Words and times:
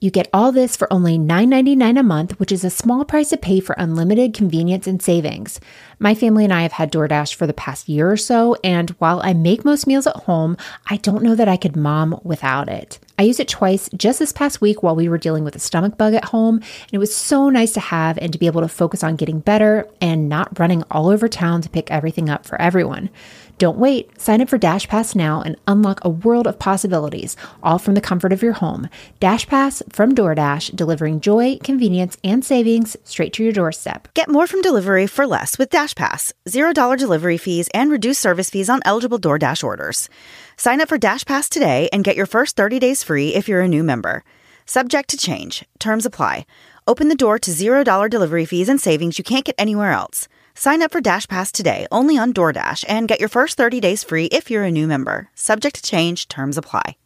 You 0.00 0.10
get 0.10 0.28
all 0.32 0.52
this 0.52 0.76
for 0.76 0.92
only 0.92 1.18
$9.99 1.18 1.98
a 1.98 2.02
month, 2.02 2.38
which 2.38 2.52
is 2.52 2.64
a 2.64 2.70
small 2.70 3.04
price 3.04 3.30
to 3.30 3.36
pay 3.36 3.60
for 3.60 3.74
unlimited 3.78 4.34
convenience 4.34 4.86
and 4.86 5.00
savings. 5.00 5.60
My 5.98 6.14
family 6.14 6.44
and 6.44 6.52
I 6.52 6.62
have 6.62 6.72
had 6.72 6.92
DoorDash 6.92 7.34
for 7.34 7.46
the 7.46 7.54
past 7.54 7.88
year 7.88 8.10
or 8.10 8.16
so, 8.16 8.56
and 8.62 8.90
while 8.98 9.20
I 9.24 9.32
make 9.32 9.64
most 9.64 9.86
meals 9.86 10.06
at 10.06 10.16
home, 10.16 10.56
I 10.88 10.98
don't 10.98 11.22
know 11.22 11.34
that 11.34 11.48
I 11.48 11.56
could 11.56 11.76
mom 11.76 12.20
without 12.22 12.68
it. 12.68 12.98
I 13.18 13.22
used 13.22 13.40
it 13.40 13.48
twice 13.48 13.88
just 13.96 14.18
this 14.18 14.32
past 14.32 14.60
week 14.60 14.82
while 14.82 14.96
we 14.96 15.08
were 15.08 15.18
dealing 15.18 15.44
with 15.44 15.54
a 15.54 15.60
stomach 15.60 15.96
bug 15.96 16.14
at 16.14 16.26
home, 16.26 16.56
and 16.56 16.92
it 16.92 16.98
was 16.98 17.14
so 17.14 17.48
nice 17.48 17.72
to 17.74 17.80
have 17.80 18.18
and 18.18 18.32
to 18.32 18.38
be 18.38 18.46
able 18.46 18.60
to 18.60 18.68
focus 18.68 19.04
on 19.04 19.16
getting 19.16 19.38
better 19.38 19.88
and 20.00 20.28
not 20.28 20.58
running 20.58 20.82
all 20.90 21.08
over 21.08 21.28
town 21.28 21.62
to 21.62 21.68
pick 21.68 21.90
everything 21.90 22.28
up 22.28 22.44
for 22.44 22.60
everyone. 22.60 23.10
Don't 23.58 23.78
wait. 23.78 24.20
Sign 24.20 24.40
up 24.40 24.48
for 24.48 24.58
Dash 24.58 24.88
Pass 24.88 25.14
now 25.14 25.40
and 25.40 25.54
unlock 25.68 26.04
a 26.04 26.08
world 26.08 26.48
of 26.48 26.58
possibilities, 26.58 27.36
all 27.62 27.78
from 27.78 27.94
the 27.94 28.00
comfort 28.00 28.32
of 28.32 28.42
your 28.42 28.54
home. 28.54 28.88
Dash 29.20 29.46
Pass 29.46 29.80
from 29.90 30.12
DoorDash, 30.12 30.74
delivering 30.74 31.20
joy, 31.20 31.58
convenience, 31.62 32.16
and 32.24 32.44
savings 32.44 32.96
straight 33.04 33.32
to 33.34 33.44
your 33.44 33.52
doorstep. 33.52 34.08
Get 34.14 34.28
more 34.28 34.48
from 34.48 34.60
delivery 34.60 35.06
for 35.06 35.24
less 35.24 35.56
with 35.56 35.70
Dash 35.70 35.94
Pass. 35.94 36.32
$0 36.48 36.98
delivery 36.98 37.36
fees 37.36 37.68
and 37.72 37.92
reduced 37.92 38.20
service 38.20 38.50
fees 38.50 38.68
on 38.68 38.80
eligible 38.84 39.20
DoorDash 39.20 39.62
orders. 39.62 40.08
Sign 40.56 40.80
up 40.80 40.88
for 40.88 40.98
Dash 40.98 41.24
Pass 41.24 41.48
today 41.48 41.88
and 41.92 42.04
get 42.04 42.16
your 42.16 42.26
first 42.26 42.56
30 42.56 42.78
days 42.78 43.02
free 43.02 43.34
if 43.34 43.48
you're 43.48 43.60
a 43.60 43.68
new 43.68 43.82
member. 43.82 44.24
Subject 44.66 45.08
to 45.10 45.16
change. 45.16 45.64
Terms 45.78 46.06
apply. 46.06 46.46
Open 46.86 47.08
the 47.08 47.14
door 47.14 47.38
to 47.38 47.50
$0 47.50 48.10
delivery 48.10 48.44
fees 48.44 48.68
and 48.68 48.80
savings 48.80 49.18
you 49.18 49.24
can't 49.24 49.44
get 49.44 49.54
anywhere 49.58 49.92
else. 49.92 50.28
Sign 50.54 50.82
up 50.82 50.92
for 50.92 51.00
Dash 51.00 51.26
Pass 51.26 51.50
today 51.52 51.86
only 51.90 52.16
on 52.18 52.32
DoorDash 52.32 52.84
and 52.88 53.08
get 53.08 53.20
your 53.20 53.28
first 53.28 53.56
30 53.56 53.80
days 53.80 54.04
free 54.04 54.26
if 54.26 54.50
you're 54.50 54.64
a 54.64 54.70
new 54.70 54.86
member. 54.86 55.30
Subject 55.34 55.76
to 55.76 55.82
change, 55.82 56.28
terms 56.28 56.58
apply. 56.58 56.96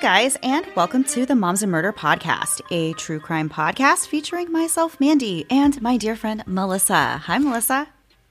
Guys, 0.00 0.36
and 0.42 0.66
welcome 0.74 1.04
to 1.04 1.26
the 1.26 1.34
Moms 1.34 1.62
and 1.62 1.70
Murder 1.70 1.92
Podcast, 1.92 2.60
a 2.70 2.92
true 2.94 3.20
crime 3.20 3.48
podcast 3.50 4.06
featuring 4.06 4.50
myself, 4.50 4.98
Mandy, 4.98 5.44
and 5.50 5.80
my 5.82 5.96
dear 5.96 6.16
friend 6.16 6.42
Melissa. 6.46 7.18
Hi, 7.18 7.38
Melissa. 7.38 7.86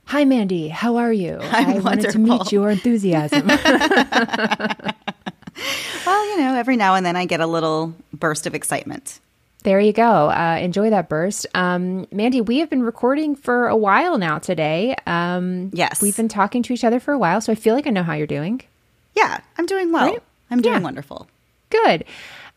Hi, 0.05 0.25
Mandy. 0.25 0.69
How 0.69 0.97
are 0.97 1.13
you? 1.13 1.37
I'm 1.41 1.69
I 1.69 1.79
wanted 1.79 2.09
to 2.11 2.19
meet 2.19 2.51
your 2.51 2.69
enthusiasm. 2.69 3.49
Well, 6.05 6.25
you 6.29 6.37
know, 6.41 6.55
every 6.55 6.77
now 6.77 6.95
and 6.95 7.05
then 7.05 7.15
I 7.17 7.25
get 7.25 7.41
a 7.41 7.45
little 7.45 7.93
burst 8.13 8.47
of 8.47 8.55
excitement. 8.55 9.19
there 9.63 9.79
you 9.79 9.91
go. 9.91 10.29
Uh, 10.29 10.57
enjoy 10.59 10.89
that 10.89 11.09
burst. 11.09 11.45
Um, 11.53 12.07
Mandy, 12.11 12.39
we 12.41 12.59
have 12.59 12.69
been 12.69 12.81
recording 12.81 13.35
for 13.35 13.67
a 13.67 13.75
while 13.75 14.17
now 14.17 14.39
today. 14.39 14.95
Um, 15.05 15.69
Yes. 15.73 16.01
We've 16.01 16.15
been 16.15 16.29
talking 16.29 16.63
to 16.63 16.73
each 16.73 16.85
other 16.85 16.99
for 17.01 17.11
a 17.13 17.17
while, 17.19 17.41
so 17.41 17.51
I 17.51 17.55
feel 17.55 17.75
like 17.75 17.85
I 17.85 17.89
know 17.89 18.03
how 18.03 18.13
you're 18.13 18.25
doing. 18.25 18.61
Yeah, 19.15 19.41
I'm 19.57 19.65
doing 19.65 19.91
well. 19.91 20.07
Right? 20.13 20.23
I'm 20.49 20.61
doing 20.61 20.75
Yeah. 20.77 20.81
wonderful. 20.81 21.27
Good. 21.69 22.05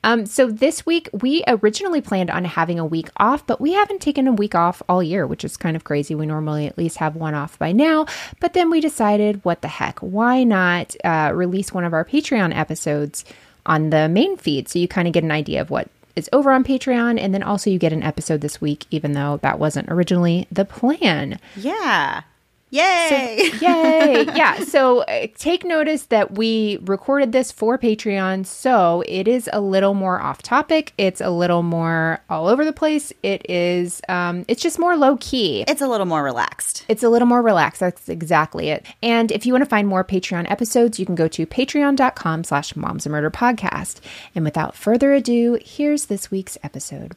Um, 0.04 0.26
so 0.26 0.50
this 0.50 0.84
week 0.84 1.08
we 1.12 1.44
originally 1.46 2.00
planned 2.00 2.30
on 2.30 2.44
having 2.44 2.78
a 2.78 2.84
week 2.84 3.08
off, 3.18 3.46
but 3.46 3.60
we 3.60 3.72
haven't 3.72 4.00
taken 4.00 4.26
a 4.26 4.32
week 4.32 4.54
off 4.54 4.82
all 4.88 5.02
year, 5.02 5.26
which 5.26 5.44
is 5.44 5.56
kind 5.56 5.76
of 5.76 5.84
crazy. 5.84 6.14
We 6.14 6.26
normally 6.26 6.66
at 6.66 6.76
least 6.76 6.96
have 6.96 7.14
one 7.14 7.34
off 7.34 7.58
by 7.58 7.72
now, 7.72 8.06
but 8.40 8.52
then 8.52 8.68
we 8.68 8.80
decided, 8.80 9.44
what 9.44 9.62
the 9.62 9.68
heck? 9.68 10.00
Why 10.00 10.42
not 10.42 10.96
uh, 11.04 11.30
release 11.32 11.72
one 11.72 11.84
of 11.84 11.92
our 11.92 12.04
Patreon 12.04 12.56
episodes 12.56 13.24
on 13.64 13.90
the 13.90 14.08
main 14.08 14.36
feed 14.36 14.68
so 14.68 14.80
you 14.80 14.88
kind 14.88 15.06
of 15.06 15.14
get 15.14 15.22
an 15.22 15.30
idea 15.30 15.60
of 15.60 15.70
what 15.70 15.88
is 16.16 16.28
over 16.32 16.50
on 16.50 16.64
Patreon, 16.64 17.18
and 17.18 17.32
then 17.32 17.42
also 17.42 17.70
you 17.70 17.78
get 17.78 17.92
an 17.92 18.02
episode 18.02 18.40
this 18.40 18.60
week, 18.60 18.86
even 18.90 19.12
though 19.12 19.38
that 19.38 19.58
wasn't 19.58 19.88
originally 19.88 20.46
the 20.50 20.64
plan. 20.64 21.38
Yeah. 21.56 22.22
Yay. 22.72 23.50
Yay! 23.60 24.24
yeah. 24.34 24.64
So 24.64 25.00
uh, 25.02 25.26
take 25.36 25.62
notice 25.62 26.06
that 26.06 26.38
we 26.38 26.78
recorded 26.80 27.30
this 27.30 27.52
for 27.52 27.76
Patreon, 27.76 28.46
so 28.46 29.04
it 29.06 29.28
is 29.28 29.48
a 29.52 29.60
little 29.60 29.92
more 29.92 30.18
off 30.18 30.40
topic. 30.40 30.94
It's 30.96 31.20
a 31.20 31.28
little 31.28 31.62
more 31.62 32.20
all 32.30 32.48
over 32.48 32.64
the 32.64 32.72
place. 32.72 33.12
It 33.22 33.48
is. 33.50 34.00
Um, 34.08 34.46
it's 34.48 34.62
just 34.62 34.78
more 34.78 34.96
low 34.96 35.18
key. 35.20 35.66
it's 35.68 35.82
a 35.82 35.86
little 35.86 36.06
more 36.06 36.24
relaxed. 36.24 36.86
It's 36.88 37.02
a 37.02 37.10
little 37.10 37.28
more 37.28 37.42
relaxed. 37.42 37.80
That's 37.80 38.08
exactly 38.08 38.70
it. 38.70 38.86
And 39.02 39.30
if 39.30 39.44
you 39.44 39.52
want 39.52 39.64
to 39.64 39.68
find 39.68 39.86
more 39.86 40.02
Patreon 40.02 40.50
episodes, 40.50 40.98
you 40.98 41.04
can 41.04 41.14
go 41.14 41.28
to 41.28 41.44
patreon.com 41.44 42.44
slash 42.44 42.74
moms 42.74 43.04
and 43.04 43.12
murder 43.12 43.30
podcast. 43.30 44.00
And 44.34 44.46
without 44.46 44.74
further 44.74 45.12
ado, 45.12 45.58
here's 45.62 46.06
this 46.06 46.30
week's 46.30 46.56
episode. 46.62 47.16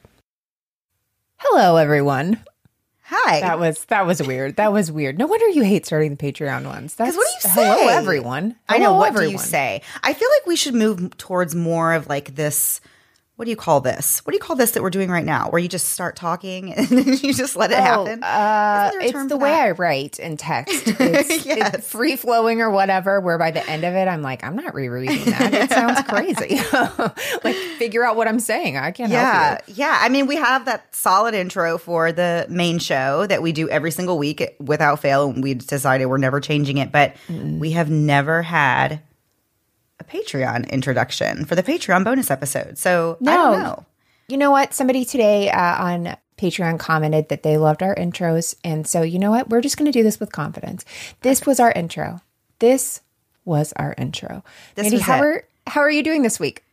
Hello, 1.37 1.77
everyone. 1.77 2.43
Hi. 3.07 3.39
That 3.41 3.59
was 3.59 3.85
that 3.85 4.05
was 4.07 4.21
weird. 4.21 4.55
That 4.55 4.73
was 4.73 4.91
weird. 4.91 5.17
No 5.19 5.27
wonder 5.27 5.47
you 5.49 5.61
hate 5.63 5.85
starting 5.85 6.15
the 6.15 6.17
Patreon 6.17 6.65
ones. 6.65 6.95
That's 6.95 7.15
what 7.15 7.27
do 7.27 7.47
you 7.47 7.53
say? 7.53 7.63
hello 7.63 7.87
everyone. 7.89 8.55
I 8.67 8.79
know. 8.79 8.85
Hello, 8.87 8.97
What 8.97 9.15
do 9.15 9.29
you 9.29 9.37
say? 9.37 9.81
I 10.03 10.13
feel 10.13 10.29
like 10.37 10.47
we 10.47 10.55
should 10.55 10.73
move 10.73 11.15
towards 11.17 11.53
more 11.53 11.93
of 11.93 12.07
like 12.07 12.35
this. 12.35 12.81
What 13.37 13.43
do 13.43 13.51
you 13.51 13.57
call 13.57 13.81
this? 13.81 14.19
What 14.19 14.31
do 14.31 14.37
you 14.37 14.41
call 14.41 14.55
this 14.55 14.71
that 14.71 14.81
we're 14.81 14.89
doing 14.89 15.09
right 15.11 15.25
now? 15.25 15.49
Where 15.49 15.59
you 15.61 15.67
just 15.67 15.89
start 15.89 16.15
talking 16.15 16.71
and 16.73 16.89
you 17.21 17.33
just 17.33 17.57
let 17.57 17.69
it 17.69 17.77
happen? 17.77 18.23
Uh, 18.23 18.91
Isn't 18.93 18.99
there 19.11 19.19
a 19.19 19.23
it's 19.23 19.29
the 19.29 19.37
way? 19.37 19.51
I 19.51 19.71
write 19.71 20.19
and 20.19 20.39
text. 20.39 20.83
It's, 20.99 21.45
Yes. 21.45 21.85
free 21.85 22.15
flowing 22.15 22.61
or 22.61 22.69
whatever. 22.69 23.19
Where 23.19 23.37
by 23.37 23.51
the 23.51 23.67
end 23.69 23.83
of 23.83 23.93
it, 23.93 24.07
I'm 24.07 24.21
like, 24.21 24.41
I'm 24.43 24.55
not 24.55 24.73
rereading 24.73 25.25
that. 25.25 25.53
It 25.53 25.69
sounds 25.69 26.01
crazy. 26.07 26.61
like 27.43 27.55
figure 27.77 28.05
out 28.05 28.15
what 28.15 28.29
I'm 28.29 28.39
saying. 28.39 28.77
I 28.77 28.91
can't 28.91 29.11
Yeah, 29.11 29.49
help 29.49 29.67
you. 29.67 29.73
yeah. 29.77 29.97
I 29.99 30.07
mean, 30.07 30.27
we 30.27 30.37
have 30.37 30.63
that 30.65 30.95
solid 30.95 31.33
intro 31.33 31.77
for 31.77 32.13
the 32.13 32.45
main 32.49 32.79
show 32.79 33.27
that 33.27 33.41
we 33.41 33.51
do 33.51 33.67
every 33.67 33.91
single 33.91 34.17
week 34.17 34.55
without 34.61 35.01
fail, 35.01 35.29
and 35.29 35.43
we 35.43 35.55
decided 35.55 36.05
we're 36.05 36.17
never 36.17 36.39
changing 36.39 36.77
it. 36.77 36.93
But 36.93 37.15
we 37.29 37.71
have 37.71 37.89
never 37.89 38.41
had 38.43 39.01
a 39.99 40.03
Patreon 40.03 40.69
introduction 40.71 41.45
for 41.45 41.55
the 41.55 41.63
Patreon 41.63 42.03
bonus 42.03 42.29
episode. 42.31 42.77
So 42.77 43.17
I 43.21 43.25
don't 43.35 43.59
No. 43.59 43.63
know. 43.63 43.85
You 44.27 44.37
know 44.37 44.51
what? 44.51 44.73
Somebody 44.73 45.05
today 45.05 45.49
uh, 45.51 45.83
on 45.83 46.17
Patreon 46.37 46.79
commented 46.79 47.29
that 47.29 47.43
they 47.43 47.57
loved 47.57 47.81
our 47.83 47.95
intros, 47.95 48.55
and 48.63 48.87
so 48.87 49.01
you 49.03 49.19
know 49.19 49.31
what? 49.31 49.49
We're 49.49 49.61
just 49.61 49.77
going 49.77 49.85
to 49.85 49.97
do 49.97 50.03
this 50.03 50.19
with 50.19 50.31
confidence. 50.31 50.83
This 51.21 51.45
was 51.45 51.59
our 51.59 51.71
intro. 51.71 52.21
This 52.59 53.01
was 53.45 53.71
our 53.73 53.93
intro. 53.97 54.43
This 54.73 54.85
Mandy, 54.85 54.97
was 54.97 55.03
how 55.05 55.17
it. 55.17 55.21
are 55.21 55.43
how 55.67 55.81
are 55.81 55.91
you 55.91 56.03
doing 56.03 56.23
this 56.23 56.39
week? 56.39 56.63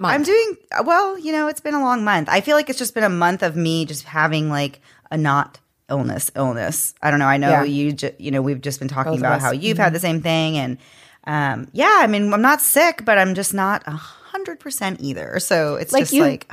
Month. 0.00 0.14
I'm 0.14 0.22
doing 0.24 0.56
well. 0.84 1.18
You 1.18 1.32
know, 1.32 1.46
it's 1.48 1.60
been 1.60 1.74
a 1.74 1.80
long 1.82 2.02
month. 2.02 2.28
I 2.30 2.40
feel 2.40 2.56
like 2.56 2.68
it's 2.70 2.78
just 2.78 2.94
been 2.94 3.04
a 3.04 3.08
month 3.10 3.42
of 3.42 3.54
me 3.56 3.84
just 3.84 4.04
having 4.04 4.48
like 4.48 4.80
a 5.10 5.16
not 5.18 5.60
illness 5.90 6.30
illness. 6.34 6.94
I 7.02 7.10
don't 7.10 7.20
know. 7.20 7.26
I 7.26 7.36
know 7.36 7.50
Yeah. 7.50 7.64
you. 7.64 7.92
Ju- 7.92 8.14
you 8.18 8.30
know, 8.30 8.40
we've 8.42 8.60
just 8.60 8.78
been 8.80 8.88
talking 8.88 9.12
Both 9.12 9.20
about 9.20 9.40
how 9.40 9.52
you've 9.52 9.78
had 9.78 9.92
the 9.92 10.00
same 10.00 10.22
thing, 10.22 10.56
and 10.56 10.78
um, 11.26 11.68
yeah. 11.72 11.98
I 12.00 12.06
mean, 12.06 12.32
I'm 12.32 12.42
not 12.42 12.60
sick, 12.60 13.04
but 13.04 13.18
I'm 13.18 13.34
just 13.34 13.54
not 13.54 13.82
a 13.86 13.92
hundred 13.92 14.60
percent 14.60 15.00
either. 15.00 15.38
So 15.40 15.76
it's 15.76 15.92
Like 15.92 16.02
just 16.02 16.12
you- 16.12 16.22
like 16.22 16.50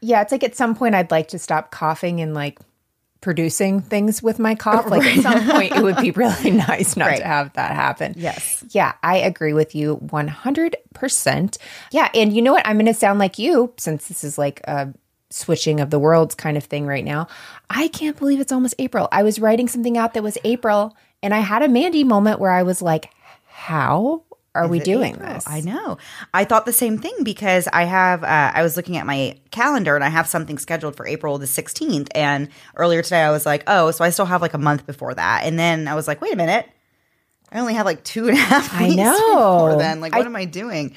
Yeah, 0.00 0.22
it's 0.22 0.30
like 0.32 0.44
at 0.44 0.54
some 0.54 0.74
point 0.74 0.94
I'd 0.94 1.10
like 1.10 1.28
to 1.28 1.38
stop 1.38 1.70
coughing 1.70 2.20
and 2.20 2.34
like 2.34 2.58
producing 3.22 3.80
things 3.80 4.22
with 4.22 4.38
my 4.38 4.54
cough. 4.54 4.86
Like 4.90 5.04
at 5.04 5.22
some 5.22 5.50
point, 5.50 5.72
it 5.74 5.82
would 5.82 5.96
be 5.96 6.10
really 6.12 6.50
nice 6.68 6.96
not 6.96 7.06
Right. 7.08 7.18
to 7.18 7.26
have 7.26 7.52
that 7.54 7.72
happen. 7.74 8.14
Yes. 8.16 8.62
Yeah, 8.70 8.92
I 9.02 9.16
agree 9.16 9.52
with 9.54 9.74
you 9.74 9.96
100%. 9.98 11.58
Yeah, 11.90 12.08
and 12.14 12.32
you 12.32 12.42
know 12.42 12.52
what? 12.52 12.66
I'm 12.66 12.76
going 12.76 12.86
to 12.86 12.94
sound 12.94 13.18
like 13.18 13.38
you 13.38 13.72
since 13.78 14.06
this 14.08 14.22
is 14.22 14.38
like 14.38 14.60
a 14.64 14.92
switching 15.30 15.80
of 15.80 15.90
the 15.90 15.98
worlds 15.98 16.34
kind 16.34 16.56
of 16.56 16.64
thing 16.64 16.86
right 16.86 17.04
now. 17.04 17.26
I 17.68 17.88
can't 17.88 18.16
believe 18.16 18.38
it's 18.40 18.52
almost 18.52 18.74
April. 18.78 19.08
I 19.10 19.22
was 19.22 19.40
writing 19.40 19.66
something 19.68 19.98
out 19.98 20.14
that 20.14 20.22
was 20.22 20.38
April, 20.44 20.96
and 21.22 21.34
I 21.34 21.40
had 21.40 21.62
a 21.62 21.68
Mandy 21.68 22.04
moment 22.04 22.38
where 22.38 22.52
I 22.52 22.62
was 22.62 22.80
like, 22.80 23.10
how 23.56 24.22
are 24.54 24.68
we 24.68 24.80
doing 24.80 25.14
April. 25.14 25.32
this? 25.32 25.46
I 25.46 25.62
know. 25.62 25.96
I 26.34 26.44
thought 26.44 26.66
the 26.66 26.74
same 26.74 26.98
thing 26.98 27.14
because 27.22 27.68
I 27.72 27.84
have. 27.84 28.22
Uh, 28.22 28.52
I 28.54 28.62
was 28.62 28.76
looking 28.76 28.98
at 28.98 29.06
my 29.06 29.38
calendar 29.50 29.94
and 29.94 30.04
I 30.04 30.10
have 30.10 30.26
something 30.26 30.58
scheduled 30.58 30.94
for 30.94 31.06
April 31.06 31.38
the 31.38 31.46
sixteenth. 31.46 32.08
And 32.14 32.50
earlier 32.76 33.02
today, 33.02 33.22
I 33.22 33.30
was 33.30 33.46
like, 33.46 33.64
"Oh, 33.66 33.90
so 33.92 34.04
I 34.04 34.10
still 34.10 34.26
have 34.26 34.42
like 34.42 34.52
a 34.52 34.58
month 34.58 34.86
before 34.86 35.14
that." 35.14 35.44
And 35.44 35.58
then 35.58 35.88
I 35.88 35.94
was 35.94 36.06
like, 36.06 36.20
"Wait 36.20 36.34
a 36.34 36.36
minute." 36.36 36.68
I 37.52 37.60
only 37.60 37.74
have 37.74 37.86
like 37.86 38.02
two 38.02 38.28
and 38.28 38.36
a 38.36 38.40
half 38.40 38.74
I 38.74 38.84
weeks 38.84 38.96
know. 38.96 39.12
before 39.34 39.76
then. 39.76 40.00
Like, 40.00 40.12
what 40.14 40.22
I- 40.22 40.26
am 40.26 40.34
I 40.36 40.44
doing? 40.46 40.94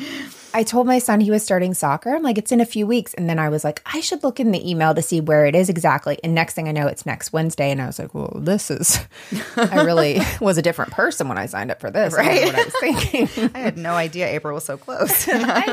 I 0.51 0.63
told 0.63 0.87
my 0.87 0.97
son 0.97 1.19
he 1.19 1.29
was 1.29 1.43
starting 1.43 1.75
soccer. 1.75 2.09
I'm 2.15 2.23
like, 2.23 2.39
it's 2.39 2.51
in 2.51 2.59
a 2.59 2.65
few 2.65 2.87
weeks. 2.87 3.13
And 3.13 3.29
then 3.29 3.37
I 3.37 3.49
was 3.49 3.63
like, 3.63 3.83
I 3.85 3.99
should 3.99 4.23
look 4.23 4.39
in 4.39 4.51
the 4.51 4.67
email 4.67 4.95
to 4.95 5.01
see 5.03 5.21
where 5.21 5.45
it 5.45 5.53
is 5.53 5.69
exactly. 5.69 6.17
And 6.23 6.33
next 6.33 6.55
thing 6.55 6.67
I 6.67 6.71
know, 6.71 6.87
it's 6.87 7.05
next 7.05 7.31
Wednesday. 7.31 7.69
And 7.69 7.79
I 7.79 7.85
was 7.85 7.99
like, 7.99 8.15
well, 8.15 8.33
this 8.35 8.71
is, 8.71 8.99
I 9.55 9.83
really 9.83 10.19
was 10.41 10.57
a 10.57 10.63
different 10.63 10.91
person 10.91 11.27
when 11.29 11.37
I 11.37 11.45
signed 11.45 11.69
up 11.69 11.79
for 11.79 11.91
this. 11.91 12.15
I 12.15 12.17
Right. 12.17 12.45
what 12.45 12.55
I 12.55 12.63
was 12.63 12.73
thinking. 12.79 13.51
I 13.53 13.59
had 13.59 13.77
no 13.77 13.93
idea 13.93 14.27
April 14.27 14.55
was 14.55 14.63
so 14.65 14.75
close. 14.75 15.27
I 15.31 15.65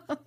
know. 0.00 0.18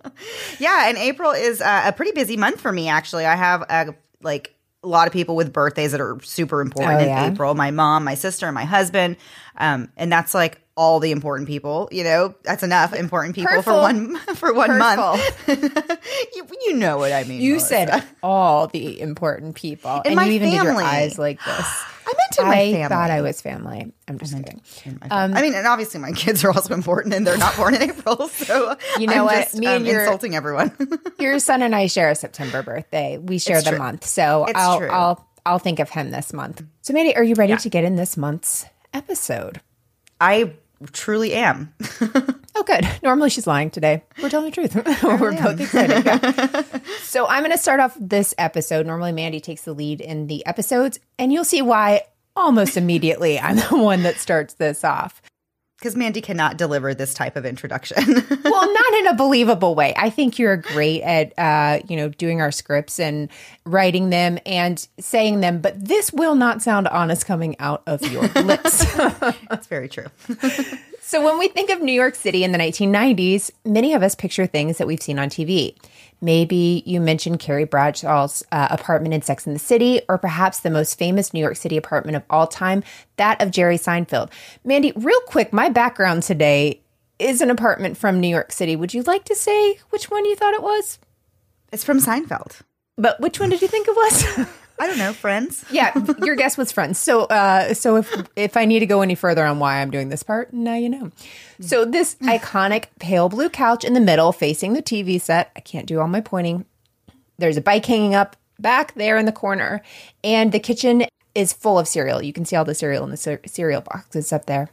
Yeah, 0.58 0.88
and 0.88 0.96
April 0.96 1.32
is 1.32 1.60
uh, 1.60 1.82
a 1.84 1.92
pretty 1.92 2.12
busy 2.12 2.38
month 2.38 2.62
for 2.62 2.72
me. 2.72 2.88
Actually, 2.88 3.26
I 3.26 3.36
have 3.36 3.64
uh, 3.68 3.92
like 4.22 4.54
a 4.88 4.90
lot 4.90 5.06
of 5.06 5.12
people 5.12 5.36
with 5.36 5.52
birthdays 5.52 5.92
that 5.92 6.00
are 6.00 6.18
super 6.22 6.60
important 6.60 7.00
Oh, 7.00 7.02
in 7.02 7.08
yeah? 7.08 7.30
April. 7.30 7.54
My 7.54 7.70
mom, 7.70 8.04
my 8.04 8.14
sister, 8.14 8.46
and 8.46 8.54
my 8.54 8.64
husband, 8.64 9.16
um, 9.58 9.90
and 9.96 10.10
that's 10.10 10.32
like 10.34 10.60
all 10.78 11.00
the 11.00 11.10
important 11.10 11.48
people. 11.48 11.88
You 11.90 12.04
know, 12.04 12.34
that's 12.44 12.62
enough 12.62 12.94
important 12.94 13.34
people 13.34 13.60
for 13.62 13.72
one 13.74 14.16
for 14.36 14.54
one 14.54 14.78
month. 14.78 15.20
you, 15.48 16.46
you 16.66 16.74
know 16.76 16.98
what 16.98 17.12
I 17.12 17.24
mean. 17.24 17.40
You 17.42 17.54
Melissa. 17.54 17.66
said 17.68 18.04
all 18.22 18.68
the 18.68 19.00
important 19.00 19.56
people. 19.56 20.00
and 20.04 20.14
my 20.14 20.24
you 20.26 20.32
even 20.34 20.50
did 20.50 20.56
family. 20.58 20.74
your 20.74 20.82
eyes 20.84 21.18
like 21.18 21.44
this. 21.44 21.66
I 22.08 22.12
meant 22.16 22.38
in 22.38 22.46
my 22.46 22.52
I 22.54 22.72
family. 22.72 22.88
thought 22.88 23.10
I 23.10 23.20
was 23.20 23.40
family. 23.42 23.92
I'm 24.08 24.18
just 24.18 24.32
kidding. 24.34 24.62
I 25.10 25.42
mean, 25.42 25.52
and 25.54 25.66
obviously 25.66 26.00
my 26.00 26.12
kids 26.12 26.42
are 26.42 26.50
also 26.50 26.72
important, 26.72 27.12
and 27.14 27.26
they're 27.26 27.36
not 27.36 27.54
born 27.56 27.74
in 27.74 27.82
April. 27.90 28.28
So 28.28 28.76
You 28.98 29.08
know 29.08 29.14
I'm 29.14 29.24
what? 29.26 29.34
Just, 29.44 29.58
Me 29.58 29.66
and 29.66 29.82
um, 29.82 29.86
your- 29.86 30.00
insulting 30.04 30.34
everyone. 30.34 30.72
Your 31.18 31.38
son 31.38 31.60
and 31.60 31.74
I 31.74 31.86
share 31.88 32.08
a 32.08 32.14
September 32.14 32.62
birthday. 32.62 33.18
We 33.18 33.38
share 33.38 33.56
It's 33.56 33.64
the 33.66 33.72
true. 33.72 33.78
month. 33.78 34.06
So 34.06 34.44
It's 34.46 34.58
I'll, 34.58 34.78
true. 34.78 34.88
I'll, 34.88 35.28
I'll 35.44 35.58
think 35.58 35.80
of 35.80 35.90
him 35.90 36.10
this 36.10 36.32
month. 36.32 36.62
So 36.80 36.94
Mandy, 36.94 37.14
are 37.14 37.22
you 37.24 37.34
ready 37.34 37.56
to 37.58 37.68
get 37.68 37.84
in 37.84 37.96
this 37.96 38.16
month's 38.16 38.64
episode? 38.94 39.60
I 40.18 40.54
truly 40.92 41.34
am. 41.34 41.74
Oh, 42.58 42.64
good. 42.64 42.88
Normally 43.04 43.30
she's 43.30 43.46
lying 43.46 43.70
today. 43.70 44.02
We're 44.20 44.30
telling 44.30 44.50
the 44.50 44.54
truth. 44.54 44.74
We're 45.04 45.30
both 45.30 45.60
excited. 45.60 46.04
Yeah. 46.04 46.80
so 47.02 47.24
I'm 47.28 47.44
going 47.44 47.52
to 47.52 47.58
start 47.58 47.78
off 47.78 47.96
this 48.00 48.34
episode. 48.36 48.84
Normally 48.84 49.12
Mandy 49.12 49.38
takes 49.38 49.62
the 49.62 49.72
lead 49.72 50.00
in 50.00 50.26
the 50.26 50.44
episodes, 50.44 50.98
and 51.20 51.32
you'll 51.32 51.44
see 51.44 51.62
why 51.62 52.02
almost 52.34 52.76
immediately 52.76 53.38
I'm 53.38 53.56
the 53.56 53.78
one 53.78 54.02
that 54.02 54.16
starts 54.16 54.54
this 54.54 54.82
off. 54.82 55.22
Because 55.78 55.94
Mandy 55.94 56.20
cannot 56.20 56.56
deliver 56.56 56.92
this 56.92 57.14
type 57.14 57.36
of 57.36 57.46
introduction. 57.46 58.24
Well, 58.44 58.72
not 58.72 58.94
in 58.94 59.06
a 59.08 59.14
believable 59.14 59.74
way. 59.74 59.94
I 59.96 60.10
think 60.10 60.38
you're 60.38 60.56
great 60.56 61.02
at, 61.02 61.38
uh, 61.38 61.80
you 61.86 61.96
know, 61.96 62.08
doing 62.08 62.40
our 62.40 62.50
scripts 62.50 62.98
and 62.98 63.28
writing 63.64 64.10
them 64.10 64.38
and 64.46 64.84
saying 64.98 65.40
them, 65.40 65.60
but 65.60 65.78
this 65.84 66.12
will 66.12 66.34
not 66.34 66.62
sound 66.62 66.88
honest 66.88 67.26
coming 67.26 67.54
out 67.60 67.82
of 67.86 68.02
your 68.10 68.22
lips. 68.42 68.84
That's 68.96 69.66
very 69.68 69.88
true. 69.88 70.06
So, 71.00 71.24
when 71.24 71.38
we 71.38 71.48
think 71.48 71.70
of 71.70 71.80
New 71.80 71.92
York 71.92 72.14
City 72.14 72.44
in 72.44 72.52
the 72.52 72.58
1990s, 72.58 73.50
many 73.64 73.94
of 73.94 74.02
us 74.02 74.14
picture 74.14 74.44
things 74.44 74.76
that 74.76 74.86
we've 74.86 75.02
seen 75.02 75.18
on 75.18 75.30
TV. 75.30 75.74
Maybe 76.20 76.82
you 76.84 77.00
mentioned 77.00 77.38
Carrie 77.38 77.64
Bradshaw's 77.64 78.42
uh, 78.50 78.68
apartment 78.70 79.14
in 79.14 79.22
Sex 79.22 79.46
and 79.46 79.54
the 79.54 79.60
City, 79.60 80.00
or 80.08 80.18
perhaps 80.18 80.60
the 80.60 80.70
most 80.70 80.98
famous 80.98 81.32
New 81.32 81.40
York 81.40 81.56
City 81.56 81.76
apartment 81.76 82.16
of 82.16 82.24
all 82.28 82.46
time, 82.46 82.82
that 83.16 83.40
of 83.40 83.50
Jerry 83.50 83.78
Seinfeld. 83.78 84.30
Mandy, 84.64 84.92
real 84.96 85.20
quick, 85.26 85.52
my 85.52 85.68
background 85.68 86.22
today 86.22 86.80
is 87.18 87.40
an 87.40 87.50
apartment 87.50 87.96
from 87.96 88.20
New 88.20 88.28
York 88.28 88.52
City. 88.52 88.76
Would 88.76 88.94
you 88.94 89.02
like 89.02 89.24
to 89.24 89.34
say 89.34 89.78
which 89.90 90.10
one 90.10 90.24
you 90.24 90.36
thought 90.36 90.54
it 90.54 90.62
was? 90.62 90.98
It's 91.72 91.84
from 91.84 91.98
Seinfeld. 92.00 92.60
But 92.96 93.20
which 93.20 93.38
one 93.38 93.50
did 93.50 93.62
you 93.62 93.68
think 93.68 93.86
it 93.88 93.96
was? 93.96 94.48
I 94.80 94.86
don't 94.86 94.98
know, 94.98 95.12
friends. 95.12 95.64
yeah, 95.70 95.92
your 96.22 96.36
guess 96.36 96.56
was 96.56 96.72
Friends. 96.72 96.98
So, 96.98 97.24
uh, 97.24 97.74
so 97.74 97.96
if 97.96 98.14
if 98.36 98.56
I 98.56 98.64
need 98.64 98.80
to 98.80 98.86
go 98.86 99.02
any 99.02 99.14
further 99.14 99.44
on 99.44 99.58
why 99.58 99.80
I'm 99.80 99.90
doing 99.90 100.08
this 100.08 100.22
part, 100.22 100.52
now 100.52 100.74
you 100.74 100.88
know. 100.88 101.10
So 101.60 101.84
this 101.84 102.14
iconic 102.22 102.86
pale 102.98 103.28
blue 103.28 103.48
couch 103.48 103.84
in 103.84 103.94
the 103.94 104.00
middle, 104.00 104.32
facing 104.32 104.74
the 104.74 104.82
TV 104.82 105.20
set. 105.20 105.50
I 105.56 105.60
can't 105.60 105.86
do 105.86 106.00
all 106.00 106.08
my 106.08 106.20
pointing. 106.20 106.64
There's 107.38 107.56
a 107.56 107.62
bike 107.62 107.86
hanging 107.86 108.14
up 108.14 108.36
back 108.58 108.94
there 108.94 109.16
in 109.16 109.26
the 109.26 109.32
corner, 109.32 109.82
and 110.22 110.52
the 110.52 110.60
kitchen 110.60 111.04
is 111.34 111.52
full 111.52 111.78
of 111.78 111.86
cereal. 111.86 112.22
You 112.22 112.32
can 112.32 112.44
see 112.44 112.56
all 112.56 112.64
the 112.64 112.74
cereal 112.74 113.04
in 113.04 113.10
the 113.10 113.16
cer- 113.16 113.40
cereal 113.46 113.80
boxes 113.80 114.32
up 114.32 114.46
there. 114.46 114.70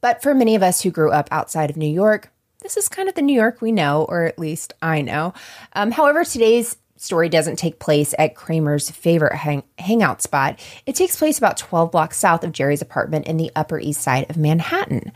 But 0.00 0.22
for 0.22 0.34
many 0.34 0.54
of 0.54 0.62
us 0.62 0.82
who 0.82 0.90
grew 0.90 1.10
up 1.10 1.28
outside 1.30 1.70
of 1.70 1.76
New 1.76 1.90
York, 1.90 2.30
this 2.62 2.76
is 2.76 2.88
kind 2.88 3.08
of 3.08 3.14
the 3.14 3.22
New 3.22 3.34
York 3.34 3.60
we 3.60 3.72
know, 3.72 4.04
or 4.08 4.24
at 4.24 4.38
least 4.38 4.74
I 4.82 5.00
know. 5.02 5.32
Um, 5.72 5.92
however, 5.92 6.24
today's 6.24 6.76
story 7.00 7.28
doesn't 7.28 7.56
take 7.56 7.78
place 7.78 8.14
at 8.18 8.34
Kramer's 8.34 8.90
favorite 8.90 9.34
hang- 9.34 9.62
hangout 9.78 10.22
spot. 10.22 10.60
It 10.86 10.94
takes 10.94 11.16
place 11.16 11.38
about 11.38 11.56
12 11.56 11.90
blocks 11.90 12.18
south 12.18 12.44
of 12.44 12.52
Jerry's 12.52 12.82
apartment 12.82 13.26
in 13.26 13.38
the 13.38 13.50
Upper 13.56 13.80
East 13.80 14.02
Side 14.02 14.28
of 14.28 14.36
Manhattan. 14.36 15.12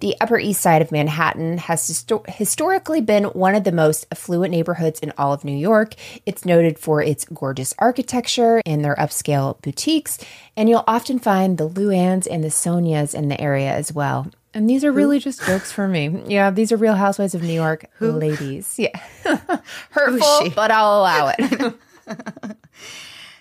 The 0.00 0.14
Upper 0.20 0.38
East 0.38 0.60
Side 0.60 0.82
of 0.82 0.92
Manhattan 0.92 1.56
has 1.56 1.88
histo- 1.90 2.28
historically 2.28 3.00
been 3.00 3.24
one 3.24 3.54
of 3.54 3.64
the 3.64 3.72
most 3.72 4.06
affluent 4.12 4.52
neighborhoods 4.52 5.00
in 5.00 5.12
all 5.16 5.32
of 5.32 5.42
New 5.42 5.56
York. 5.56 5.94
It's 6.26 6.44
noted 6.44 6.78
for 6.78 7.02
its 7.02 7.24
gorgeous 7.24 7.72
architecture 7.78 8.60
and 8.66 8.84
their 8.84 8.94
upscale 8.96 9.60
boutiques, 9.62 10.18
and 10.54 10.68
you'll 10.68 10.84
often 10.86 11.18
find 11.18 11.56
the 11.56 11.68
Luanns 11.68 12.28
and 12.30 12.44
the 12.44 12.48
Sonjas 12.48 13.14
in 13.14 13.28
the 13.28 13.40
area 13.40 13.72
as 13.72 13.90
well. 13.92 14.30
And 14.56 14.70
these 14.70 14.84
are 14.84 14.90
really 14.90 15.18
just 15.18 15.44
jokes 15.44 15.70
for 15.70 15.86
me. 15.86 16.22
Yeah, 16.28 16.50
these 16.50 16.72
are 16.72 16.78
Real 16.78 16.94
Housewives 16.94 17.34
of 17.34 17.42
New 17.42 17.52
York 17.52 17.84
Who? 17.98 18.10
ladies. 18.26 18.78
Yeah. 18.78 18.98
Hurtful, 19.90 20.50
but 20.54 20.70
I'll 20.70 21.00
allow 21.00 21.32
it. 21.38 21.74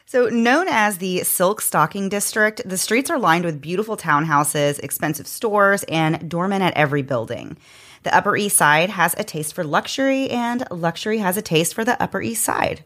So, 0.08 0.28
known 0.28 0.68
as 0.70 1.00
the 1.00 1.24
Silk 1.24 1.60
Stocking 1.60 2.08
District, 2.08 2.62
the 2.64 2.78
streets 2.78 3.10
are 3.10 3.20
lined 3.20 3.44
with 3.44 3.60
beautiful 3.60 3.98
townhouses, 3.98 4.80
expensive 4.80 5.28
stores, 5.28 5.84
and 5.90 6.30
doormen 6.30 6.62
at 6.62 6.74
every 6.76 7.02
building. 7.02 7.58
The 8.04 8.16
Upper 8.16 8.38
East 8.38 8.56
Side 8.56 8.92
has 8.92 9.16
a 9.18 9.26
taste 9.26 9.56
for 9.56 9.66
luxury, 9.66 10.30
and 10.30 10.64
luxury 10.72 11.18
has 11.18 11.36
a 11.38 11.42
taste 11.42 11.74
for 11.74 11.84
the 11.84 12.02
Upper 12.02 12.22
East 12.22 12.44
Side. 12.44 12.86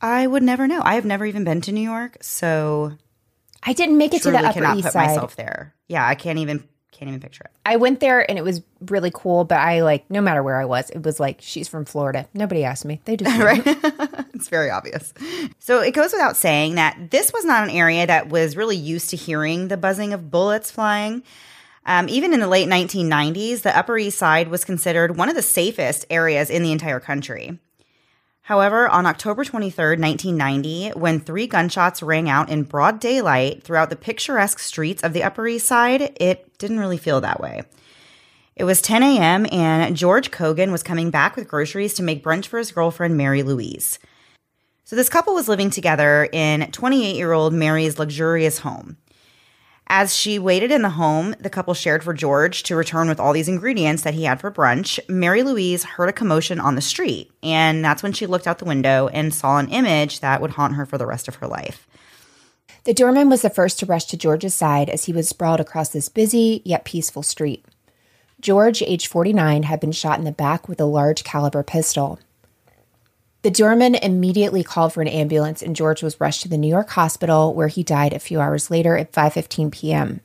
I 0.00 0.26
would 0.26 0.42
never 0.42 0.68
know. 0.68 0.80
I 0.84 0.94
have 0.94 1.06
never 1.06 1.26
even 1.26 1.42
been 1.42 1.62
to 1.62 1.72
New 1.72 1.80
York, 1.80 2.18
so 2.20 2.92
I 3.62 3.72
didn't 3.72 3.98
make 3.98 4.14
it 4.14 4.22
to 4.22 4.30
the 4.30 4.38
Upper 4.38 4.60
cannot 4.60 4.76
East 4.76 4.84
put 4.84 4.92
Side. 4.92 5.06
myself 5.08 5.34
there. 5.36 5.74
Yeah, 5.88 6.06
I 6.06 6.14
can't 6.14 6.38
even 6.38 6.62
can't 6.90 7.08
even 7.08 7.20
picture 7.20 7.44
it. 7.44 7.50
I 7.66 7.76
went 7.76 8.00
there 8.00 8.28
and 8.28 8.38
it 8.38 8.42
was 8.42 8.62
really 8.86 9.10
cool, 9.12 9.44
but 9.44 9.58
I 9.58 9.82
like 9.82 10.10
no 10.10 10.20
matter 10.20 10.42
where 10.42 10.60
I 10.60 10.64
was, 10.64 10.90
it 10.90 11.02
was 11.02 11.20
like 11.20 11.38
she's 11.40 11.68
from 11.68 11.84
Florida. 11.84 12.26
Nobody 12.34 12.64
asked 12.64 12.84
me. 12.84 13.00
They 13.04 13.16
just 13.16 13.38
right? 13.42 13.62
it's 14.34 14.48
very 14.48 14.70
obvious. 14.70 15.12
So 15.58 15.80
it 15.80 15.94
goes 15.94 16.12
without 16.12 16.36
saying 16.36 16.76
that 16.76 17.10
this 17.10 17.32
was 17.32 17.44
not 17.44 17.64
an 17.64 17.70
area 17.70 18.06
that 18.06 18.28
was 18.28 18.56
really 18.56 18.76
used 18.76 19.10
to 19.10 19.16
hearing 19.16 19.68
the 19.68 19.76
buzzing 19.76 20.12
of 20.12 20.30
bullets 20.30 20.70
flying. 20.70 21.22
Um, 21.86 22.08
even 22.08 22.34
in 22.34 22.40
the 22.40 22.48
late 22.48 22.68
1990s, 22.68 23.62
the 23.62 23.76
Upper 23.76 23.96
East 23.96 24.18
Side 24.18 24.48
was 24.48 24.64
considered 24.64 25.16
one 25.16 25.30
of 25.30 25.34
the 25.34 25.42
safest 25.42 26.04
areas 26.10 26.50
in 26.50 26.62
the 26.62 26.72
entire 26.72 27.00
country. 27.00 27.58
However, 28.48 28.88
on 28.88 29.04
October 29.04 29.44
23rd, 29.44 30.00
1990, 30.00 30.92
when 30.98 31.20
three 31.20 31.46
gunshots 31.46 32.02
rang 32.02 32.30
out 32.30 32.48
in 32.48 32.62
broad 32.62 32.98
daylight 32.98 33.62
throughout 33.62 33.90
the 33.90 33.94
picturesque 33.94 34.58
streets 34.58 35.02
of 35.02 35.12
the 35.12 35.22
Upper 35.22 35.46
East 35.46 35.66
Side, 35.66 36.16
it 36.18 36.56
didn't 36.56 36.78
really 36.78 36.96
feel 36.96 37.20
that 37.20 37.40
way. 37.40 37.64
It 38.56 38.64
was 38.64 38.80
10 38.80 39.02
a.m., 39.02 39.46
and 39.52 39.94
George 39.94 40.30
Kogan 40.30 40.72
was 40.72 40.82
coming 40.82 41.10
back 41.10 41.36
with 41.36 41.46
groceries 41.46 41.92
to 41.92 42.02
make 42.02 42.24
brunch 42.24 42.46
for 42.46 42.56
his 42.56 42.72
girlfriend, 42.72 43.18
Mary 43.18 43.42
Louise. 43.42 43.98
So, 44.84 44.96
this 44.96 45.10
couple 45.10 45.34
was 45.34 45.50
living 45.50 45.68
together 45.68 46.26
in 46.32 46.70
28 46.70 47.16
year 47.16 47.32
old 47.32 47.52
Mary's 47.52 47.98
luxurious 47.98 48.60
home. 48.60 48.96
As 49.90 50.14
she 50.14 50.38
waited 50.38 50.70
in 50.70 50.82
the 50.82 50.90
home, 50.90 51.34
the 51.40 51.48
couple 51.48 51.72
shared 51.72 52.04
for 52.04 52.12
George 52.12 52.62
to 52.64 52.76
return 52.76 53.08
with 53.08 53.18
all 53.18 53.32
these 53.32 53.48
ingredients 53.48 54.02
that 54.02 54.12
he 54.12 54.24
had 54.24 54.38
for 54.38 54.50
brunch. 54.50 55.00
Mary 55.08 55.42
Louise 55.42 55.82
heard 55.82 56.10
a 56.10 56.12
commotion 56.12 56.60
on 56.60 56.74
the 56.74 56.82
street, 56.82 57.32
and 57.42 57.82
that's 57.82 58.02
when 58.02 58.12
she 58.12 58.26
looked 58.26 58.46
out 58.46 58.58
the 58.58 58.66
window 58.66 59.08
and 59.08 59.32
saw 59.32 59.56
an 59.56 59.70
image 59.70 60.20
that 60.20 60.42
would 60.42 60.50
haunt 60.50 60.74
her 60.74 60.84
for 60.84 60.98
the 60.98 61.06
rest 61.06 61.26
of 61.26 61.36
her 61.36 61.46
life. 61.46 61.86
The 62.84 62.92
doorman 62.92 63.30
was 63.30 63.40
the 63.40 63.48
first 63.48 63.78
to 63.78 63.86
rush 63.86 64.04
to 64.06 64.18
George's 64.18 64.54
side 64.54 64.90
as 64.90 65.06
he 65.06 65.12
was 65.14 65.26
sprawled 65.26 65.60
across 65.60 65.88
this 65.88 66.10
busy 66.10 66.60
yet 66.66 66.84
peaceful 66.84 67.22
street. 67.22 67.64
George, 68.40 68.82
age 68.82 69.06
49, 69.06 69.62
had 69.62 69.80
been 69.80 69.92
shot 69.92 70.18
in 70.18 70.24
the 70.24 70.32
back 70.32 70.68
with 70.68 70.80
a 70.80 70.84
large 70.84 71.24
caliber 71.24 71.62
pistol. 71.62 72.20
The 73.42 73.50
doorman 73.52 73.94
immediately 73.94 74.64
called 74.64 74.92
for 74.92 75.00
an 75.00 75.06
ambulance 75.06 75.62
and 75.62 75.76
George 75.76 76.02
was 76.02 76.20
rushed 76.20 76.42
to 76.42 76.48
the 76.48 76.58
New 76.58 76.68
York 76.68 76.90
hospital 76.90 77.54
where 77.54 77.68
he 77.68 77.84
died 77.84 78.12
a 78.12 78.18
few 78.18 78.40
hours 78.40 78.68
later 78.68 78.96
at 78.96 79.12
5:15 79.12 79.70
p.m. 79.70 80.20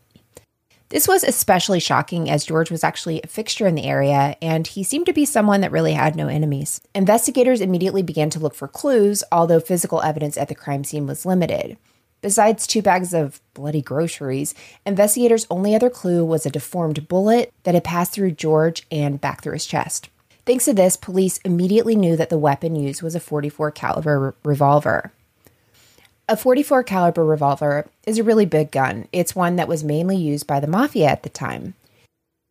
This 0.89 1.07
was 1.07 1.23
especially 1.23 1.79
shocking 1.79 2.27
as 2.27 2.45
George 2.45 2.71
was 2.71 2.83
actually 2.83 3.21
a 3.21 3.27
fixture 3.27 3.67
in 3.67 3.75
the 3.75 3.85
area 3.85 4.35
and 4.41 4.65
he 4.65 4.83
seemed 4.83 5.05
to 5.05 5.13
be 5.13 5.25
someone 5.25 5.61
that 5.61 5.71
really 5.71 5.93
had 5.93 6.15
no 6.15 6.27
enemies. 6.27 6.81
Investigators 6.95 7.61
immediately 7.61 8.01
began 8.01 8.31
to 8.31 8.39
look 8.39 8.55
for 8.55 8.67
clues, 8.67 9.23
although 9.31 9.59
physical 9.59 10.01
evidence 10.01 10.35
at 10.35 10.47
the 10.47 10.55
crime 10.55 10.83
scene 10.83 11.05
was 11.05 11.25
limited. 11.25 11.77
Besides 12.21 12.65
two 12.65 12.81
bags 12.81 13.13
of 13.13 13.41
bloody 13.53 13.81
groceries, 13.81 14.55
investigators' 14.87 15.45
only 15.51 15.75
other 15.75 15.89
clue 15.89 16.23
was 16.25 16.45
a 16.45 16.49
deformed 16.49 17.07
bullet 17.07 17.53
that 17.63 17.73
had 17.73 17.83
passed 17.83 18.13
through 18.13 18.31
George 18.31 18.87
and 18.89 19.21
back 19.21 19.43
through 19.43 19.53
his 19.53 19.65
chest. 19.65 20.09
Thanks 20.45 20.65
to 20.65 20.73
this, 20.73 20.97
police 20.97 21.37
immediately 21.45 21.95
knew 21.95 22.17
that 22.17 22.29
the 22.29 22.37
weapon 22.37 22.75
used 22.75 23.01
was 23.01 23.15
a 23.15 23.19
44 23.19 23.71
caliber 23.71 24.35
revolver. 24.43 25.13
A 26.27 26.35
44 26.35 26.83
caliber 26.83 27.23
revolver 27.25 27.87
is 28.05 28.17
a 28.17 28.23
really 28.23 28.45
big 28.45 28.71
gun. 28.71 29.07
It's 29.11 29.35
one 29.35 29.55
that 29.55 29.67
was 29.67 29.83
mainly 29.83 30.17
used 30.17 30.47
by 30.47 30.59
the 30.59 30.67
mafia 30.67 31.07
at 31.07 31.23
the 31.23 31.29
time. 31.29 31.75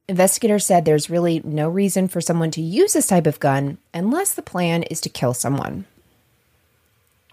Investigators 0.09 0.67
said 0.67 0.85
there's 0.85 1.11
really 1.11 1.41
no 1.45 1.69
reason 1.69 2.09
for 2.09 2.21
someone 2.21 2.51
to 2.53 2.61
use 2.61 2.93
this 2.93 3.07
type 3.07 3.27
of 3.27 3.41
gun 3.41 3.79
unless 3.95 4.35
the 4.35 4.43
plan 4.43 4.83
is 4.85 5.01
to 5.03 5.09
kill 5.09 5.33
someone. 5.33 5.87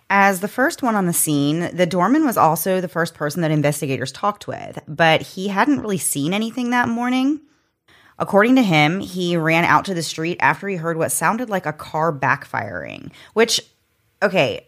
As 0.10 0.40
the 0.40 0.48
first 0.48 0.82
one 0.82 0.96
on 0.96 1.06
the 1.06 1.14
scene, 1.14 1.76
the 1.76 1.86
doorman 1.86 2.26
was 2.26 2.38
also 2.38 2.82
the 2.82 2.88
first 2.88 3.14
person 3.14 3.42
that 3.42 3.52
investigators 3.52 4.12
talked 4.12 4.48
with, 4.48 4.80
but 4.88 5.22
he 5.22 5.50
hadn't 5.50 5.82
really 5.82 5.98
seen 5.98 6.34
anything 6.34 6.70
that 6.70 6.90
morning. 6.90 7.42
According 8.20 8.58
to 8.58 8.62
him, 8.62 9.00
he 9.00 9.38
ran 9.38 9.64
out 9.64 9.86
to 9.86 9.94
the 9.94 10.04
street 10.04 10.38
after 10.42 10.68
he 10.68 10.76
heard 10.76 10.98
what 10.98 11.12
sounded 11.12 11.50
like 11.50 11.66
a 11.66 11.72
car 11.72 12.12
backfiring, 12.12 13.12
which, 13.34 13.62
okay, 14.22 14.68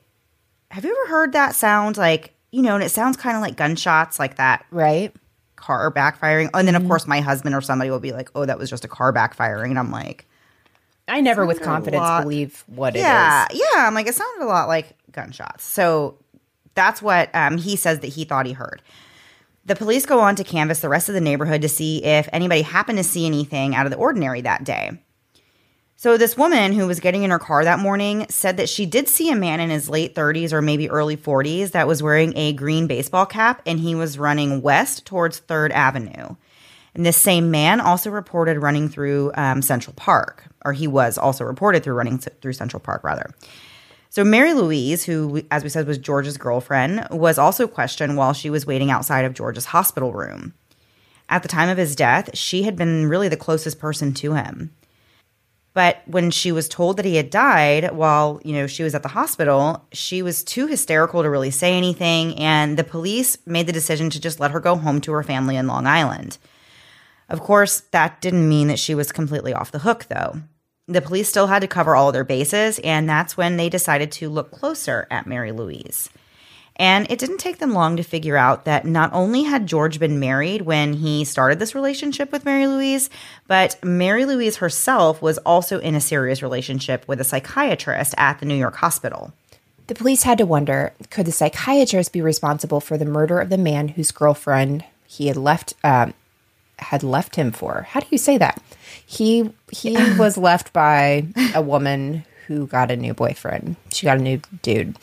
have 0.72 0.86
you 0.86 0.92
ever 0.92 1.12
heard 1.12 1.34
that 1.34 1.54
sound? 1.54 1.98
Like, 1.98 2.34
you 2.52 2.62
know, 2.62 2.76
and 2.76 2.84
it 2.84 2.90
sounds 2.90 3.18
kind 3.18 3.36
of 3.36 3.42
like 3.42 3.58
gunshots, 3.58 4.20
like 4.20 4.38
that. 4.38 4.66
Right. 4.72 5.14
Car 5.58 5.92
backfiring. 5.92 6.50
And 6.54 6.66
then, 6.66 6.76
of 6.76 6.84
mm-hmm. 6.84 6.90
course, 6.90 7.06
my 7.06 7.20
husband 7.20 7.54
or 7.54 7.60
somebody 7.60 7.90
will 7.92 8.00
be 8.00 8.14
like, 8.14 8.30
oh, 8.36 8.46
that 8.46 8.58
was 8.58 8.70
just 8.70 8.86
a 8.86 8.88
car 8.88 9.12
backfiring. 9.12 9.72
And 9.72 9.80
I'm 9.80 9.92
like, 9.92 10.26
I 11.10 11.20
never 11.20 11.46
with 11.46 11.62
confidence 11.62 12.08
believe 12.22 12.64
what 12.68 12.96
yeah, 12.96 13.48
it 13.50 13.54
is. 13.54 13.60
Yeah. 13.60 13.86
I'm 13.86 13.94
like, 13.94 14.08
it 14.08 14.16
sounded 14.16 14.46
a 14.46 14.48
lot 14.48 14.70
like 14.70 14.96
gunshots. 15.12 15.66
So 15.66 16.18
that's 16.74 17.02
what 17.02 17.30
um, 17.36 17.58
he 17.58 17.76
says 17.76 18.00
that 18.00 18.08
he 18.08 18.24
thought 18.24 18.46
he 18.46 18.54
heard. 18.54 18.82
The 19.72 19.78
police 19.78 20.06
go 20.06 20.20
on 20.20 20.36
to 20.36 20.44
canvass 20.44 20.82
the 20.82 20.90
rest 20.90 21.08
of 21.08 21.16
the 21.16 21.22
neighborhood 21.22 21.62
to 21.62 21.70
see 21.70 22.04
if 22.04 22.28
anybody 22.34 22.62
happened 22.62 22.98
to 22.98 23.06
see 23.06 23.26
anything 23.26 23.74
out 23.74 23.86
of 23.86 23.92
the 23.94 23.98
ordinary 23.98 24.42
that 24.42 24.66
day. 24.66 25.00
So, 25.96 26.18
this 26.18 26.36
woman 26.36 26.74
who 26.74 26.88
was 26.88 27.00
getting 27.00 27.24
in 27.24 27.32
her 27.32 27.40
car 27.40 27.64
that 27.64 27.80
morning 27.80 28.26
said 28.28 28.58
that 28.58 28.68
she 28.68 28.86
did 28.86 29.08
see 29.08 29.32
a 29.32 29.36
man 29.38 29.62
in 29.62 29.70
his 29.70 29.88
late 29.88 30.14
30s 30.14 30.52
or 30.52 30.62
maybe 30.62 30.90
early 30.90 31.16
40s 31.16 31.72
that 31.72 31.88
was 31.88 32.04
wearing 32.04 32.36
a 32.36 32.52
green 32.52 32.86
baseball 32.86 33.26
cap 33.26 33.62
and 33.66 33.80
he 33.80 33.96
was 33.96 34.20
running 34.20 34.62
west 34.62 35.06
towards 35.06 35.40
3rd 35.40 35.72
Avenue. 35.72 36.36
And 36.94 37.06
this 37.06 37.16
same 37.16 37.50
man 37.50 37.80
also 37.80 38.10
reported 38.10 38.58
running 38.58 38.90
through 38.90 39.32
um, 39.36 39.62
Central 39.62 39.94
Park, 39.94 40.44
or 40.66 40.74
he 40.74 40.86
was 40.86 41.18
also 41.18 41.46
reported 41.46 41.82
through 41.82 41.94
running 41.94 42.18
through 42.18 42.52
Central 42.52 42.82
Park, 42.82 43.06
rather. 43.06 43.34
So, 44.14 44.26
Mary 44.26 44.52
Louise, 44.52 45.06
who, 45.06 45.42
as 45.50 45.64
we 45.64 45.70
said, 45.70 45.88
was 45.88 45.98
George's 45.98 46.38
girlfriend, 46.38 47.08
was 47.12 47.38
also 47.38 47.66
questioned 47.66 48.18
while 48.18 48.34
she 48.34 48.50
was 48.50 48.66
waiting 48.66 48.92
outside 48.92 49.24
of 49.24 49.34
George's 49.34 49.68
hospital 49.68 50.12
room. 50.12 50.54
At 51.30 51.44
the 51.44 51.48
time 51.48 51.70
of 51.70 51.78
his 51.78 51.96
death, 51.96 52.30
she 52.36 52.64
had 52.64 52.76
been 52.76 53.08
really 53.08 53.30
the 53.30 53.38
closest 53.38 53.80
person 53.80 54.14
to 54.16 54.34
him. 54.34 54.76
But 55.74 56.02
when 56.08 56.30
she 56.30 56.52
was 56.52 56.68
told 56.68 56.98
that 56.98 57.06
he 57.06 57.16
had 57.16 57.30
died 57.30 57.94
while, 57.94 58.42
you 58.44 58.52
know, 58.52 58.68
she 58.68 58.84
was 58.84 58.94
at 58.94 59.02
the 59.02 59.08
hospital, 59.08 59.86
she 59.94 60.22
was 60.22 60.44
too 60.44 60.68
hysterical 60.68 61.24
to 61.24 61.30
really 61.30 61.50
say 61.50 61.78
anything 61.78 62.38
and 62.38 62.76
the 62.76 62.84
police 62.84 63.38
made 63.46 63.66
the 63.66 63.72
decision 63.72 64.10
to 64.10 64.20
just 64.20 64.42
let 64.42 64.52
her 64.52 64.60
go 64.60 64.76
home 64.76 65.00
to 65.00 65.14
her 65.14 65.24
family 65.24 65.56
in 65.56 65.68
Long 65.68 65.88
Island. 65.88 66.38
Of 67.30 67.40
course, 67.40 67.80
that 67.92 68.20
didn't 68.20 68.50
mean 68.50 68.68
that 68.68 68.80
she 68.80 68.94
was 68.94 69.14
completely 69.14 69.54
off 69.54 69.72
the 69.72 69.80
hook 69.80 70.08
though. 70.10 70.42
The 70.92 71.02
police 71.02 71.30
still 71.30 71.48
had 71.48 71.62
to 71.62 71.68
cover 71.68 71.96
all 71.96 72.12
their 72.12 72.26
bases 72.26 72.80
and 72.80 73.08
that's 73.08 73.38
when 73.38 73.56
they 73.56 73.70
decided 73.70 74.12
to 74.14 74.30
look 74.30 74.52
closer 74.52 75.08
at 75.10 75.26
Mary 75.26 75.52
Louise. 75.52 76.10
And 76.76 77.10
it 77.12 77.20
didn't 77.20 77.38
take 77.38 77.60
them 77.60 77.74
long 77.74 77.96
to 77.98 78.04
figure 78.04 78.36
out 78.36 78.66
that 78.66 78.86
not 78.86 79.14
only 79.14 79.44
had 79.44 79.68
George 79.68 80.00
been 80.00 80.20
married 80.20 80.64
when 80.64 80.94
he 80.94 81.24
started 81.24 81.60
this 81.60 81.76
relationship 81.76 82.32
with 82.32 82.44
Mary 82.44 82.68
Louise, 82.68 83.10
but 83.48 83.82
Mary 83.84 84.26
Louise 84.26 84.58
herself 84.58 85.22
was 85.22 85.38
also 85.40 85.80
in 85.80 85.96
a 85.96 86.02
serious 86.02 86.42
relationship 86.42 87.08
with 87.08 87.22
a 87.22 87.24
psychiatrist 87.24 88.16
at 88.18 88.40
the 88.40 88.46
New 88.46 88.56
York 88.56 88.76
hospital. 88.78 89.32
The 89.88 89.96
police 89.96 90.24
had 90.24 90.40
to 90.40 90.46
wonder 90.46 90.94
could 91.10 91.26
the 91.26 91.32
psychiatrist 91.32 92.12
be 92.12 92.22
responsible 92.22 92.82
for 92.82 92.98
the 92.98 93.06
murder 93.06 93.40
of 93.40 93.50
the 93.50 93.58
man 93.58 93.90
whose 93.90 94.12
girlfriend 94.12 94.84
he 95.06 95.28
had 95.28 95.38
left 95.38 95.74
um, 95.84 96.14
had 96.80 97.04
left 97.04 97.36
him 97.36 97.52
for? 97.52 97.86
How 97.90 98.00
do 98.00 98.08
you 98.10 98.18
say 98.18 98.38
that? 98.40 98.62
He 99.12 99.52
he 99.72 99.98
was 100.18 100.38
left 100.50 100.72
by 100.72 101.26
a 101.54 101.62
woman 101.62 102.24
who 102.48 102.66
got 102.66 102.92
a 102.92 102.96
new 102.96 103.14
boyfriend. 103.14 103.76
She 103.92 104.06
got 104.06 104.18
a 104.18 104.22
new 104.22 104.40
dude. 104.62 104.98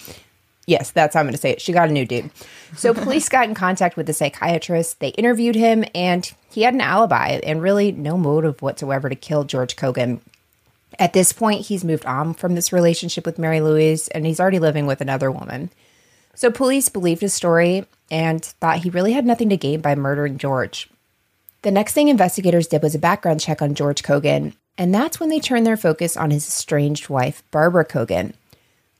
Yes, 0.66 0.90
that's 0.90 1.14
how 1.14 1.20
I'm 1.20 1.26
going 1.26 1.32
to 1.32 1.38
say 1.38 1.50
it. 1.50 1.60
She 1.60 1.72
got 1.72 1.90
a 1.90 1.92
new 1.92 2.06
dude. 2.06 2.30
So 2.74 2.94
police 3.04 3.28
got 3.28 3.48
in 3.48 3.54
contact 3.54 3.98
with 3.98 4.06
the 4.06 4.14
psychiatrist. 4.14 5.00
They 5.00 5.08
interviewed 5.08 5.56
him, 5.56 5.84
and 5.94 6.30
he 6.50 6.62
had 6.62 6.72
an 6.72 6.80
alibi 6.80 7.40
and 7.42 7.60
really 7.60 7.92
no 7.92 8.16
motive 8.16 8.62
whatsoever 8.62 9.10
to 9.10 9.14
kill 9.14 9.44
George 9.44 9.76
Kogan. 9.76 10.20
At 10.98 11.12
this 11.12 11.32
point, 11.32 11.66
he's 11.66 11.84
moved 11.84 12.06
on 12.06 12.32
from 12.32 12.54
this 12.54 12.72
relationship 12.72 13.26
with 13.26 13.38
Mary 13.38 13.60
Louise, 13.60 14.08
and 14.08 14.24
he's 14.24 14.40
already 14.40 14.58
living 14.58 14.86
with 14.86 15.02
another 15.02 15.30
woman. 15.30 15.70
So 16.34 16.50
police 16.50 16.88
believed 16.88 17.20
his 17.20 17.34
story 17.34 17.84
and 18.10 18.42
thought 18.42 18.78
he 18.78 18.90
really 18.90 19.12
had 19.12 19.26
nothing 19.26 19.50
to 19.50 19.56
gain 19.56 19.80
by 19.82 19.94
murdering 19.94 20.38
George. 20.38 20.88
The 21.62 21.70
next 21.72 21.92
thing 21.92 22.06
investigators 22.06 22.68
did 22.68 22.82
was 22.82 22.94
a 22.94 23.00
background 23.00 23.40
check 23.40 23.60
on 23.60 23.74
George 23.74 24.02
Kogan, 24.02 24.54
and 24.76 24.94
that's 24.94 25.18
when 25.18 25.28
they 25.28 25.40
turned 25.40 25.66
their 25.66 25.76
focus 25.76 26.16
on 26.16 26.30
his 26.30 26.46
estranged 26.46 27.08
wife, 27.08 27.42
Barbara 27.50 27.84
Kogan. 27.84 28.34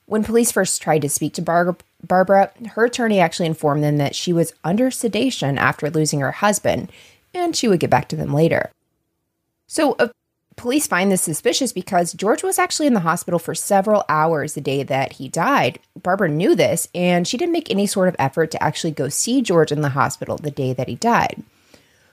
When 0.07 0.25
police 0.25 0.51
first 0.51 0.83
tried 0.83 1.03
to 1.03 1.09
speak 1.09 1.35
to 1.35 1.43
Bar- 1.43 1.77
Barbara, 2.05 2.51
her 2.71 2.87
attorney 2.87 3.21
actually 3.21 3.47
informed 3.47 3.85
them 3.85 3.99
that 3.99 4.17
she 4.17 4.33
was 4.33 4.55
under 4.65 4.91
sedation 4.91 5.57
after 5.57 5.89
losing 5.89 6.19
her 6.19 6.33
husband, 6.33 6.91
and 7.33 7.55
she 7.55 7.69
would 7.69 7.79
get 7.79 7.91
back 7.91 8.09
to 8.09 8.17
them 8.17 8.35
later. 8.35 8.71
So, 9.69 9.93
uh, 10.01 10.09
police 10.57 10.89
find 10.89 11.13
this 11.13 11.23
suspicious 11.23 11.73
because 11.73 12.13
George 12.13 12.43
was 12.43 12.59
actually 12.59 12.89
in 12.89 12.95
the 12.95 13.01
hospital 13.01 13.39
for 13.39 13.55
several 13.55 14.05
hours 14.09 14.55
the 14.55 14.61
day 14.61 14.83
that 14.83 15.13
he 15.13 15.29
died. 15.29 15.79
Barbara 16.03 16.29
knew 16.29 16.57
this, 16.57 16.89
and 16.93 17.29
she 17.29 17.37
didn't 17.37 17.53
make 17.53 17.71
any 17.71 17.87
sort 17.87 18.09
of 18.09 18.17
effort 18.19 18.51
to 18.51 18.63
actually 18.63 18.91
go 18.91 19.09
see 19.09 19.43
George 19.43 19.71
in 19.71 19.83
the 19.83 19.91
hospital 19.91 20.39
the 20.39 20.51
day 20.51 20.73
that 20.73 20.89
he 20.89 20.97
died. 20.97 21.45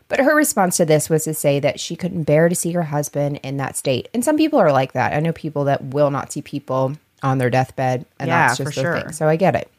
But 0.08 0.20
her 0.20 0.36
response 0.36 0.78
to 0.78 0.86
this 0.86 1.10
was 1.10 1.24
to 1.24 1.34
say 1.34 1.60
that 1.60 1.80
she 1.80 1.96
couldn't 1.96 2.24
bear 2.24 2.48
to 2.48 2.56
see 2.56 2.72
her 2.74 2.84
husband 2.84 3.40
in 3.44 3.58
that 3.58 3.76
state. 3.76 4.08
And 4.14 4.24
some 4.24 4.38
people 4.38 4.60
are 4.60 4.72
like 4.72 4.94
that. 4.94 5.14
I 5.14 5.20
know 5.20 5.34
people 5.34 5.64
that 5.64 5.84
will 5.84 6.12
not 6.12 6.32
see 6.32 6.42
people 6.42 6.96
on 7.24 7.40
their 7.40 7.50
deathbed, 7.50 8.06
and 8.20 8.28
yeah, 8.28 8.48
that's 8.48 8.58
just 8.60 8.68
for 8.68 8.82
sure. 8.82 9.00
thing. 9.00 9.12
So 9.12 9.28
I 9.28 9.36
get 9.36 9.56
it. 9.56 9.72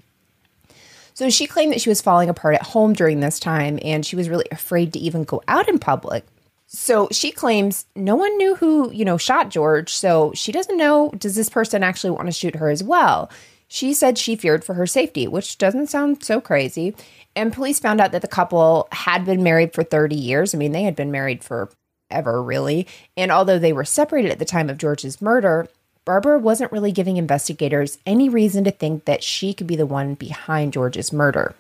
So 1.14 1.30
she 1.30 1.46
claimed 1.46 1.72
that 1.72 1.80
she 1.80 1.88
was 1.88 2.02
falling 2.02 2.28
apart 2.28 2.56
at 2.56 2.62
home 2.62 2.92
during 2.92 3.20
this 3.20 3.38
time, 3.38 3.78
and 3.82 4.04
she 4.04 4.16
was 4.16 4.28
really 4.28 4.46
afraid 4.50 4.92
to 4.92 4.98
even 4.98 5.24
go 5.24 5.42
out 5.48 5.68
in 5.68 5.78
public. 5.78 6.26
So 6.66 7.08
she 7.12 7.30
claims 7.30 7.86
no 7.94 8.16
one 8.16 8.36
knew 8.36 8.56
who, 8.56 8.90
you 8.90 9.04
know, 9.04 9.16
shot 9.16 9.48
George. 9.48 9.92
So 9.92 10.32
she 10.34 10.52
doesn't 10.52 10.76
know, 10.76 11.10
does 11.16 11.36
this 11.36 11.48
person 11.48 11.82
actually 11.82 12.10
want 12.10 12.26
to 12.26 12.32
shoot 12.32 12.56
her 12.56 12.68
as 12.68 12.82
well? 12.82 13.30
She 13.68 13.94
said 13.94 14.18
she 14.18 14.36
feared 14.36 14.64
for 14.64 14.74
her 14.74 14.86
safety, 14.86 15.26
which 15.26 15.58
doesn't 15.58 15.86
sound 15.86 16.22
so 16.22 16.40
crazy. 16.40 16.94
And 17.36 17.52
police 17.52 17.78
found 17.78 18.00
out 18.00 18.12
that 18.12 18.22
the 18.22 18.28
couple 18.28 18.88
had 18.90 19.26
been 19.26 19.42
married 19.42 19.74
for 19.74 19.84
30 19.84 20.16
years. 20.16 20.54
I 20.54 20.58
mean, 20.58 20.72
they 20.72 20.82
had 20.82 20.96
been 20.96 21.12
married 21.12 21.44
for 21.44 21.68
ever, 22.10 22.42
really. 22.42 22.86
And 23.16 23.30
although 23.30 23.58
they 23.58 23.74
were 23.74 23.84
separated 23.84 24.32
at 24.32 24.38
the 24.38 24.44
time 24.44 24.70
of 24.70 24.78
George's 24.78 25.20
murder, 25.20 25.68
Barbara 26.06 26.38
wasn't 26.38 26.72
really 26.72 26.92
giving 26.92 27.16
investigators 27.16 27.98
any 28.06 28.28
reason 28.28 28.64
to 28.64 28.70
think 28.70 29.04
that 29.04 29.22
she 29.22 29.52
could 29.52 29.66
be 29.66 29.76
the 29.76 29.86
one 29.86 30.14
behind 30.14 30.72
George's 30.72 31.12
murder. 31.12 31.54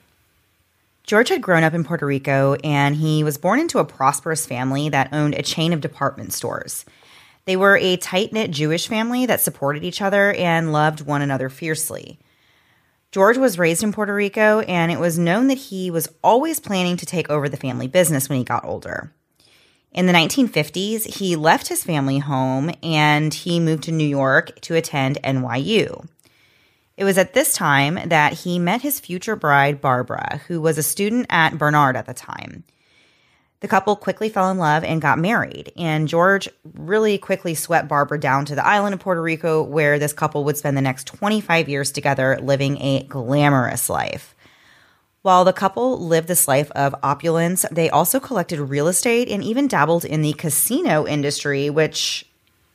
George 1.02 1.28
had 1.28 1.42
grown 1.42 1.62
up 1.62 1.74
in 1.74 1.84
Puerto 1.84 2.06
Rico 2.06 2.54
and 2.64 2.96
he 2.96 3.22
was 3.22 3.38
born 3.38 3.60
into 3.60 3.78
a 3.78 3.84
prosperous 3.84 4.46
family 4.46 4.88
that 4.88 5.12
owned 5.12 5.34
a 5.34 5.42
chain 5.42 5.72
of 5.72 5.80
department 5.80 6.32
stores. 6.32 6.84
They 7.44 7.56
were 7.56 7.76
a 7.76 7.96
tight 7.96 8.32
knit 8.32 8.50
Jewish 8.50 8.88
family 8.88 9.26
that 9.26 9.40
supported 9.40 9.84
each 9.84 10.02
other 10.02 10.32
and 10.32 10.72
loved 10.72 11.02
one 11.02 11.22
another 11.22 11.48
fiercely. 11.48 12.18
George 13.16 13.38
was 13.38 13.58
raised 13.58 13.82
in 13.82 13.94
Puerto 13.94 14.12
Rico 14.12 14.60
and 14.60 14.92
it 14.92 15.00
was 15.00 15.18
known 15.18 15.46
that 15.46 15.56
he 15.56 15.90
was 15.90 16.06
always 16.22 16.60
planning 16.60 16.98
to 16.98 17.06
take 17.06 17.30
over 17.30 17.48
the 17.48 17.56
family 17.56 17.88
business 17.88 18.28
when 18.28 18.36
he 18.36 18.44
got 18.44 18.62
older. 18.62 19.10
In 19.90 20.04
the 20.04 20.12
1950s, 20.12 21.16
he 21.16 21.34
left 21.34 21.68
his 21.68 21.82
family 21.82 22.18
home 22.18 22.70
and 22.82 23.32
he 23.32 23.58
moved 23.58 23.84
to 23.84 23.90
New 23.90 24.06
York 24.06 24.60
to 24.60 24.74
attend 24.74 25.16
NYU. 25.24 26.06
It 26.98 27.04
was 27.04 27.16
at 27.16 27.32
this 27.32 27.54
time 27.54 27.98
that 28.06 28.34
he 28.34 28.58
met 28.58 28.82
his 28.82 29.00
future 29.00 29.34
bride, 29.34 29.80
Barbara, 29.80 30.42
who 30.46 30.60
was 30.60 30.76
a 30.76 30.82
student 30.82 31.24
at 31.30 31.56
Barnard 31.56 31.96
at 31.96 32.04
the 32.04 32.12
time. 32.12 32.64
The 33.60 33.68
couple 33.68 33.96
quickly 33.96 34.28
fell 34.28 34.50
in 34.50 34.58
love 34.58 34.84
and 34.84 35.00
got 35.00 35.18
married, 35.18 35.72
and 35.76 36.06
George 36.08 36.46
really 36.74 37.16
quickly 37.16 37.54
swept 37.54 37.88
Barbara 37.88 38.20
down 38.20 38.44
to 38.46 38.54
the 38.54 38.64
island 38.66 38.92
of 38.94 39.00
Puerto 39.00 39.22
Rico, 39.22 39.62
where 39.62 39.98
this 39.98 40.12
couple 40.12 40.44
would 40.44 40.58
spend 40.58 40.76
the 40.76 40.82
next 40.82 41.06
25 41.06 41.68
years 41.68 41.90
together 41.90 42.38
living 42.42 42.78
a 42.82 43.04
glamorous 43.04 43.88
life. 43.88 44.34
While 45.22 45.44
the 45.44 45.54
couple 45.54 45.98
lived 46.06 46.28
this 46.28 46.46
life 46.46 46.70
of 46.72 46.94
opulence, 47.02 47.64
they 47.72 47.88
also 47.90 48.20
collected 48.20 48.60
real 48.60 48.88
estate 48.88 49.28
and 49.28 49.42
even 49.42 49.68
dabbled 49.68 50.04
in 50.04 50.20
the 50.22 50.34
casino 50.34 51.06
industry, 51.06 51.70
which 51.70 52.26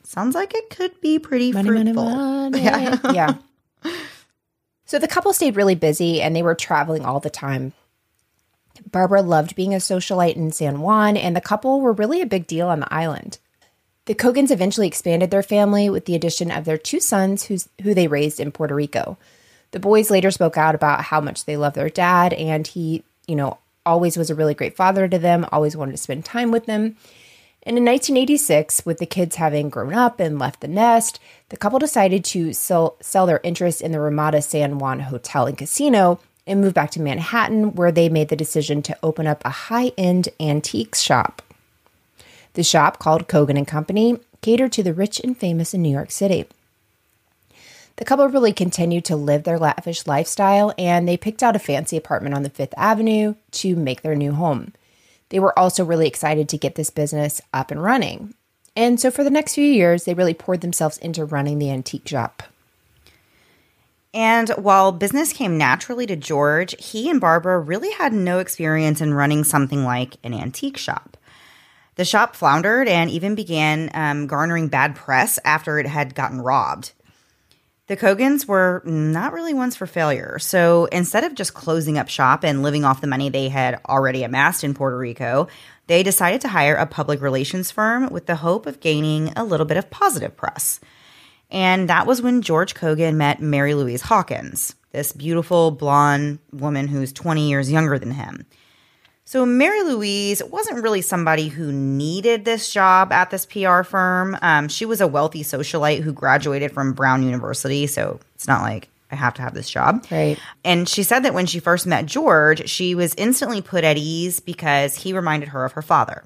sounds 0.04 0.34
like 0.36 0.54
it 0.56 0.70
could 0.72 1.00
be 1.00 1.20
pretty 1.20 1.52
Money, 1.54 1.70
fruitful. 1.70 2.04
money, 2.10 2.64
money. 2.70 2.98
Yeah. 3.14 3.36
So 4.86 5.00
the 5.00 5.08
couple 5.08 5.32
stayed 5.32 5.56
really 5.56 5.76
busy 5.76 6.22
and 6.22 6.36
they 6.36 6.44
were 6.44 6.56
traveling 6.56 7.06
all 7.06 7.22
the 7.22 7.30
time. 7.30 7.72
Barbara 8.92 9.22
loved 9.22 9.56
being 9.56 9.74
a 9.74 9.78
socialite 9.78 10.36
in 10.36 10.52
San 10.52 10.82
Juan, 10.82 11.16
and 11.18 11.36
the 11.36 11.42
couple 11.42 11.82
were 11.82 11.94
really 11.94 12.22
a 12.22 12.26
big 12.26 12.48
deal 12.48 12.68
on 12.68 12.82
the 12.82 12.94
island. 12.94 13.38
The 14.06 14.16
Kogans 14.16 14.52
eventually 14.52 14.88
expanded 14.88 15.32
their 15.32 15.44
family 15.44 15.90
with 15.90 16.06
the 16.06 16.16
addition 16.16 16.52
of 16.52 16.66
their 16.66 16.78
two 16.78 17.00
sons, 17.00 17.46
who 17.46 17.94
they 17.94 18.08
raised 18.08 18.40
in 18.40 18.52
Puerto 18.52 18.76
Rico. 18.76 19.18
The 19.72 19.80
boys 19.80 20.10
later 20.10 20.32
spoke 20.32 20.58
out 20.58 20.76
about 20.76 21.06
how 21.06 21.22
much 21.22 21.46
they 21.46 21.56
love 21.56 21.74
their 21.74 21.90
dad, 21.90 22.34
and 22.34 22.68
he, 22.68 23.04
you 23.28 23.36
know, 23.36 23.60
always 23.86 24.18
was 24.18 24.30
a 24.30 24.36
really 24.36 24.54
great 24.54 24.76
father 24.76 25.08
to 25.08 25.20
them, 25.20 25.46
always 25.52 25.78
wanted 25.78 25.92
to 25.92 25.98
spend 25.98 26.26
time 26.26 26.52
with 26.52 26.66
them. 26.66 26.98
And 27.64 27.78
in 27.78 27.86
1986, 27.86 28.86
with 28.86 28.98
the 28.98 29.06
kids 29.06 29.36
having 29.36 29.70
grown 29.70 29.94
up 29.94 30.20
and 30.20 30.40
left 30.40 30.62
the 30.62 30.68
nest, 30.68 31.20
the 31.50 31.58
couple 31.58 31.78
decided 31.78 32.26
to 32.26 32.54
sell, 32.54 32.98
sell 33.02 33.28
their 33.28 33.40
interest 33.44 33.82
in 33.82 33.92
the 33.92 34.00
Ramada 34.00 34.42
San 34.42 34.80
Juan 34.80 35.00
Hotel 35.00 35.46
and 35.46 35.58
Casino 35.58 36.20
and 36.52 36.62
moved 36.62 36.76
back 36.76 36.92
to 36.92 37.02
Manhattan, 37.02 37.76
where 37.76 37.92
they 37.92 38.10
made 38.10 38.30
the 38.30 38.36
decision 38.36 38.82
to 38.84 38.98
open 39.02 39.26
up 39.26 39.42
a 39.44 39.50
high 39.50 39.92
end 39.98 40.30
antiques 40.40 41.02
shop. 41.02 41.42
The 42.54 42.64
shop, 42.64 43.00
called 43.00 43.28
Kogan 43.28 43.58
and 43.58 43.68
Company, 43.68 44.20
catered 44.42 44.72
to 44.74 44.84
the 44.84 44.94
rich 44.94 45.20
and 45.22 45.38
famous 45.38 45.74
in 45.74 45.82
New 45.82 45.90
York 45.90 46.12
City. 46.12 46.46
The 47.96 48.06
couple 48.06 48.28
really 48.28 48.54
continued 48.54 49.06
to 49.06 49.16
live 49.16 49.44
their 49.44 49.60
lavish 49.60 50.08
lifestyle 50.08 50.74
and 50.78 51.08
they 51.08 51.18
picked 51.18 51.44
out 51.44 51.56
a 51.56 51.60
fancy 51.60 51.98
apartment 51.98 52.36
on 52.36 52.44
the 52.44 52.50
Fifth 52.50 52.74
Avenue 52.76 53.36
to 53.52 53.76
make 53.76 54.02
their 54.02 54.16
new 54.16 54.34
home. 54.34 54.74
They 55.30 55.40
were 55.40 55.58
also 55.58 55.86
really 55.86 56.08
excited 56.08 56.50
to 56.50 56.58
get 56.58 56.76
this 56.76 56.90
business 56.90 57.42
up 57.54 57.72
and 57.72 57.82
running. 57.82 58.34
And 58.76 59.00
so 59.00 59.12
for 59.12 59.24
the 59.24 59.30
next 59.30 59.56
few 59.56 59.66
years, 59.66 60.06
they 60.06 60.14
really 60.14 60.34
poured 60.34 60.62
themselves 60.62 60.98
into 60.98 61.26
running 61.26 61.60
the 61.60 61.70
antique 61.70 62.08
shop. 62.08 62.44
And 64.14 64.50
while 64.50 64.92
business 64.92 65.32
came 65.32 65.58
naturally 65.58 66.06
to 66.08 66.16
George, 66.16 66.76
he 66.84 67.10
and 67.10 67.22
Barbara 67.22 67.60
really 67.60 67.92
had 67.92 68.12
no 68.12 68.40
experience 68.40 69.00
in 69.00 69.14
running 69.14 69.44
something 69.44 69.86
like 69.86 70.18
an 70.24 70.34
antique 70.34 70.78
shop. 70.78 71.18
The 71.96 72.06
shop 72.06 72.36
floundered 72.36 72.88
and 72.88 73.10
even 73.10 73.36
began 73.36 73.90
um, 73.94 74.28
garnering 74.28 74.68
bad 74.68 74.96
press 74.96 75.40
after 75.46 75.80
it 75.80 75.88
had 75.88 76.16
gotten 76.16 76.42
robbed. 76.42 76.94
The 77.88 77.98
Kogans 77.98 78.48
were 78.48 78.82
not 78.86 79.34
really 79.34 79.54
ones 79.54 79.76
for 79.76 79.86
failure. 79.86 80.40
So 80.40 80.86
instead 80.86 81.26
of 81.26 81.36
just 81.36 81.54
closing 81.54 81.98
up 81.98 82.08
shop 82.08 82.46
and 82.46 82.64
living 82.64 82.86
off 82.86 83.02
the 83.02 83.08
money 83.08 83.28
they 83.28 83.50
had 83.50 83.82
already 83.88 84.24
amassed 84.24 84.64
in 84.64 84.74
Puerto 84.74 84.98
Rico, 84.98 85.48
they 85.88 86.02
decided 86.02 86.40
to 86.42 86.48
hire 86.48 86.76
a 86.76 86.86
public 86.86 87.22
relations 87.22 87.70
firm 87.70 88.10
with 88.10 88.28
the 88.28 88.38
hope 88.38 88.66
of 88.66 88.80
gaining 88.80 89.34
a 89.36 89.44
little 89.44 89.66
bit 89.66 89.76
of 89.76 89.90
positive 89.90 90.38
press. 90.38 90.80
And 91.52 91.90
that 91.90 92.08
was 92.08 92.22
when 92.22 92.42
George 92.42 92.74
Kogan 92.74 93.16
met 93.16 93.42
Mary 93.42 93.74
Louise 93.74 94.02
Hawkins, 94.02 94.74
this 94.92 95.12
beautiful 95.12 95.72
blonde 95.72 96.40
woman 96.54 96.88
who's 96.88 97.12
20 97.12 97.50
years 97.50 97.72
younger 97.72 98.00
than 98.00 98.12
him. 98.12 98.46
So 99.26 99.46
Mary 99.46 99.84
Louise 99.84 100.44
wasn't 100.44 100.84
really 100.84 101.02
somebody 101.02 101.48
who 101.48 101.72
needed 101.72 102.44
this 102.44 102.72
job 102.72 103.14
at 103.14 103.30
this 103.30 103.46
PR 103.46 103.84
firm. 103.84 104.38
Um, 104.42 104.68
she 104.68 104.86
was 104.86 105.00
a 105.00 105.08
wealthy 105.08 105.44
socialite 105.44 106.02
who 106.02 106.12
graduated 106.12 106.74
from 106.74 106.94
Brown 106.94 107.24
University, 107.24 107.88
so 107.88 108.20
it's 108.36 108.48
not 108.48 108.62
like 108.62 108.90
I 109.10 109.16
have 109.16 109.34
to 109.36 109.42
have 109.42 109.54
this 109.54 109.70
job. 109.70 110.06
Right. 110.12 110.38
And 110.66 110.88
she 110.88 111.04
said 111.04 111.22
that 111.22 111.34
when 111.34 111.46
she 111.46 111.60
first 111.60 111.86
met 111.86 112.06
George, 112.06 112.70
she 112.70 112.96
was 112.96 113.14
instantly 113.16 113.62
put 113.62 113.84
at 113.84 113.98
ease 113.98 114.40
because 114.40 114.96
he 114.96 115.14
reminded 115.14 115.50
her 115.50 115.64
of 115.64 115.74
her 115.74 115.82
father. 115.82 116.24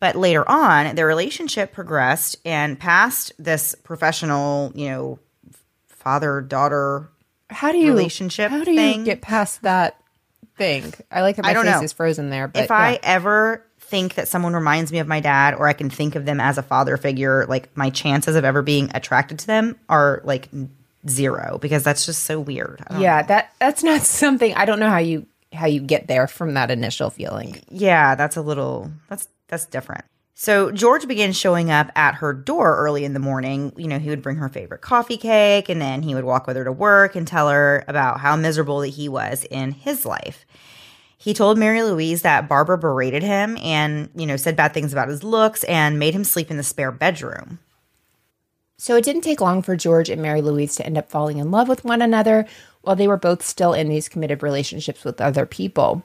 But 0.00 0.16
later 0.16 0.48
on, 0.48 0.94
their 0.94 1.06
relationship 1.06 1.72
progressed 1.72 2.36
and 2.44 2.78
past 2.78 3.32
this 3.38 3.74
professional, 3.82 4.72
you 4.74 4.88
know, 4.90 5.18
father 5.88 6.40
daughter 6.40 7.08
How 7.48 7.72
do 7.72 7.78
you 7.78 7.88
relationship 7.88 8.50
How 8.50 8.62
do 8.62 8.70
you 8.70 8.76
thing. 8.76 9.04
get 9.04 9.22
past 9.22 9.62
that 9.62 9.98
thing? 10.56 10.92
I 11.10 11.22
like 11.22 11.36
that 11.36 11.44
my 11.44 11.50
I 11.50 11.52
don't 11.54 11.64
face 11.64 11.74
know. 11.76 11.82
is 11.82 11.92
frozen 11.92 12.30
there. 12.30 12.46
But 12.48 12.64
if 12.64 12.70
I 12.70 12.98
ever 13.02 13.64
think 13.80 14.14
that 14.14 14.28
someone 14.28 14.52
reminds 14.54 14.92
me 14.92 14.98
of 14.98 15.06
my 15.06 15.20
dad 15.20 15.54
or 15.54 15.66
I 15.68 15.72
can 15.72 15.88
think 15.90 16.14
of 16.14 16.24
them 16.26 16.40
as 16.40 16.58
a 16.58 16.62
father 16.62 16.96
figure, 16.96 17.46
like 17.46 17.74
my 17.76 17.90
chances 17.90 18.36
of 18.36 18.44
ever 18.44 18.62
being 18.62 18.90
attracted 18.94 19.38
to 19.40 19.46
them 19.46 19.78
are 19.88 20.20
like 20.24 20.48
zero 21.08 21.58
because 21.60 21.84
that's 21.84 22.04
just 22.04 22.24
so 22.24 22.38
weird. 22.40 22.82
Yeah, 22.98 23.22
that 23.22 23.54
that's 23.58 23.82
not 23.82 24.00
something 24.02 24.52
I 24.54 24.64
don't 24.64 24.78
know 24.80 24.90
how 24.90 24.98
you 24.98 25.26
how 25.52 25.66
you 25.66 25.80
get 25.80 26.06
there 26.08 26.26
from 26.26 26.54
that 26.54 26.70
initial 26.70 27.08
feeling. 27.10 27.62
Yeah, 27.70 28.14
that's 28.14 28.36
a 28.36 28.42
little 28.42 28.90
that's 29.08 29.28
that's 29.48 29.66
different. 29.66 30.04
So 30.38 30.70
George 30.70 31.08
began 31.08 31.32
showing 31.32 31.70
up 31.70 31.90
at 31.96 32.16
her 32.16 32.34
door 32.34 32.76
early 32.76 33.06
in 33.06 33.14
the 33.14 33.18
morning. 33.18 33.72
You 33.76 33.88
know, 33.88 33.98
he 33.98 34.10
would 34.10 34.20
bring 34.20 34.36
her 34.36 34.50
favorite 34.50 34.82
coffee 34.82 35.16
cake 35.16 35.70
and 35.70 35.80
then 35.80 36.02
he 36.02 36.14
would 36.14 36.24
walk 36.24 36.46
with 36.46 36.56
her 36.56 36.64
to 36.64 36.72
work 36.72 37.16
and 37.16 37.26
tell 37.26 37.48
her 37.48 37.84
about 37.88 38.20
how 38.20 38.36
miserable 38.36 38.80
that 38.80 38.88
he 38.88 39.08
was 39.08 39.44
in 39.50 39.72
his 39.72 40.04
life. 40.04 40.44
He 41.16 41.32
told 41.32 41.56
Mary 41.56 41.82
Louise 41.82 42.20
that 42.20 42.48
Barbara 42.48 42.76
berated 42.76 43.22
him 43.22 43.56
and, 43.56 44.10
you 44.14 44.26
know, 44.26 44.36
said 44.36 44.56
bad 44.56 44.74
things 44.74 44.92
about 44.92 45.08
his 45.08 45.24
looks 45.24 45.64
and 45.64 45.98
made 45.98 46.14
him 46.14 46.22
sleep 46.22 46.50
in 46.50 46.58
the 46.58 46.62
spare 46.62 46.92
bedroom. 46.92 47.58
So 48.76 48.94
it 48.94 49.04
didn't 49.04 49.22
take 49.22 49.40
long 49.40 49.62
for 49.62 49.74
George 49.74 50.10
and 50.10 50.20
Mary 50.20 50.42
Louise 50.42 50.76
to 50.76 50.84
end 50.84 50.98
up 50.98 51.10
falling 51.10 51.38
in 51.38 51.50
love 51.50 51.66
with 51.66 51.82
one 51.82 52.02
another 52.02 52.46
while 52.82 52.94
they 52.94 53.08
were 53.08 53.16
both 53.16 53.42
still 53.42 53.72
in 53.72 53.88
these 53.88 54.08
committed 54.08 54.42
relationships 54.42 55.02
with 55.02 55.18
other 55.18 55.46
people. 55.46 56.02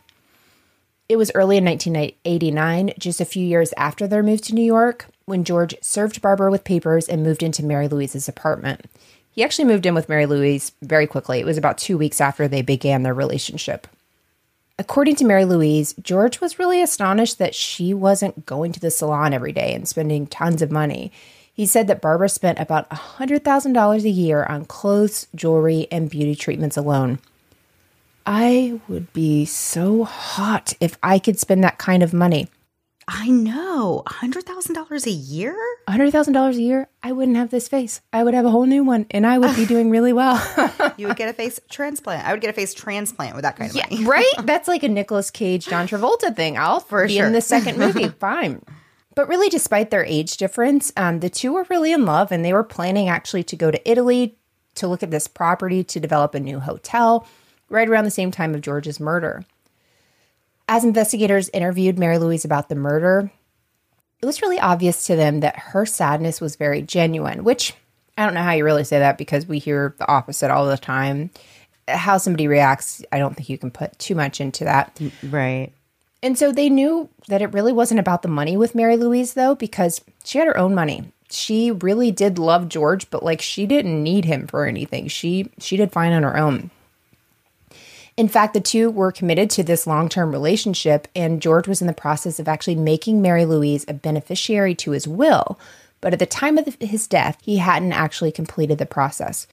It 1.11 1.17
was 1.17 1.29
early 1.35 1.57
in 1.57 1.65
1989, 1.65 2.93
just 2.97 3.19
a 3.19 3.25
few 3.25 3.45
years 3.45 3.73
after 3.75 4.07
their 4.07 4.23
move 4.23 4.39
to 4.43 4.55
New 4.55 4.63
York, 4.63 5.07
when 5.25 5.43
George 5.43 5.75
served 5.81 6.21
Barbara 6.21 6.49
with 6.49 6.63
papers 6.63 7.09
and 7.09 7.21
moved 7.21 7.43
into 7.43 7.65
Mary 7.65 7.89
Louise's 7.89 8.29
apartment. 8.29 8.85
He 9.29 9.43
actually 9.43 9.65
moved 9.65 9.85
in 9.85 9.93
with 9.93 10.07
Mary 10.07 10.25
Louise 10.25 10.71
very 10.81 11.07
quickly. 11.07 11.41
It 11.41 11.45
was 11.45 11.57
about 11.57 11.77
two 11.77 11.97
weeks 11.97 12.21
after 12.21 12.47
they 12.47 12.61
began 12.61 13.03
their 13.03 13.13
relationship. 13.13 13.87
According 14.79 15.17
to 15.17 15.25
Mary 15.25 15.43
Louise, 15.43 15.93
George 16.01 16.39
was 16.39 16.57
really 16.57 16.81
astonished 16.81 17.39
that 17.39 17.55
she 17.55 17.93
wasn't 17.93 18.45
going 18.45 18.71
to 18.71 18.79
the 18.79 18.89
salon 18.89 19.33
every 19.33 19.51
day 19.51 19.73
and 19.73 19.85
spending 19.85 20.27
tons 20.27 20.61
of 20.61 20.71
money. 20.71 21.11
He 21.53 21.65
said 21.65 21.87
that 21.87 21.99
Barbara 21.99 22.29
spent 22.29 22.57
about 22.57 22.89
$100,000 22.89 24.03
a 24.05 24.09
year 24.09 24.45
on 24.45 24.63
clothes, 24.63 25.27
jewelry, 25.35 25.89
and 25.91 26.09
beauty 26.09 26.35
treatments 26.35 26.77
alone. 26.77 27.19
I 28.25 28.79
would 28.87 29.11
be 29.13 29.45
so 29.45 30.03
hot 30.03 30.73
if 30.79 30.97
I 31.01 31.19
could 31.19 31.39
spend 31.39 31.63
that 31.63 31.77
kind 31.77 32.03
of 32.03 32.13
money. 32.13 32.47
I 33.07 33.27
know, 33.29 34.03
$100,000 34.05 35.05
a 35.05 35.11
year? 35.11 35.55
$100,000 35.89 36.55
a 36.55 36.61
year, 36.61 36.87
I 37.03 37.11
wouldn't 37.11 37.35
have 37.35 37.49
this 37.49 37.67
face. 37.67 37.99
I 38.13 38.23
would 38.23 38.33
have 38.33 38.45
a 38.45 38.49
whole 38.49 38.65
new 38.65 38.83
one 38.83 39.05
and 39.11 39.27
I 39.27 39.37
would 39.37 39.55
be 39.55 39.65
doing 39.73 39.89
really 39.89 40.13
well. 40.13 40.41
You 40.97 41.07
would 41.07 41.17
get 41.17 41.29
a 41.29 41.33
face 41.33 41.59
transplant. 41.67 42.27
I 42.27 42.31
would 42.31 42.41
get 42.41 42.51
a 42.51 42.53
face 42.53 42.75
transplant 42.75 43.33
with 43.33 43.41
that 43.43 43.55
kind 43.55 43.71
of 43.71 43.75
yeah, 43.75 43.87
money. 43.89 44.05
right? 44.05 44.33
That's 44.43 44.67
like 44.67 44.83
a 44.83 44.89
Nicolas 44.89 45.31
Cage, 45.31 45.65
John 45.65 45.87
Travolta 45.87 46.35
thing. 46.35 46.59
I'll 46.59 46.79
For 46.79 47.07
be 47.07 47.15
sure. 47.15 47.25
in 47.25 47.33
the 47.33 47.41
second 47.41 47.79
movie. 47.79 48.09
Fine. 48.19 48.61
But 49.15 49.27
really, 49.27 49.49
despite 49.49 49.89
their 49.89 50.05
age 50.05 50.37
difference, 50.37 50.91
um, 50.95 51.21
the 51.21 51.29
two 51.29 51.53
were 51.53 51.65
really 51.69 51.91
in 51.91 52.05
love 52.05 52.31
and 52.31 52.45
they 52.45 52.53
were 52.53 52.63
planning 52.63 53.09
actually 53.09 53.43
to 53.45 53.55
go 53.55 53.71
to 53.71 53.89
Italy 53.89 54.37
to 54.75 54.87
look 54.87 55.01
at 55.01 55.09
this 55.11 55.27
property 55.27 55.83
to 55.85 55.99
develop 55.99 56.35
a 56.35 56.39
new 56.39 56.59
hotel 56.59 57.25
right 57.71 57.87
around 57.87 58.03
the 58.03 58.11
same 58.11 58.31
time 58.31 58.53
of 58.53 58.61
George's 58.61 58.99
murder. 58.99 59.43
As 60.67 60.83
investigators 60.83 61.49
interviewed 61.49 61.97
Mary 61.97 62.17
Louise 62.17 62.45
about 62.45 62.69
the 62.69 62.75
murder, 62.75 63.31
it 64.21 64.25
was 64.25 64.41
really 64.41 64.59
obvious 64.59 65.05
to 65.05 65.15
them 65.15 65.39
that 65.39 65.57
her 65.57 65.85
sadness 65.85 66.39
was 66.39 66.55
very 66.55 66.81
genuine, 66.81 67.43
which 67.43 67.73
I 68.17 68.25
don't 68.25 68.35
know 68.35 68.43
how 68.43 68.51
you 68.51 68.63
really 68.63 68.83
say 68.83 68.99
that 68.99 69.17
because 69.17 69.47
we 69.47 69.57
hear 69.57 69.95
the 69.97 70.07
opposite 70.07 70.51
all 70.51 70.67
the 70.67 70.77
time. 70.77 71.31
How 71.87 72.17
somebody 72.17 72.47
reacts, 72.47 73.03
I 73.11 73.17
don't 73.17 73.35
think 73.35 73.49
you 73.49 73.57
can 73.57 73.71
put 73.71 73.97
too 73.97 74.15
much 74.15 74.39
into 74.39 74.63
that. 74.65 74.99
Right. 75.23 75.71
And 76.23 76.37
so 76.37 76.51
they 76.51 76.69
knew 76.69 77.09
that 77.27 77.41
it 77.41 77.53
really 77.53 77.73
wasn't 77.73 77.99
about 77.99 78.21
the 78.21 78.27
money 78.27 78.55
with 78.55 78.75
Mary 78.75 78.95
Louise, 78.95 79.33
though, 79.33 79.55
because 79.55 80.01
she 80.23 80.37
had 80.37 80.47
her 80.47 80.57
own 80.57 80.75
money. 80.75 81.11
She 81.31 81.71
really 81.71 82.11
did 82.11 82.37
love 82.37 82.69
George, 82.69 83.09
but 83.09 83.23
like 83.23 83.41
she 83.41 83.65
didn't 83.65 84.03
need 84.03 84.25
him 84.25 84.45
for 84.45 84.67
anything. 84.67 85.07
She 85.07 85.49
she 85.57 85.77
did 85.77 85.91
fine 85.91 86.11
on 86.11 86.23
her 86.23 86.37
own. 86.37 86.69
In 88.17 88.27
fact, 88.27 88.53
the 88.53 88.61
two 88.61 88.89
were 88.89 89.11
committed 89.11 89.49
to 89.51 89.63
this 89.63 89.87
long 89.87 90.09
term 90.09 90.31
relationship, 90.31 91.07
and 91.15 91.41
George 91.41 91.67
was 91.67 91.81
in 91.81 91.87
the 91.87 91.93
process 91.93 92.39
of 92.39 92.47
actually 92.47 92.75
making 92.75 93.21
Mary 93.21 93.45
Louise 93.45 93.85
a 93.87 93.93
beneficiary 93.93 94.75
to 94.75 94.91
his 94.91 95.07
will. 95.07 95.59
But 96.01 96.13
at 96.13 96.19
the 96.19 96.25
time 96.25 96.57
of 96.57 96.75
his 96.79 97.07
death, 97.07 97.37
he 97.41 97.57
hadn't 97.57 97.93
actually 97.93 98.31
completed 98.31 98.79
the 98.79 98.85
process. 98.85 99.47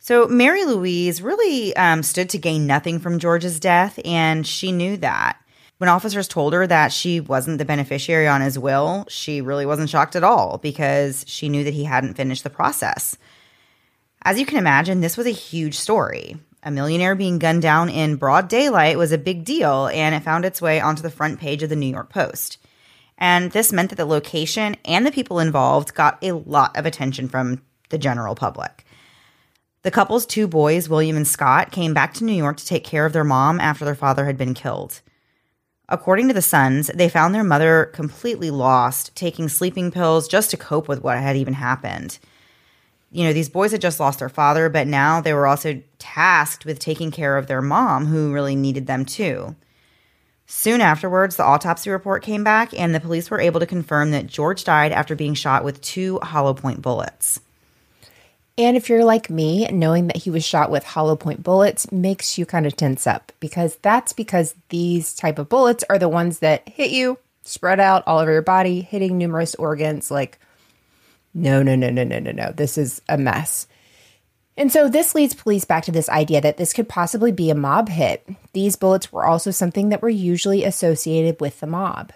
So 0.00 0.26
Mary 0.26 0.64
Louise 0.64 1.22
really 1.22 1.74
um, 1.76 2.02
stood 2.02 2.30
to 2.30 2.38
gain 2.38 2.66
nothing 2.66 2.98
from 2.98 3.18
George's 3.18 3.60
death, 3.60 3.98
and 4.04 4.46
she 4.46 4.72
knew 4.72 4.96
that. 4.98 5.38
When 5.78 5.88
officers 5.88 6.26
told 6.26 6.54
her 6.54 6.66
that 6.66 6.92
she 6.92 7.20
wasn't 7.20 7.58
the 7.58 7.64
beneficiary 7.64 8.26
on 8.26 8.40
his 8.40 8.58
will, 8.58 9.06
she 9.08 9.40
really 9.40 9.64
wasn't 9.64 9.90
shocked 9.90 10.16
at 10.16 10.24
all 10.24 10.58
because 10.58 11.24
she 11.28 11.48
knew 11.48 11.62
that 11.62 11.74
he 11.74 11.84
hadn't 11.84 12.14
finished 12.14 12.42
the 12.42 12.50
process. 12.50 13.16
As 14.22 14.40
you 14.40 14.46
can 14.46 14.58
imagine, 14.58 15.00
this 15.00 15.16
was 15.16 15.26
a 15.26 15.30
huge 15.30 15.78
story. 15.78 16.36
A 16.68 16.70
millionaire 16.70 17.14
being 17.14 17.38
gunned 17.38 17.62
down 17.62 17.88
in 17.88 18.16
broad 18.16 18.46
daylight 18.46 18.98
was 18.98 19.10
a 19.10 19.16
big 19.16 19.42
deal, 19.42 19.86
and 19.86 20.14
it 20.14 20.22
found 20.22 20.44
its 20.44 20.60
way 20.60 20.82
onto 20.82 21.00
the 21.00 21.08
front 21.08 21.40
page 21.40 21.62
of 21.62 21.70
the 21.70 21.76
New 21.76 21.86
York 21.86 22.10
Post. 22.10 22.58
And 23.16 23.52
this 23.52 23.72
meant 23.72 23.88
that 23.88 23.96
the 23.96 24.04
location 24.04 24.76
and 24.84 25.06
the 25.06 25.10
people 25.10 25.40
involved 25.40 25.94
got 25.94 26.22
a 26.22 26.32
lot 26.32 26.76
of 26.76 26.84
attention 26.84 27.26
from 27.26 27.62
the 27.88 27.96
general 27.96 28.34
public. 28.34 28.84
The 29.80 29.90
couple's 29.90 30.26
two 30.26 30.46
boys, 30.46 30.90
William 30.90 31.16
and 31.16 31.26
Scott, 31.26 31.72
came 31.72 31.94
back 31.94 32.12
to 32.14 32.24
New 32.24 32.34
York 32.34 32.58
to 32.58 32.66
take 32.66 32.84
care 32.84 33.06
of 33.06 33.14
their 33.14 33.24
mom 33.24 33.60
after 33.60 33.86
their 33.86 33.94
father 33.94 34.26
had 34.26 34.36
been 34.36 34.52
killed. 34.52 35.00
According 35.88 36.28
to 36.28 36.34
the 36.34 36.42
Sons, 36.42 36.90
they 36.94 37.08
found 37.08 37.34
their 37.34 37.42
mother 37.42 37.86
completely 37.94 38.50
lost, 38.50 39.16
taking 39.16 39.48
sleeping 39.48 39.90
pills 39.90 40.28
just 40.28 40.50
to 40.50 40.58
cope 40.58 40.86
with 40.86 41.02
what 41.02 41.16
had 41.16 41.34
even 41.34 41.54
happened. 41.54 42.18
You 43.10 43.24
know, 43.24 43.32
these 43.32 43.48
boys 43.48 43.72
had 43.72 43.80
just 43.80 44.00
lost 44.00 44.18
their 44.18 44.28
father, 44.28 44.68
but 44.68 44.86
now 44.86 45.20
they 45.20 45.32
were 45.32 45.46
also 45.46 45.80
tasked 45.98 46.64
with 46.64 46.78
taking 46.78 47.10
care 47.10 47.36
of 47.36 47.46
their 47.46 47.62
mom, 47.62 48.06
who 48.06 48.32
really 48.32 48.54
needed 48.54 48.86
them 48.86 49.04
too. 49.04 49.56
Soon 50.46 50.80
afterwards, 50.80 51.36
the 51.36 51.44
autopsy 51.44 51.90
report 51.90 52.22
came 52.22 52.42
back, 52.42 52.72
and 52.78 52.94
the 52.94 53.00
police 53.00 53.30
were 53.30 53.40
able 53.40 53.60
to 53.60 53.66
confirm 53.66 54.10
that 54.12 54.26
George 54.26 54.64
died 54.64 54.92
after 54.92 55.14
being 55.14 55.34
shot 55.34 55.64
with 55.64 55.80
two 55.80 56.18
hollow 56.22 56.54
point 56.54 56.80
bullets. 56.80 57.40
And 58.58 58.76
if 58.76 58.88
you're 58.88 59.04
like 59.04 59.30
me, 59.30 59.68
knowing 59.68 60.08
that 60.08 60.16
he 60.16 60.30
was 60.30 60.44
shot 60.44 60.70
with 60.70 60.82
hollow 60.82 61.14
point 61.14 61.44
bullets 61.44 61.92
makes 61.92 62.38
you 62.38 62.44
kind 62.44 62.66
of 62.66 62.74
tense 62.74 63.06
up 63.06 63.30
because 63.38 63.76
that's 63.82 64.12
because 64.12 64.54
these 64.70 65.14
type 65.14 65.38
of 65.38 65.48
bullets 65.48 65.84
are 65.88 65.98
the 65.98 66.08
ones 66.08 66.40
that 66.40 66.68
hit 66.68 66.90
you, 66.90 67.18
spread 67.44 67.78
out 67.78 68.02
all 68.06 68.18
over 68.18 68.32
your 68.32 68.42
body, 68.42 68.80
hitting 68.80 69.16
numerous 69.16 69.54
organs. 69.54 70.10
Like, 70.10 70.40
no, 71.34 71.62
no, 71.62 71.76
no, 71.76 71.90
no, 71.90 72.04
no, 72.04 72.18
no, 72.18 72.32
no. 72.32 72.52
This 72.52 72.78
is 72.78 73.02
a 73.08 73.18
mess. 73.18 73.66
And 74.56 74.72
so 74.72 74.88
this 74.88 75.14
leads 75.14 75.34
police 75.34 75.64
back 75.64 75.84
to 75.84 75.92
this 75.92 76.08
idea 76.08 76.40
that 76.40 76.56
this 76.56 76.72
could 76.72 76.88
possibly 76.88 77.30
be 77.30 77.50
a 77.50 77.54
mob 77.54 77.88
hit. 77.88 78.28
These 78.52 78.76
bullets 78.76 79.12
were 79.12 79.24
also 79.24 79.50
something 79.50 79.90
that 79.90 80.02
were 80.02 80.08
usually 80.08 80.64
associated 80.64 81.40
with 81.40 81.60
the 81.60 81.66
mob. 81.66 82.12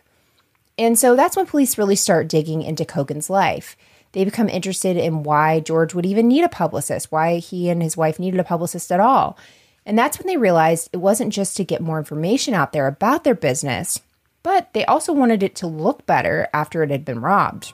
And 0.77 0.99
so 0.99 1.15
that's 1.15 1.37
when 1.37 1.47
police 1.47 1.79
really 1.79 1.97
start 1.97 2.29
digging 2.29 2.63
into 2.63 2.85
Kogan's 2.85 3.31
life 3.31 3.77
they 4.13 4.25
become 4.25 4.49
interested 4.49 4.97
in 4.97 5.23
why 5.23 5.61
George 5.61 5.95
would 5.95 6.07
even 6.07 6.29
need 6.29 6.45
a 6.45 6.49
publicist, 6.49 7.11
why 7.11 7.39
he 7.39 7.71
and 7.71 7.83
his 7.83 7.97
wife 7.97 8.19
needed 8.19 8.41
a 8.41 8.45
publicist 8.45 8.93
at 8.93 9.01
all. 9.01 9.39
And 9.85 9.99
that's 9.99 10.19
when 10.19 10.27
they 10.27 10.37
realized 10.37 10.91
it 10.93 10.99
wasn't 10.99 11.33
just 11.33 11.57
to 11.57 11.65
get 11.65 11.81
more 11.81 11.99
information 11.99 12.55
out 12.55 12.73
there 12.73 12.87
about 12.87 13.25
their 13.25 13.35
business, 13.35 14.01
but 14.43 14.73
they 14.75 14.85
also 14.85 15.13
wanted 15.13 15.43
it 15.43 15.57
to 15.57 15.67
look 15.67 16.07
better 16.07 16.49
after 16.53 16.83
it 16.83 16.91
had 16.91 17.05
been 17.05 17.21
robbed. 17.21 17.73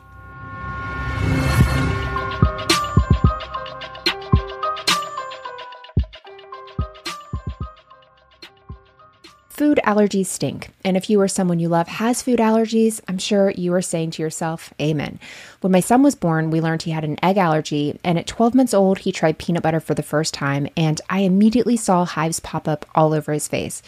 Food 9.59 9.81
allergies 9.85 10.27
stink. 10.27 10.71
And 10.85 10.97
if 10.97 11.11
you 11.11 11.21
or 11.21 11.27
someone 11.27 11.59
you 11.59 11.69
love 11.69 11.89
has 11.89 12.23
food 12.23 12.39
allergies, 12.39 13.01
I'm 13.09 13.19
sure 13.19 13.51
you 13.51 13.75
are 13.75 13.83
saying 13.83 14.13
to 14.13 14.23
yourself, 14.23 14.73
Amen. 14.81 15.19
When 15.63 15.73
my 15.73 15.81
son 15.81 16.05
was 16.05 16.15
born, 16.15 16.51
we 16.51 16.61
learned 16.61 16.83
he 16.83 16.93
had 16.93 17.03
an 17.03 17.19
egg 17.25 17.39
allergy. 17.39 17.99
And 18.05 18.21
at 18.21 18.29
12 18.29 18.55
months 18.55 18.73
old, 18.73 19.01
he 19.01 19.11
tried 19.11 19.39
peanut 19.39 19.65
butter 19.65 19.81
for 19.81 19.95
the 19.95 20.03
first 20.05 20.33
time. 20.33 20.69
And 20.77 21.01
I 21.11 21.23
immediately 21.23 21.77
saw 21.77 22.05
hives 22.05 22.39
pop 22.39 22.69
up 22.69 22.87
all 22.95 23.13
over 23.13 23.33
his 23.33 23.49
face. 23.49 23.83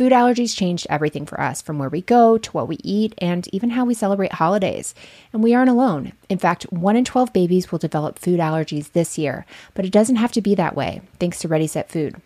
Food 0.00 0.12
allergies 0.12 0.56
changed 0.56 0.86
everything 0.88 1.26
for 1.26 1.38
us 1.38 1.60
from 1.60 1.78
where 1.78 1.90
we 1.90 2.00
go 2.00 2.38
to 2.38 2.50
what 2.52 2.68
we 2.68 2.78
eat 2.82 3.14
and 3.18 3.46
even 3.52 3.68
how 3.68 3.84
we 3.84 3.92
celebrate 3.92 4.32
holidays. 4.32 4.94
And 5.30 5.42
we 5.42 5.52
aren't 5.52 5.68
alone. 5.68 6.12
In 6.30 6.38
fact, 6.38 6.62
1 6.72 6.96
in 6.96 7.04
12 7.04 7.34
babies 7.34 7.70
will 7.70 7.78
develop 7.78 8.18
food 8.18 8.40
allergies 8.40 8.92
this 8.92 9.18
year, 9.18 9.44
but 9.74 9.84
it 9.84 9.92
doesn't 9.92 10.16
have 10.16 10.32
to 10.32 10.40
be 10.40 10.54
that 10.54 10.74
way 10.74 11.02
thanks 11.18 11.40
to 11.40 11.48
Ready 11.48 11.66
Set 11.66 11.90
Food. 11.90 12.16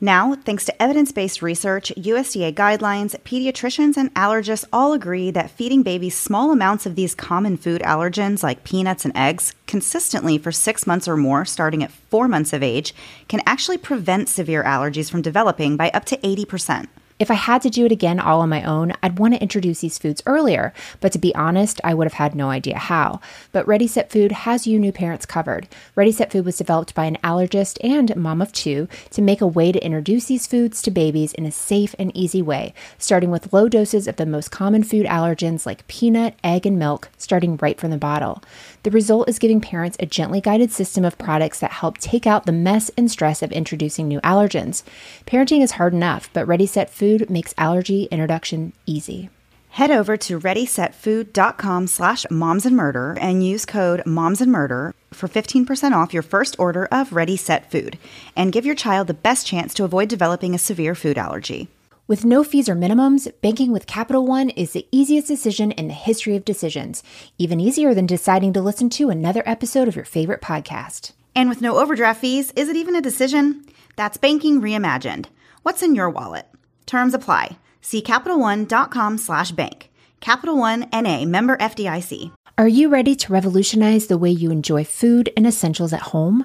Now, 0.00 0.36
thanks 0.36 0.64
to 0.64 0.82
evidence 0.82 1.12
based 1.12 1.42
research, 1.42 1.92
USDA 1.98 2.54
guidelines, 2.54 3.14
pediatricians, 3.24 3.98
and 3.98 4.14
allergists 4.14 4.64
all 4.72 4.94
agree 4.94 5.30
that 5.30 5.50
feeding 5.50 5.82
babies 5.82 6.16
small 6.16 6.50
amounts 6.50 6.86
of 6.86 6.96
these 6.96 7.14
common 7.14 7.58
food 7.58 7.82
allergens 7.82 8.42
like 8.42 8.64
peanuts 8.64 9.04
and 9.04 9.14
eggs 9.14 9.54
consistently 9.66 10.38
for 10.38 10.50
six 10.50 10.86
months 10.86 11.06
or 11.06 11.18
more, 11.18 11.44
starting 11.44 11.82
at 11.82 11.90
four 11.90 12.26
months 12.26 12.54
of 12.54 12.62
age, 12.62 12.94
can 13.28 13.42
actually 13.44 13.76
prevent 13.76 14.30
severe 14.30 14.64
allergies 14.64 15.10
from 15.10 15.20
developing 15.20 15.76
by 15.76 15.90
up 15.90 16.06
to 16.06 16.16
80%. 16.16 16.88
If 17.18 17.32
I 17.32 17.34
had 17.34 17.62
to 17.62 17.70
do 17.70 17.84
it 17.84 17.90
again 17.90 18.20
all 18.20 18.42
on 18.42 18.48
my 18.48 18.62
own, 18.62 18.92
I'd 19.02 19.18
want 19.18 19.34
to 19.34 19.42
introduce 19.42 19.80
these 19.80 19.98
foods 19.98 20.22
earlier, 20.24 20.72
but 21.00 21.10
to 21.10 21.18
be 21.18 21.34
honest, 21.34 21.80
I 21.82 21.92
would 21.92 22.06
have 22.06 22.12
had 22.12 22.36
no 22.36 22.48
idea 22.50 22.78
how. 22.78 23.20
But 23.50 23.66
Ready 23.66 23.88
Set 23.88 24.12
Food 24.12 24.30
has 24.30 24.68
you 24.68 24.78
new 24.78 24.92
parents 24.92 25.26
covered. 25.26 25.66
Ready 25.96 26.12
Set 26.12 26.30
Food 26.30 26.44
was 26.44 26.58
developed 26.58 26.94
by 26.94 27.06
an 27.06 27.18
allergist 27.24 27.78
and 27.82 28.14
mom 28.14 28.40
of 28.40 28.52
two 28.52 28.86
to 29.10 29.20
make 29.20 29.40
a 29.40 29.48
way 29.48 29.72
to 29.72 29.84
introduce 29.84 30.26
these 30.26 30.46
foods 30.46 30.80
to 30.82 30.92
babies 30.92 31.32
in 31.32 31.44
a 31.44 31.50
safe 31.50 31.92
and 31.98 32.16
easy 32.16 32.40
way, 32.40 32.72
starting 32.98 33.32
with 33.32 33.52
low 33.52 33.68
doses 33.68 34.06
of 34.06 34.14
the 34.14 34.24
most 34.24 34.52
common 34.52 34.84
food 34.84 35.04
allergens 35.06 35.66
like 35.66 35.88
peanut, 35.88 36.36
egg, 36.44 36.66
and 36.66 36.78
milk, 36.78 37.08
starting 37.18 37.56
right 37.56 37.80
from 37.80 37.90
the 37.90 37.98
bottle. 37.98 38.44
The 38.84 38.92
result 38.92 39.28
is 39.28 39.40
giving 39.40 39.60
parents 39.60 39.96
a 39.98 40.06
gently 40.06 40.40
guided 40.40 40.70
system 40.70 41.04
of 41.04 41.18
products 41.18 41.58
that 41.58 41.72
help 41.72 41.98
take 41.98 42.28
out 42.28 42.46
the 42.46 42.52
mess 42.52 42.92
and 42.96 43.10
stress 43.10 43.42
of 43.42 43.50
introducing 43.50 44.06
new 44.06 44.20
allergens. 44.20 44.84
Parenting 45.26 45.64
is 45.64 45.72
hard 45.72 45.92
enough, 45.92 46.30
but 46.32 46.46
Ready 46.46 46.64
Set 46.64 46.88
Food 46.88 47.07
food 47.08 47.30
makes 47.30 47.54
allergy 47.56 48.04
introduction 48.10 48.72
easy. 48.84 49.30
Head 49.70 49.90
over 49.90 50.16
to 50.18 50.38
readysetfood.com 50.38 51.86
slash 51.86 52.26
momsandmurder 52.26 53.16
and 53.20 53.44
use 53.44 53.64
code 53.64 54.02
momsandmurder 54.04 54.92
for 55.12 55.28
15% 55.28 55.92
off 55.92 56.12
your 56.12 56.22
first 56.22 56.56
order 56.58 56.86
of 56.92 57.12
Ready 57.12 57.36
Set 57.36 57.70
Food 57.70 57.98
and 58.36 58.52
give 58.52 58.66
your 58.66 58.74
child 58.74 59.06
the 59.06 59.14
best 59.14 59.46
chance 59.46 59.72
to 59.74 59.84
avoid 59.84 60.08
developing 60.08 60.54
a 60.54 60.58
severe 60.58 60.94
food 60.94 61.16
allergy. 61.16 61.68
With 62.06 62.26
no 62.26 62.44
fees 62.44 62.68
or 62.68 62.74
minimums, 62.74 63.30
banking 63.40 63.72
with 63.72 63.86
Capital 63.86 64.26
One 64.26 64.50
is 64.50 64.72
the 64.72 64.86
easiest 64.92 65.28
decision 65.28 65.72
in 65.72 65.88
the 65.88 65.94
history 65.94 66.36
of 66.36 66.44
decisions, 66.44 67.02
even 67.38 67.60
easier 67.60 67.94
than 67.94 68.06
deciding 68.06 68.52
to 68.54 68.62
listen 68.62 68.90
to 68.90 69.08
another 69.08 69.42
episode 69.46 69.88
of 69.88 69.96
your 69.96 70.04
favorite 70.04 70.42
podcast. 70.42 71.12
And 71.34 71.48
with 71.48 71.62
no 71.62 71.78
overdraft 71.78 72.20
fees, 72.20 72.52
is 72.54 72.68
it 72.68 72.76
even 72.76 72.96
a 72.96 73.00
decision? 73.00 73.64
That's 73.96 74.16
banking 74.18 74.60
reimagined. 74.60 75.26
What's 75.62 75.82
in 75.82 75.94
your 75.94 76.10
wallet? 76.10 76.46
Terms 76.88 77.14
apply. 77.14 77.58
See 77.80 78.02
CapitalOne.com 78.02 79.18
slash 79.18 79.52
bank. 79.52 79.90
Capital 80.20 80.56
One 80.56 80.88
NA 80.92 81.24
member 81.24 81.56
FDIC. 81.58 82.32
Are 82.56 82.66
you 82.66 82.88
ready 82.88 83.14
to 83.14 83.32
revolutionize 83.32 84.08
the 84.08 84.18
way 84.18 84.30
you 84.30 84.50
enjoy 84.50 84.82
food 84.82 85.30
and 85.36 85.46
essentials 85.46 85.92
at 85.92 86.00
home? 86.00 86.44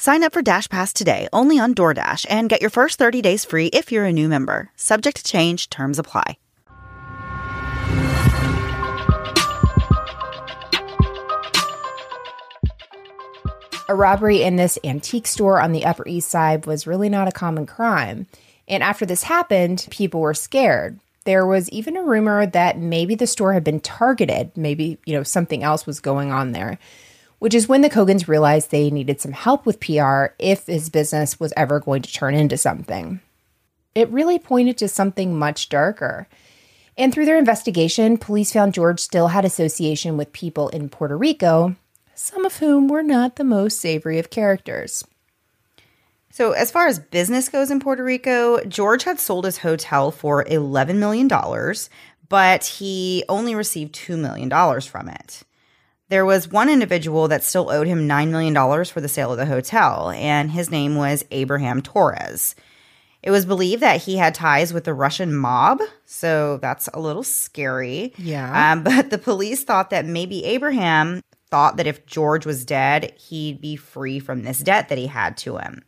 Sign 0.00 0.22
up 0.22 0.32
for 0.32 0.42
Dash 0.42 0.68
Pass 0.68 0.92
today 0.92 1.26
only 1.32 1.58
on 1.58 1.74
DoorDash 1.74 2.24
and 2.30 2.48
get 2.48 2.60
your 2.60 2.70
first 2.70 3.00
30 3.00 3.20
days 3.20 3.44
free 3.44 3.66
if 3.66 3.90
you're 3.90 4.04
a 4.04 4.12
new 4.12 4.28
member. 4.28 4.70
Subject 4.76 5.16
to 5.16 5.24
change, 5.24 5.68
terms 5.70 5.98
apply. 5.98 6.38
A 13.88 13.94
robbery 13.96 14.44
in 14.44 14.54
this 14.54 14.78
antique 14.84 15.26
store 15.26 15.60
on 15.60 15.72
the 15.72 15.84
Upper 15.84 16.06
East 16.06 16.30
Side 16.30 16.64
was 16.64 16.86
really 16.86 17.08
not 17.08 17.26
a 17.26 17.32
common 17.32 17.66
crime. 17.66 18.28
And 18.68 18.84
after 18.84 19.04
this 19.04 19.24
happened, 19.24 19.88
people 19.90 20.20
were 20.20 20.32
scared. 20.32 21.00
There 21.24 21.44
was 21.44 21.68
even 21.70 21.96
a 21.96 22.04
rumor 22.04 22.46
that 22.46 22.78
maybe 22.78 23.16
the 23.16 23.26
store 23.26 23.52
had 23.52 23.64
been 23.64 23.80
targeted, 23.80 24.56
maybe, 24.56 24.98
you 25.06 25.14
know, 25.14 25.24
something 25.24 25.64
else 25.64 25.86
was 25.86 25.98
going 25.98 26.30
on 26.30 26.52
there 26.52 26.78
which 27.38 27.54
is 27.54 27.68
when 27.68 27.82
the 27.82 27.90
Kogans 27.90 28.28
realized 28.28 28.70
they 28.70 28.90
needed 28.90 29.20
some 29.20 29.32
help 29.32 29.64
with 29.64 29.80
PR 29.80 30.26
if 30.38 30.66
his 30.66 30.90
business 30.90 31.38
was 31.38 31.52
ever 31.56 31.80
going 31.80 32.02
to 32.02 32.12
turn 32.12 32.34
into 32.34 32.56
something. 32.56 33.20
It 33.94 34.10
really 34.10 34.38
pointed 34.38 34.78
to 34.78 34.88
something 34.88 35.38
much 35.38 35.68
darker. 35.68 36.28
And 36.96 37.12
through 37.12 37.26
their 37.26 37.38
investigation, 37.38 38.18
police 38.18 38.52
found 38.52 38.74
George 38.74 39.00
still 39.00 39.28
had 39.28 39.44
association 39.44 40.16
with 40.16 40.32
people 40.32 40.68
in 40.70 40.88
Puerto 40.88 41.16
Rico, 41.16 41.76
some 42.14 42.44
of 42.44 42.56
whom 42.56 42.88
were 42.88 43.04
not 43.04 43.36
the 43.36 43.44
most 43.44 43.78
savory 43.80 44.18
of 44.18 44.30
characters. 44.30 45.04
So, 46.30 46.52
as 46.52 46.70
far 46.70 46.86
as 46.86 46.98
business 46.98 47.48
goes 47.48 47.70
in 47.70 47.80
Puerto 47.80 48.04
Rico, 48.04 48.62
George 48.64 49.04
had 49.04 49.18
sold 49.18 49.44
his 49.44 49.58
hotel 49.58 50.10
for 50.10 50.44
$11 50.44 50.96
million, 50.96 51.28
but 52.28 52.64
he 52.64 53.24
only 53.28 53.54
received 53.54 53.94
$2 53.94 54.18
million 54.18 54.50
from 54.80 55.08
it. 55.08 55.42
There 56.08 56.24
was 56.24 56.48
one 56.48 56.70
individual 56.70 57.28
that 57.28 57.44
still 57.44 57.70
owed 57.70 57.86
him 57.86 58.08
$9 58.08 58.28
million 58.28 58.84
for 58.84 59.00
the 59.00 59.08
sale 59.08 59.32
of 59.32 59.38
the 59.38 59.46
hotel, 59.46 60.10
and 60.10 60.50
his 60.50 60.70
name 60.70 60.96
was 60.96 61.24
Abraham 61.30 61.82
Torres. 61.82 62.54
It 63.22 63.30
was 63.30 63.44
believed 63.44 63.82
that 63.82 64.02
he 64.02 64.16
had 64.16 64.34
ties 64.34 64.72
with 64.72 64.84
the 64.84 64.94
Russian 64.94 65.34
mob, 65.34 65.80
so 66.06 66.58
that's 66.62 66.88
a 66.94 67.00
little 67.00 67.24
scary. 67.24 68.14
Yeah. 68.16 68.72
Um, 68.72 68.82
but 68.84 69.10
the 69.10 69.18
police 69.18 69.64
thought 69.64 69.90
that 69.90 70.06
maybe 70.06 70.44
Abraham 70.44 71.20
thought 71.50 71.76
that 71.76 71.86
if 71.86 72.06
George 72.06 72.46
was 72.46 72.64
dead, 72.64 73.12
he'd 73.18 73.60
be 73.60 73.76
free 73.76 74.18
from 74.18 74.44
this 74.44 74.60
debt 74.60 74.88
that 74.88 74.98
he 74.98 75.06
had 75.08 75.36
to 75.38 75.58
him. 75.58 75.82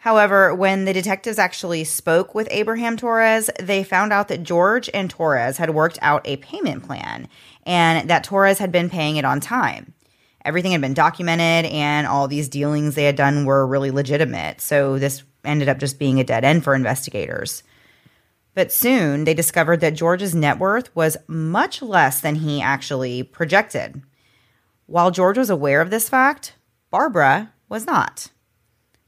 However, 0.00 0.54
when 0.54 0.86
the 0.86 0.94
detectives 0.94 1.38
actually 1.38 1.84
spoke 1.84 2.34
with 2.34 2.48
Abraham 2.50 2.96
Torres, 2.96 3.50
they 3.60 3.84
found 3.84 4.14
out 4.14 4.28
that 4.28 4.42
George 4.42 4.88
and 4.94 5.10
Torres 5.10 5.58
had 5.58 5.74
worked 5.74 5.98
out 6.00 6.26
a 6.26 6.38
payment 6.38 6.84
plan 6.86 7.28
and 7.66 8.08
that 8.08 8.24
Torres 8.24 8.60
had 8.60 8.72
been 8.72 8.88
paying 8.88 9.16
it 9.16 9.26
on 9.26 9.40
time. 9.40 9.92
Everything 10.42 10.72
had 10.72 10.80
been 10.80 10.94
documented, 10.94 11.70
and 11.70 12.06
all 12.06 12.26
these 12.26 12.48
dealings 12.48 12.94
they 12.94 13.04
had 13.04 13.14
done 13.14 13.44
were 13.44 13.66
really 13.66 13.90
legitimate. 13.90 14.62
So 14.62 14.98
this 14.98 15.22
ended 15.44 15.68
up 15.68 15.76
just 15.76 15.98
being 15.98 16.18
a 16.18 16.24
dead 16.24 16.44
end 16.44 16.64
for 16.64 16.74
investigators. 16.74 17.62
But 18.54 18.72
soon 18.72 19.24
they 19.24 19.34
discovered 19.34 19.80
that 19.80 19.92
George's 19.92 20.34
net 20.34 20.58
worth 20.58 20.96
was 20.96 21.18
much 21.26 21.82
less 21.82 22.22
than 22.22 22.36
he 22.36 22.62
actually 22.62 23.22
projected. 23.22 24.00
While 24.86 25.10
George 25.10 25.36
was 25.36 25.50
aware 25.50 25.82
of 25.82 25.90
this 25.90 26.08
fact, 26.08 26.54
Barbara 26.90 27.52
was 27.68 27.84
not. 27.84 28.30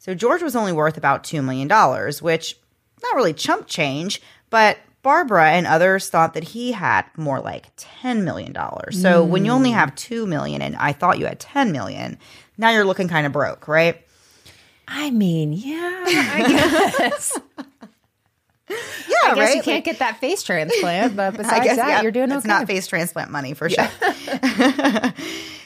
So 0.02 0.16
George 0.16 0.42
was 0.42 0.56
only 0.56 0.72
worth 0.72 0.96
about 0.96 1.22
$2 1.22 1.44
million, 1.44 1.68
which 2.22 2.58
not 3.04 3.14
really 3.14 3.32
chump 3.32 3.68
change, 3.68 4.20
but 4.50 4.78
Barbara 5.02 5.52
and 5.52 5.64
others 5.64 6.08
thought 6.08 6.34
that 6.34 6.42
he 6.42 6.72
had 6.72 7.04
more 7.16 7.38
like 7.38 7.74
$10 7.76 8.24
million. 8.24 8.52
So 8.90 9.24
mm. 9.24 9.28
when 9.28 9.44
you 9.44 9.52
only 9.52 9.70
have 9.70 9.94
2 9.94 10.26
million 10.26 10.60
and 10.60 10.74
I 10.74 10.92
thought 10.92 11.20
you 11.20 11.26
had 11.26 11.38
10 11.38 11.70
million, 11.70 12.18
now 12.58 12.70
you're 12.70 12.84
looking 12.84 13.06
kind 13.06 13.28
of 13.28 13.32
broke, 13.32 13.68
right? 13.68 14.04
I 14.88 15.12
mean, 15.12 15.52
yeah, 15.52 16.02
I 16.04 16.44
guess. 16.98 17.38
yeah, 18.68 18.76
I 19.22 19.34
guess 19.36 19.38
right? 19.38 19.54
you 19.54 19.62
can't 19.62 19.66
like, 19.66 19.84
get 19.84 20.00
that 20.00 20.18
face 20.18 20.42
transplant, 20.42 21.14
but 21.14 21.30
besides 21.36 21.64
guess, 21.64 21.76
that, 21.76 21.88
yeah, 21.88 22.02
you're 22.02 22.10
doing 22.10 22.32
okay. 22.32 22.38
It's 22.38 22.46
not 22.46 22.66
face 22.66 22.88
transplant 22.88 23.30
money 23.30 23.54
for 23.54 23.70
sure. 23.70 23.86
Yeah. 24.26 25.11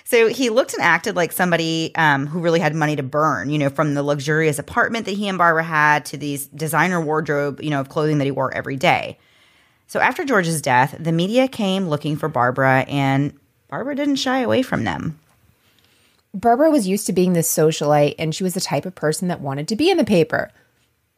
So 0.07 0.29
he 0.29 0.51
looked 0.51 0.73
and 0.73 0.83
acted 0.85 1.17
like 1.17 1.33
somebody 1.33 1.91
um, 1.97 2.29
who 2.29 2.39
really 2.39 2.61
had 2.61 2.77
money 2.77 2.95
to 2.95 3.03
burn, 3.03 3.51
you 3.51 3.59
know, 3.59 3.69
from 3.69 3.95
the 3.95 4.05
luxurious 4.05 4.57
apartment 4.57 5.05
that 5.07 5.17
he 5.17 5.27
and 5.27 5.37
Barbara 5.37 5.65
had 5.65 6.05
to 6.07 6.17
these 6.17 6.47
designer 6.47 7.01
wardrobe, 7.01 7.61
you 7.61 7.71
know, 7.71 7.81
of 7.81 7.89
clothing 7.89 8.19
that 8.19 8.25
he 8.25 8.31
wore 8.31 8.55
every 8.55 8.77
day. 8.77 9.19
So 9.89 9.99
after 9.99 10.25
George's 10.25 10.63
death, 10.63 10.95
the 11.01 11.11
media 11.11 11.49
came 11.49 11.89
looking 11.89 12.17
for 12.17 12.29
Barbara, 12.29 12.85
and 12.87 13.37
Barbara 13.69 13.97
didn't 13.97 14.17
shy 14.17 14.39
away 14.39 14.63
from 14.63 14.85
them. 14.85 15.19
Barbara 16.33 16.71
was 16.71 16.87
used 16.87 17.07
to 17.07 17.13
being 17.13 17.33
this 17.33 17.53
socialite, 17.53 18.15
and 18.17 18.33
she 18.33 18.45
was 18.45 18.55
the 18.55 18.61
type 18.61 18.87
of 18.87 18.95
person 18.95 19.27
that 19.27 19.41
wanted 19.41 19.67
to 19.67 19.77
be 19.77 19.91
in 19.91 19.97
the 19.97 20.05
paper. 20.05 20.53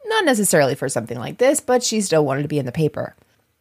Not 0.05 0.25
necessarily 0.25 0.73
for 0.73 0.89
something 0.89 1.19
like 1.19 1.37
this, 1.37 1.59
but 1.59 1.83
she 1.83 2.01
still 2.01 2.25
wanted 2.25 2.41
to 2.41 2.47
be 2.47 2.57
in 2.57 2.65
the 2.65 2.71
paper 2.71 3.15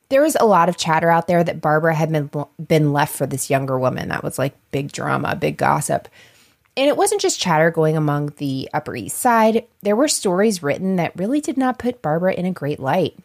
there 0.08 0.22
was 0.22 0.36
a 0.40 0.46
lot 0.46 0.68
of 0.68 0.76
chatter 0.76 1.10
out 1.10 1.26
there 1.26 1.44
that 1.44 1.60
Barbara 1.60 1.94
had 1.94 2.10
been 2.10 2.30
been 2.66 2.92
left 2.92 3.14
for 3.14 3.26
this 3.26 3.50
younger 3.50 3.78
woman. 3.78 4.08
That 4.08 4.24
was 4.24 4.38
like 4.38 4.54
big 4.70 4.92
drama, 4.92 5.36
big 5.36 5.56
gossip. 5.56 6.08
And 6.76 6.88
it 6.88 6.96
wasn't 6.96 7.20
just 7.20 7.40
chatter 7.40 7.70
going 7.70 7.96
among 7.96 8.34
the 8.36 8.68
Upper 8.72 8.94
East 8.94 9.18
Side. 9.18 9.66
There 9.82 9.96
were 9.96 10.06
stories 10.06 10.62
written 10.62 10.96
that 10.96 11.16
really 11.16 11.40
did 11.40 11.56
not 11.56 11.78
put 11.78 12.02
Barbara 12.02 12.34
in 12.34 12.46
a 12.46 12.52
great 12.52 12.78
light. 12.78 13.18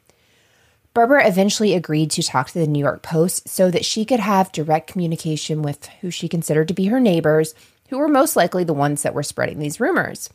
Barbara 0.93 1.27
eventually 1.27 1.73
agreed 1.73 2.11
to 2.11 2.23
talk 2.23 2.49
to 2.49 2.59
the 2.59 2.67
New 2.67 2.79
York 2.79 3.01
Post 3.01 3.47
so 3.47 3.71
that 3.71 3.85
she 3.85 4.05
could 4.05 4.19
have 4.19 4.51
direct 4.51 4.91
communication 4.91 5.61
with 5.61 5.87
who 6.01 6.11
she 6.11 6.27
considered 6.27 6.67
to 6.67 6.73
be 6.73 6.85
her 6.85 6.99
neighbors, 6.99 7.55
who 7.89 7.97
were 7.97 8.07
most 8.07 8.35
likely 8.35 8.63
the 8.63 8.73
ones 8.73 9.03
that 9.03 9.13
were 9.13 9.23
spreading 9.23 9.59
these 9.59 9.79
rumors. 9.79 10.29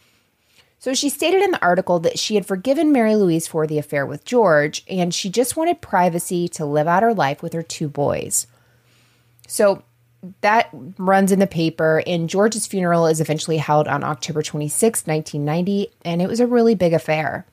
So 0.79 0.95
she 0.95 1.09
stated 1.09 1.43
in 1.43 1.51
the 1.51 1.63
article 1.63 1.99
that 2.01 2.19
she 2.19 2.37
had 2.37 2.47
forgiven 2.47 2.93
Mary 2.93 3.17
Louise 3.17 3.49
for 3.49 3.67
the 3.67 3.79
affair 3.79 4.07
with 4.07 4.25
George, 4.25 4.85
and 4.89 5.13
she 5.13 5.29
just 5.29 5.57
wanted 5.57 5.81
privacy 5.81 6.49
to 6.51 6.65
live 6.65 6.87
out 6.87 7.03
her 7.03 7.15
life 7.15 7.43
with 7.43 7.53
her 7.53 7.63
two 7.63 7.89
boys. 7.89 8.47
So 9.49 9.83
that 10.41 10.69
runs 10.99 11.33
in 11.33 11.41
the 11.41 11.47
paper, 11.47 12.03
and 12.07 12.31
George's 12.31 12.67
funeral 12.67 13.07
is 13.07 13.21
eventually 13.21 13.57
held 13.57 13.89
on 13.89 14.05
October 14.05 14.43
26, 14.43 15.07
1990, 15.07 15.89
and 16.05 16.23
it 16.23 16.29
was 16.29 16.41
a 16.41 16.47
really 16.47 16.75
big 16.75 16.93
affair. 16.93 17.45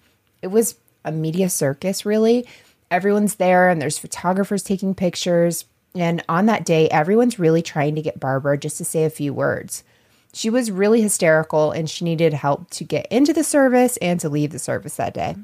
It 0.41 0.47
was 0.47 0.75
a 1.03 1.11
media 1.11 1.49
circus, 1.49 2.05
really. 2.05 2.47
Everyone's 2.91 3.35
there, 3.35 3.69
and 3.69 3.81
there's 3.81 3.97
photographers 3.97 4.61
taking 4.61 4.93
pictures. 4.93 5.65
And 5.95 6.23
on 6.27 6.45
that 6.47 6.65
day, 6.65 6.89
everyone's 6.89 7.39
really 7.39 7.61
trying 7.61 7.95
to 7.95 8.01
get 8.01 8.19
Barbara 8.19 8.57
just 8.57 8.77
to 8.77 8.85
say 8.85 9.05
a 9.05 9.09
few 9.09 9.33
words. 9.33 9.83
She 10.35 10.49
was 10.49 10.69
really 10.69 11.01
hysterical 11.01 11.71
and 11.71 11.89
she 11.89 12.03
needed 12.03 12.33
help 12.33 12.69
to 12.71 12.83
get 12.83 13.07
into 13.09 13.31
the 13.31 13.43
service 13.43 13.95
and 13.97 14.19
to 14.19 14.27
leave 14.27 14.51
the 14.51 14.59
service 14.59 14.97
that 14.97 15.13
day. 15.13 15.37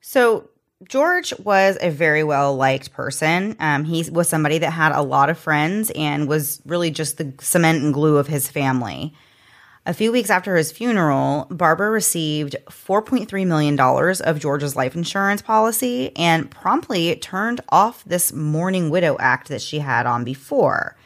So, 0.00 0.50
George 0.88 1.36
was 1.40 1.76
a 1.80 1.90
very 1.90 2.22
well 2.22 2.54
liked 2.54 2.92
person. 2.92 3.56
Um, 3.58 3.84
he 3.84 4.08
was 4.08 4.28
somebody 4.28 4.58
that 4.58 4.70
had 4.70 4.92
a 4.92 5.02
lot 5.02 5.30
of 5.30 5.38
friends 5.38 5.90
and 5.96 6.28
was 6.28 6.62
really 6.64 6.92
just 6.92 7.18
the 7.18 7.34
cement 7.40 7.82
and 7.82 7.92
glue 7.92 8.18
of 8.18 8.28
his 8.28 8.48
family. 8.48 9.12
A 9.84 9.94
few 9.94 10.12
weeks 10.12 10.30
after 10.30 10.54
his 10.54 10.70
funeral, 10.70 11.48
Barbara 11.50 11.90
received 11.90 12.54
$4.3 12.70 13.46
million 13.48 13.80
of 13.80 14.40
George's 14.40 14.76
life 14.76 14.94
insurance 14.94 15.42
policy 15.42 16.16
and 16.16 16.50
promptly 16.52 17.16
turned 17.16 17.62
off 17.70 18.04
this 18.04 18.32
Mourning 18.32 18.90
Widow 18.90 19.16
Act 19.18 19.48
that 19.48 19.60
she 19.60 19.80
had 19.80 20.06
on 20.06 20.22
before. 20.22 20.96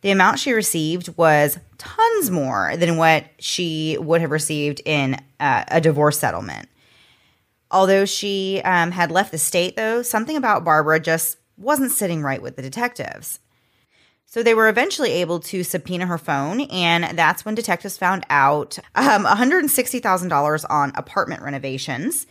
The 0.00 0.10
amount 0.10 0.38
she 0.38 0.52
received 0.52 1.16
was 1.16 1.58
tons 1.76 2.30
more 2.30 2.76
than 2.76 2.96
what 2.96 3.24
she 3.38 3.96
would 3.98 4.20
have 4.20 4.30
received 4.30 4.80
in 4.84 5.16
uh, 5.40 5.64
a 5.68 5.80
divorce 5.80 6.18
settlement. 6.18 6.68
Although 7.70 8.04
she 8.04 8.62
um, 8.64 8.92
had 8.92 9.10
left 9.10 9.32
the 9.32 9.38
state, 9.38 9.76
though, 9.76 10.02
something 10.02 10.36
about 10.36 10.64
Barbara 10.64 11.00
just 11.00 11.36
wasn't 11.56 11.90
sitting 11.90 12.22
right 12.22 12.40
with 12.40 12.56
the 12.56 12.62
detectives. 12.62 13.40
So 14.24 14.42
they 14.42 14.54
were 14.54 14.68
eventually 14.68 15.10
able 15.12 15.40
to 15.40 15.64
subpoena 15.64 16.06
her 16.06 16.18
phone, 16.18 16.60
and 16.62 17.18
that's 17.18 17.44
when 17.44 17.54
detectives 17.54 17.96
found 17.96 18.24
out 18.30 18.78
um, 18.94 19.24
$160,000 19.24 20.64
on 20.68 20.92
apartment 20.94 21.42
renovations, 21.42 22.26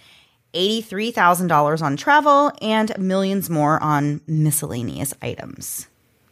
$83,000 0.53 1.82
on 1.82 1.97
travel, 1.97 2.51
and 2.62 2.97
millions 2.99 3.49
more 3.49 3.82
on 3.82 4.21
miscellaneous 4.27 5.13
items. 5.21 5.88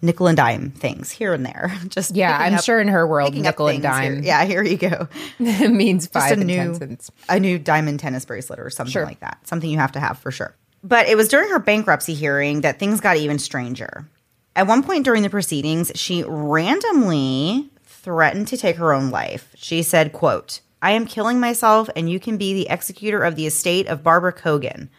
Nickel 0.06 0.28
and 0.28 0.38
dime 0.38 0.72
things 0.72 1.12
here 1.12 1.34
and 1.34 1.46
there. 1.46 1.74
Just 1.88 2.16
Yeah, 2.16 2.38
I'm 2.38 2.56
up- 2.56 2.64
sure 2.64 2.80
in 2.80 2.88
her 2.88 3.06
world, 3.08 3.34
nickel 3.36 3.68
and 3.68 3.82
things 3.82 3.98
here. 4.00 4.16
dime 4.16 4.24
Yeah, 4.24 4.46
here 4.46 4.64
you 4.64 4.78
go. 4.78 5.08
it 5.40 5.72
means 5.72 6.08
five 6.08 6.30
Just 6.38 6.42
a 6.42 6.46
new, 6.46 6.98
a 7.30 7.40
new 7.40 7.60
diamond 7.60 8.00
tennis 8.00 8.26
bracelet 8.26 8.60
or 8.60 8.70
something 8.70 8.92
Sure. 8.92 9.06
like 9.06 9.20
that. 9.22 9.46
Something 9.48 9.70
you 9.70 9.78
have 9.80 9.92
to 9.94 10.00
have 10.00 10.18
for 10.20 10.32
sure. 10.32 10.56
But 10.84 11.08
it 11.08 11.18
was 11.18 11.28
during 11.30 11.50
her 11.50 11.60
bankruptcy 11.60 12.14
hearing 12.14 12.62
that 12.62 12.78
things 12.80 13.02
got 13.02 13.18
even 13.18 13.40
stranger. 13.40 14.08
At 14.56 14.68
one 14.68 14.84
point 14.84 15.04
during 15.04 15.24
the 15.24 15.30
proceedings, 15.30 15.92
she 15.96 16.24
randomly 16.80 17.70
threatened 17.84 18.48
to 18.50 18.58
take 18.58 18.76
her 18.78 18.94
own 18.94 19.10
life. 19.10 19.52
She 19.56 19.82
said, 19.84 20.14
quote, 20.14 20.62
I 20.82 20.92
am 20.92 21.06
killing 21.08 21.40
myself 21.40 21.90
and 21.96 22.10
you 22.10 22.20
can 22.20 22.38
be 22.38 22.54
the 22.54 22.68
executor 22.70 23.24
of 23.24 23.36
the 23.36 23.48
estate 23.48 23.88
of 23.88 24.04
Barbara 24.04 24.34
Kogan. 24.34 24.90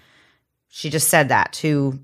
She 0.68 0.90
just 0.90 1.08
said 1.08 1.28
that 1.28 1.52
to 1.54 1.98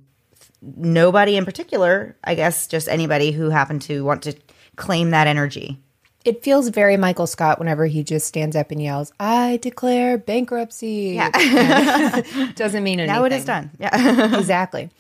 nobody 0.63 1.37
in 1.37 1.45
particular, 1.45 2.17
I 2.25 2.35
guess 2.35 2.67
just 2.67 2.89
anybody 2.89 3.33
who 3.33 3.51
happened 3.51 3.83
to 3.83 4.05
want 4.05 4.23
to 4.23 4.35
claim 4.77 5.11
that 5.11 5.27
energy. 5.27 5.81
It 6.25 6.45
feels 6.45 6.69
very 6.69 6.97
Michael 6.97 7.27
Scott 7.27 7.59
whenever 7.59 7.85
he 7.87 8.05
just 8.05 8.29
stands 8.29 8.55
up 8.55 8.71
and 8.71 8.81
yells, 8.81 9.13
"I 9.19 9.59
declare 9.61 10.17
bankruptcy." 10.19 11.15
Yeah, 11.17 11.31
doesn't 12.55 12.85
mean 12.85 13.01
anything. 13.01 13.17
Now 13.17 13.25
it 13.25 13.33
is 13.33 13.45
done. 13.45 13.71
Yeah. 13.81 14.37
exactly. 14.39 14.91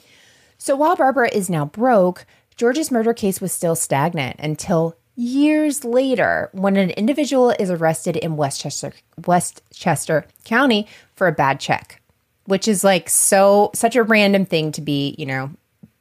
So 0.59 0.75
while 0.75 0.96
Barbara 0.96 1.29
is 1.33 1.48
now 1.48 1.64
broke, 1.64 2.27
George's 2.57 2.90
murder 2.90 3.14
case 3.14 3.40
was 3.40 3.53
still 3.53 3.77
stagnant 3.77 4.37
until 4.40 4.96
years 5.14 5.85
later 5.85 6.51
when 6.53 6.77
an 6.77 6.90
individual 6.90 7.51
is 7.51 7.70
arrested 7.70 8.16
in 8.16 8.37
Westchester 8.37 8.92
Westchester 9.27 10.27
County 10.44 10.88
for 11.14 11.29
a 11.29 11.33
bad 11.33 11.61
check, 11.61 12.01
which 12.46 12.68
is 12.68 12.85
like 12.85 13.09
so 13.09 13.70
such 13.74 13.96
a 13.96 14.02
random 14.02 14.44
thing 14.44 14.72
to 14.72 14.81
be, 14.81 15.14
you 15.18 15.26
know, 15.26 15.50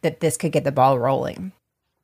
that 0.01 0.19
this 0.19 0.37
could 0.37 0.51
get 0.51 0.63
the 0.63 0.71
ball 0.71 0.99
rolling. 0.99 1.51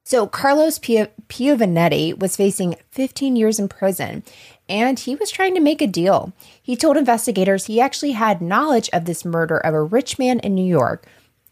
So 0.03 0.25
Carlos 0.25 0.79
Pio- 0.79 1.11
Piovanetti 1.27 2.17
was 2.17 2.37
facing 2.37 2.75
15 2.91 3.35
years 3.35 3.59
in 3.59 3.67
prison 3.67 4.23
and 4.69 4.97
he 4.97 5.15
was 5.15 5.31
trying 5.31 5.53
to 5.55 5.59
make 5.59 5.81
a 5.81 5.87
deal. 5.87 6.31
He 6.61 6.77
told 6.77 6.95
investigators 6.95 7.65
he 7.65 7.81
actually 7.81 8.13
had 8.13 8.41
knowledge 8.41 8.89
of 8.93 9.05
this 9.05 9.25
murder 9.25 9.57
of 9.57 9.73
a 9.73 9.83
rich 9.83 10.17
man 10.17 10.39
in 10.39 10.55
New 10.55 10.65
York 10.65 11.05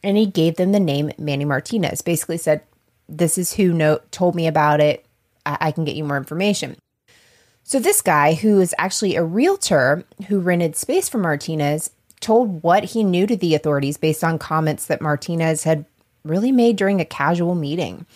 and 0.03 0.17
he 0.17 0.25
gave 0.25 0.55
them 0.55 0.71
the 0.71 0.79
name 0.79 1.11
Manny 1.17 1.45
Martinez. 1.45 2.01
Basically 2.01 2.37
said, 2.37 2.61
"This 3.09 3.37
is 3.37 3.53
who 3.53 3.99
told 4.11 4.35
me 4.35 4.47
about 4.47 4.79
it. 4.79 5.05
I-, 5.45 5.57
I 5.59 5.71
can 5.71 5.83
get 5.83 5.95
you 5.95 6.03
more 6.03 6.15
information." 6.15 6.77
So 7.63 7.79
this 7.79 8.01
guy, 8.03 8.35
who 8.35 8.61
is 8.61 8.75
actually 8.77 9.15
a 9.15 9.23
realtor 9.23 10.05
who 10.27 10.39
rented 10.39 10.75
space 10.75 11.09
for 11.09 11.17
Martinez, 11.17 11.89
told 12.25 12.63
what 12.63 12.83
he 12.83 13.03
knew 13.03 13.27
to 13.27 13.37
the 13.37 13.53
authorities 13.53 13.97
based 13.97 14.23
on 14.23 14.39
comments 14.39 14.87
that 14.87 14.99
Martinez 14.99 15.63
had 15.63 15.85
really 16.23 16.51
made 16.51 16.75
during 16.75 16.99
a 16.99 17.05
casual 17.05 17.53
meeting. 17.53 18.07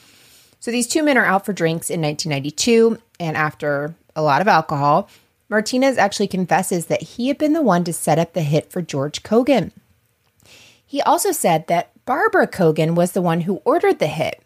So 0.59 0.71
these 0.71 0.87
two 0.87 1.03
men 1.03 1.17
are 1.17 1.25
out 1.25 1.45
for 1.45 1.53
drinks 1.53 1.91
in 1.91 2.01
1992, 2.01 2.99
and 3.19 3.37
after 3.37 3.93
a 4.15 4.23
lot 4.23 4.41
of 4.41 4.47
alcohol, 4.47 5.07
Martinez 5.47 5.99
actually 5.99 6.27
confesses 6.27 6.87
that 6.87 7.03
he 7.03 7.27
had 7.27 7.37
been 7.37 7.53
the 7.53 7.61
one 7.61 7.83
to 7.83 7.93
set 7.93 8.17
up 8.17 8.33
the 8.33 8.41
hit 8.41 8.71
for 8.71 8.81
George 8.81 9.21
Kogan. 9.21 9.71
He 10.83 11.03
also 11.03 11.31
said 11.31 11.67
that 11.67 11.91
Barbara 12.05 12.47
Kogan 12.47 12.95
was 12.95 13.11
the 13.11 13.21
one 13.21 13.41
who 13.41 13.61
ordered 13.63 13.99
the 13.99 14.07
hit. 14.07 14.41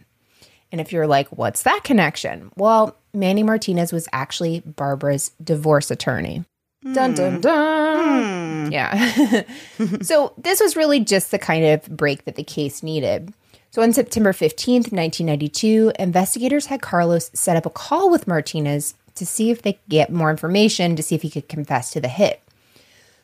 And 0.73 0.82
if 0.82 0.91
you're 0.91 1.08
like, 1.08 1.30
what's 1.30 1.63
that 1.63 1.86
connection? 1.86 2.52
Well, 2.58 2.97
Manny 3.13 3.43
Martinez 3.43 3.93
was 3.93 4.10
actually 4.12 4.60
Barbara's 4.60 5.32
divorce 5.41 5.89
attorney. 5.89 6.43
Dun 6.91 7.13
dun 7.13 7.36
hmm. 7.36 7.39
dun. 7.39 8.65
Hmm. 8.65 8.72
Yeah. 8.72 9.43
so 10.02 10.34
this 10.38 10.60
was 10.60 10.76
really 10.76 11.00
just 11.00 11.32
the 11.32 11.39
kind 11.39 11.65
of 11.65 11.86
break 11.96 12.26
that 12.26 12.36
the 12.36 12.43
case 12.43 12.84
needed. 12.84 13.34
So 13.72 13.82
on 13.82 13.93
September 13.93 14.34
15th, 14.34 14.91
1992, 14.91 15.93
investigators 15.98 16.67
had 16.67 16.82
Carlos 16.82 17.32
set 17.34 17.58
up 17.58 17.65
a 17.65 17.72
call 17.72 18.12
with 18.12 18.28
Martinez 18.28 18.93
to 19.15 19.26
see 19.26 19.50
if 19.50 19.62
they 19.62 19.74
could 19.74 19.89
get 19.89 20.12
more 20.12 20.30
information 20.30 20.96
to 20.96 21.04
see 21.04 21.15
if 21.15 21.22
he 21.22 21.30
could 21.30 21.50
confess 21.50 21.91
to 21.91 22.02
the 22.02 22.08
hit. 22.08 22.41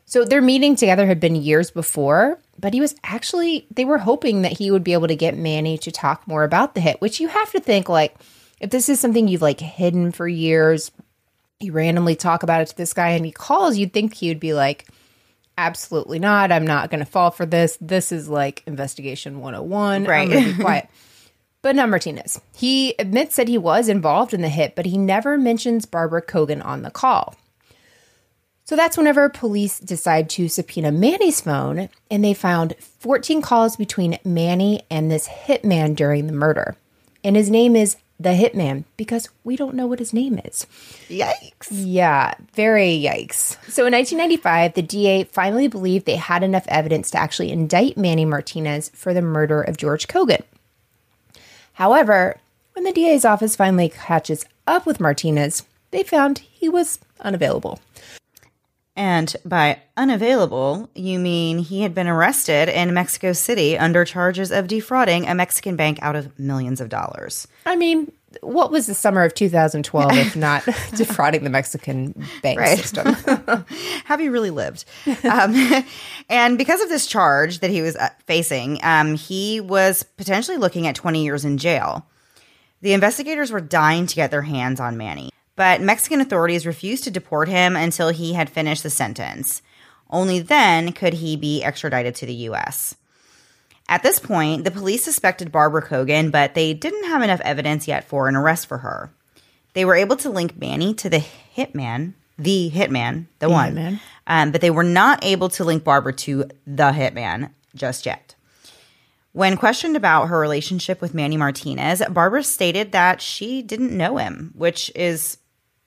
So 0.05 0.25
their 0.25 0.41
meeting 0.41 0.75
together 0.75 1.05
had 1.05 1.19
been 1.19 1.35
years 1.35 1.69
before, 1.69 2.39
but 2.57 2.73
he 2.73 2.81
was 2.81 2.95
actually 3.03 3.67
they 3.69 3.85
were 3.85 3.99
hoping 3.99 4.41
that 4.41 4.57
he 4.57 4.71
would 4.71 4.83
be 4.83 4.93
able 4.93 5.07
to 5.07 5.15
get 5.15 5.37
Manny 5.37 5.77
to 5.77 5.91
talk 5.91 6.27
more 6.27 6.43
about 6.43 6.73
the 6.73 6.81
hit, 6.81 6.99
which 6.99 7.19
you 7.19 7.27
have 7.27 7.51
to 7.51 7.59
think 7.59 7.87
like 7.87 8.15
if 8.59 8.71
this 8.71 8.89
is 8.89 8.99
something 8.99 9.27
you've 9.27 9.43
like 9.43 9.59
hidden 9.59 10.11
for 10.11 10.27
years, 10.27 10.89
you 11.59 11.73
randomly 11.73 12.15
talk 12.15 12.43
about 12.43 12.61
it 12.61 12.67
to 12.69 12.77
this 12.77 12.93
guy 12.93 13.09
and 13.09 13.25
he 13.25 13.31
calls, 13.31 13.77
you'd 13.77 13.93
think 13.93 14.13
he 14.13 14.29
would 14.29 14.39
be 14.39 14.53
like 14.53 14.87
absolutely 15.57 16.19
not. 16.19 16.51
I'm 16.51 16.65
not 16.65 16.89
going 16.89 16.99
to 16.99 17.05
fall 17.05 17.31
for 17.31 17.45
this. 17.45 17.77
This 17.81 18.11
is 18.13 18.29
like 18.29 18.63
investigation 18.65 19.41
101. 19.41 20.05
Right. 20.05 20.31
I'm 20.31 20.43
be 20.55 20.61
quiet. 20.61 20.87
But 21.61 21.75
not 21.75 21.89
Martinez. 21.89 22.39
He 22.55 22.95
admits 22.97 23.35
that 23.35 23.49
he 23.49 23.57
was 23.57 23.89
involved 23.89 24.33
in 24.33 24.41
the 24.41 24.47
hit, 24.47 24.75
but 24.75 24.85
he 24.85 24.97
never 24.97 25.37
mentions 25.37 25.85
Barbara 25.85 26.21
Kogan 26.21 26.65
on 26.65 26.83
the 26.83 26.91
call. 26.91 27.35
So 28.63 28.77
that's 28.77 28.95
whenever 28.95 29.27
police 29.27 29.79
decide 29.79 30.29
to 30.31 30.47
subpoena 30.47 30.91
Manny's 30.93 31.41
phone, 31.41 31.89
and 32.09 32.23
they 32.23 32.33
found 32.33 32.75
14 32.77 33.41
calls 33.41 33.75
between 33.75 34.19
Manny 34.23 34.83
and 34.89 35.11
this 35.11 35.27
hitman 35.27 35.95
during 35.95 36.27
the 36.27 36.33
murder. 36.33 36.77
And 37.23 37.35
his 37.35 37.49
name 37.49 37.75
is 37.75 37.97
the 38.19 38.29
hitman 38.29 38.83
because 38.97 39.29
we 39.43 39.55
don't 39.55 39.75
know 39.75 39.87
what 39.87 39.99
his 39.99 40.13
name 40.13 40.39
is. 40.43 40.67
Yikes. 41.07 41.67
Yeah, 41.71 42.33
very 42.53 42.99
yikes. 42.99 43.57
So 43.71 43.85
in 43.85 43.93
1995, 43.93 44.73
the 44.73 44.81
DA 44.81 45.23
finally 45.23 45.67
believed 45.67 46.05
they 46.05 46.17
had 46.17 46.43
enough 46.43 46.65
evidence 46.67 47.09
to 47.11 47.17
actually 47.17 47.51
indict 47.51 47.97
Manny 47.97 48.25
Martinez 48.25 48.89
for 48.93 49.13
the 49.13 49.21
murder 49.21 49.61
of 49.61 49.77
George 49.77 50.07
Kogan. 50.07 50.43
However, 51.73 52.37
when 52.73 52.83
the 52.83 52.91
DA's 52.91 53.23
office 53.23 53.55
finally 53.55 53.89
catches 53.89 54.45
up 54.67 54.85
with 54.85 54.99
Martinez, 54.99 55.63
they 55.91 56.03
found 56.03 56.39
he 56.39 56.67
was 56.67 56.99
unavailable. 57.21 57.79
And 58.99 59.33
by 59.45 59.79
unavailable, 59.95 60.89
you 60.93 61.19
mean 61.19 61.59
he 61.59 61.83
had 61.83 61.95
been 61.95 62.07
arrested 62.09 62.67
in 62.67 62.93
Mexico 62.93 63.31
City 63.31 63.77
under 63.77 64.03
charges 64.03 64.51
of 64.51 64.67
defrauding 64.67 65.25
a 65.25 65.33
Mexican 65.33 65.77
bank 65.77 65.99
out 66.01 66.17
of 66.17 66.37
millions 66.37 66.81
of 66.81 66.89
dollars. 66.89 67.47
I 67.65 67.77
mean, 67.77 68.11
what 68.41 68.71
was 68.71 68.87
the 68.87 68.93
summer 68.93 69.23
of 69.23 69.33
2012 69.33 70.11
if 70.17 70.35
not 70.35 70.65
defrauding 70.95 71.45
the 71.45 71.49
Mexican 71.49 72.13
bank 72.43 72.59
Right. 72.59 72.77
system? 72.77 73.13
Have 74.03 74.19
you 74.19 74.31
really 74.31 74.49
lived? 74.51 74.83
um, 75.23 75.55
and 76.27 76.57
because 76.57 76.81
of 76.81 76.89
this 76.89 77.07
charge 77.07 77.59
that 77.59 77.69
he 77.69 77.81
was 77.81 77.95
uh, 77.95 78.09
facing, 78.27 78.79
um, 78.83 79.15
he 79.15 79.61
was 79.61 80.03
potentially 80.03 80.57
looking 80.57 80.87
at 80.87 80.95
20 80.95 81.23
years 81.23 81.45
in 81.45 81.57
jail. 81.57 82.05
The 82.81 82.91
investigators 82.91 83.49
were 83.49 83.61
dying 83.61 84.07
to 84.07 84.15
get 84.15 84.29
their 84.29 84.41
hands 84.41 84.81
on 84.81 84.97
Manny, 84.97 85.29
but 85.59 85.81
Mexican 85.81 86.21
authorities 86.21 86.65
refused 86.65 87.03
to 87.03 87.11
deport 87.11 87.49
him 87.49 87.75
until 87.75 88.11
he 88.11 88.31
had 88.31 88.49
finished 88.49 88.81
the 88.81 88.89
sentence. 88.89 89.61
Only 90.09 90.39
then 90.39 90.93
could 90.93 91.15
he 91.15 91.35
be 91.35 91.61
extradited 91.61 92.15
to 92.15 92.25
the 92.25 92.33
U.S. 92.33 92.95
At 93.89 94.01
this 94.01 94.21
point, 94.21 94.63
the 94.63 94.71
police 94.71 95.03
suspected 95.03 95.51
Barbara 95.51 95.85
Kogan, 95.85 96.31
but 96.31 96.53
they 96.53 96.73
didn't 96.73 97.09
have 97.09 97.21
enough 97.21 97.41
evidence 97.41 97.89
yet 97.89 98.05
for 98.05 98.29
an 98.29 98.37
arrest 98.37 98.67
for 98.67 98.77
her. 98.77 99.11
They 99.73 99.83
were 99.83 99.97
able 99.97 100.15
to 100.15 100.29
link 100.29 100.57
Manny 100.57 100.93
to 100.93 101.09
the 101.09 101.25
hitman, 101.57 102.13
the 102.37 102.71
hitman, 102.73 103.25
the, 103.39 103.49
one, 103.49 103.75
hitman. 103.75 103.99
Um, 104.27 104.51
but 104.51 104.61
they 104.61 104.71
were 104.71 104.81
not 104.85 105.25
able 105.25 105.49
to 105.49 105.65
link 105.65 105.83
Barbara 105.83 106.13
to 106.13 106.45
the 106.65 106.91
hitman 106.93 107.51
just 107.75 108.05
yet. 108.05 108.33
When 109.33 109.57
questioned 109.57 109.97
about 109.97 110.29
her 110.29 110.39
relationship 110.39 111.01
with 111.01 111.13
Manny 111.13 111.35
Martinez, 111.35 112.01
Barbara 112.09 112.43
stated 112.45 112.93
that 112.93 113.21
she 113.21 113.61
didn't 113.61 113.91
know 113.91 114.15
him, 114.15 114.53
which 114.55 114.89
is 114.95 115.37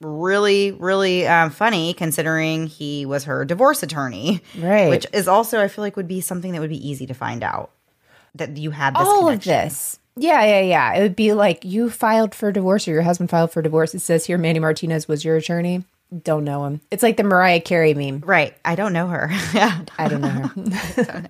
really, 0.03 0.71
really 0.71 1.25
um, 1.27 1.49
funny 1.49 1.93
considering 1.93 2.67
he 2.67 3.05
was 3.05 3.23
her 3.25 3.45
divorce 3.45 3.81
attorney. 3.83 4.41
Right. 4.57 4.89
Which 4.89 5.05
is 5.13 5.27
also, 5.27 5.61
I 5.61 5.67
feel 5.67 5.83
like, 5.83 5.95
would 5.95 6.07
be 6.07 6.21
something 6.21 6.51
that 6.51 6.61
would 6.61 6.69
be 6.69 6.87
easy 6.87 7.05
to 7.07 7.13
find 7.13 7.43
out 7.43 7.71
that 8.35 8.57
you 8.57 8.71
had 8.71 8.95
this 8.95 9.07
All 9.07 9.25
connection. 9.27 9.53
of 9.53 9.63
this. 9.63 9.99
Yeah, 10.15 10.43
yeah, 10.43 10.59
yeah. 10.61 10.93
It 10.93 11.01
would 11.01 11.15
be 11.15 11.33
like 11.33 11.65
you 11.65 11.89
filed 11.89 12.35
for 12.35 12.51
divorce 12.51 12.87
or 12.87 12.91
your 12.91 13.01
husband 13.01 13.29
filed 13.29 13.51
for 13.51 13.61
divorce. 13.61 13.95
It 13.95 13.99
says 13.99 14.25
here 14.25 14.37
Manny 14.37 14.59
Martinez 14.59 15.07
was 15.07 15.25
your 15.25 15.37
attorney. 15.37 15.85
Don't 16.23 16.43
know 16.43 16.65
him. 16.65 16.81
It's 16.91 17.01
like 17.01 17.17
the 17.17 17.23
Mariah 17.23 17.61
Carey 17.61 17.95
meme. 17.95 18.19
Right. 18.19 18.55
I 18.63 18.75
don't 18.75 18.93
know 18.93 19.07
her. 19.07 19.29
yeah. 19.53 19.81
I 19.97 20.07
don't 20.07 20.21
know 20.21 20.29
her. 20.29 21.29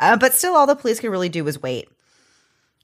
Uh, 0.00 0.16
but 0.16 0.32
still, 0.34 0.54
all 0.54 0.66
the 0.66 0.76
police 0.76 1.00
could 1.00 1.10
really 1.10 1.28
do 1.28 1.42
was 1.42 1.60
wait. 1.60 1.88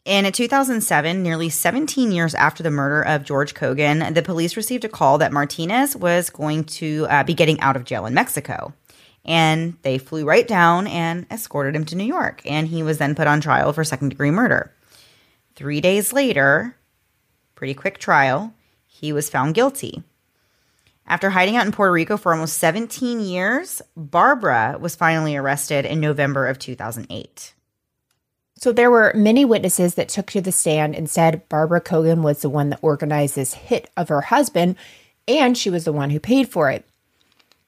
In 0.05 0.31
2007, 0.31 1.23
nearly 1.23 1.49
17 1.49 2.13
years 2.13 2.35
after 2.35 2.63
the 2.63 2.71
murder 2.71 3.01
of 3.01 3.25
George 3.25 3.55
Kogan, 3.55 4.13
the 4.13 4.21
police 4.21 4.55
received 4.55 4.85
a 4.85 4.89
call 4.89 5.17
that 5.17 5.33
Martinez 5.33 5.97
was 5.97 6.29
going 6.29 6.65
to 6.65 7.07
uh, 7.09 7.25
be 7.25 7.33
getting 7.33 7.59
out 7.61 7.75
of 7.75 7.87
jail 7.87 8.05
in 8.05 8.13
Mexico. 8.13 8.75
And 9.25 9.79
they 9.81 9.97
flew 9.97 10.27
right 10.27 10.47
down 10.47 10.87
and 10.89 11.25
escorted 11.31 11.75
him 11.75 11.87
to 11.87 11.97
New 11.97 12.05
York. 12.05 12.43
And 12.45 12.69
he 12.69 12.83
was 12.83 12.99
then 12.99 13.15
put 13.15 13.27
on 13.27 13.41
trial 13.41 13.73
for 13.73 13.83
second 13.83 14.11
degree 14.11 14.31
murder. 14.31 14.75
Three 15.57 15.81
days 15.81 16.13
later, 16.13 16.77
pretty 17.55 17.73
quick 17.73 17.97
trial, 17.97 18.53
he 18.87 19.11
was 19.11 19.31
found 19.31 19.55
guilty. 19.55 20.03
After 21.07 21.31
hiding 21.31 21.57
out 21.57 21.65
in 21.65 21.73
Puerto 21.73 21.93
Rico 21.93 22.19
for 22.19 22.35
almost 22.35 22.59
17 22.59 23.21
years, 23.21 23.81
Barbara 23.97 24.77
was 24.79 24.97
finally 24.97 25.35
arrested 25.35 25.87
in 25.87 25.99
November 25.99 26.47
of 26.47 26.59
2008. 26.59 27.54
So 28.57 28.73
there 28.73 28.91
were 28.91 29.13
many 29.15 29.45
witnesses 29.45 29.95
that 29.97 30.09
took 30.09 30.27
to 30.31 30.41
the 30.41 30.53
stand 30.53 30.95
and 30.95 31.11
said 31.11 31.49
Barbara 31.49 31.81
Kogan 31.81 32.23
was 32.23 32.43
the 32.43 32.49
one 32.49 32.71
that 32.71 32.79
organized 32.83 33.35
this 33.35 33.55
hit 33.55 33.91
of 33.97 34.09
her 34.09 34.23
husband 34.23 34.77
and 35.27 35.57
she 35.57 35.71
was 35.71 35.85
the 35.85 35.93
one 35.93 36.11
who 36.11 36.21
paid 36.21 36.49
for 36.49 36.71
it. 36.71 36.85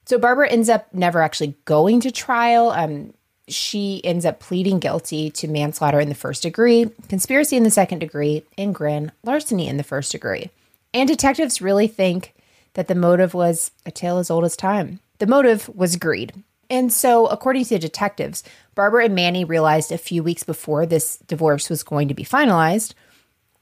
So 0.05 0.17
Barbara 0.17 0.49
ends 0.49 0.69
up 0.69 0.93
never 0.93 1.21
actually 1.21 1.55
going 1.65 1.99
to 2.01 2.11
trial. 2.11 2.69
Um, 2.69 3.13
she 3.47 4.01
ends 4.03 4.25
up 4.25 4.39
pleading 4.39 4.79
guilty 4.79 5.29
to 5.31 5.47
manslaughter 5.47 5.99
in 5.99 6.09
the 6.09 6.15
first 6.15 6.43
degree, 6.43 6.89
conspiracy 7.09 7.57
in 7.57 7.63
the 7.63 7.71
second 7.71 7.99
degree, 7.99 8.43
and 8.57 8.75
grand 8.75 9.11
larceny 9.23 9.67
in 9.67 9.77
the 9.77 9.83
first 9.83 10.11
degree. 10.11 10.49
And 10.93 11.07
detectives 11.07 11.61
really 11.61 11.87
think 11.87 12.33
that 12.73 12.87
the 12.87 12.95
motive 12.95 13.33
was 13.33 13.71
a 13.85 13.91
tale 13.91 14.17
as 14.17 14.29
old 14.29 14.45
as 14.45 14.55
time. 14.55 14.99
The 15.19 15.27
motive 15.27 15.69
was 15.75 15.95
greed. 15.95 16.33
And 16.69 16.91
so, 16.91 17.27
according 17.27 17.65
to 17.65 17.79
detectives, 17.79 18.43
Barbara 18.77 19.05
and 19.05 19.15
Manny 19.15 19.43
realized 19.43 19.91
a 19.91 19.97
few 19.97 20.21
weeks 20.21 20.43
before 20.43 20.85
this 20.85 21.17
divorce 21.27 21.67
was 21.67 21.81
going 21.81 22.09
to 22.09 22.13
be 22.13 22.23
finalized, 22.23 22.93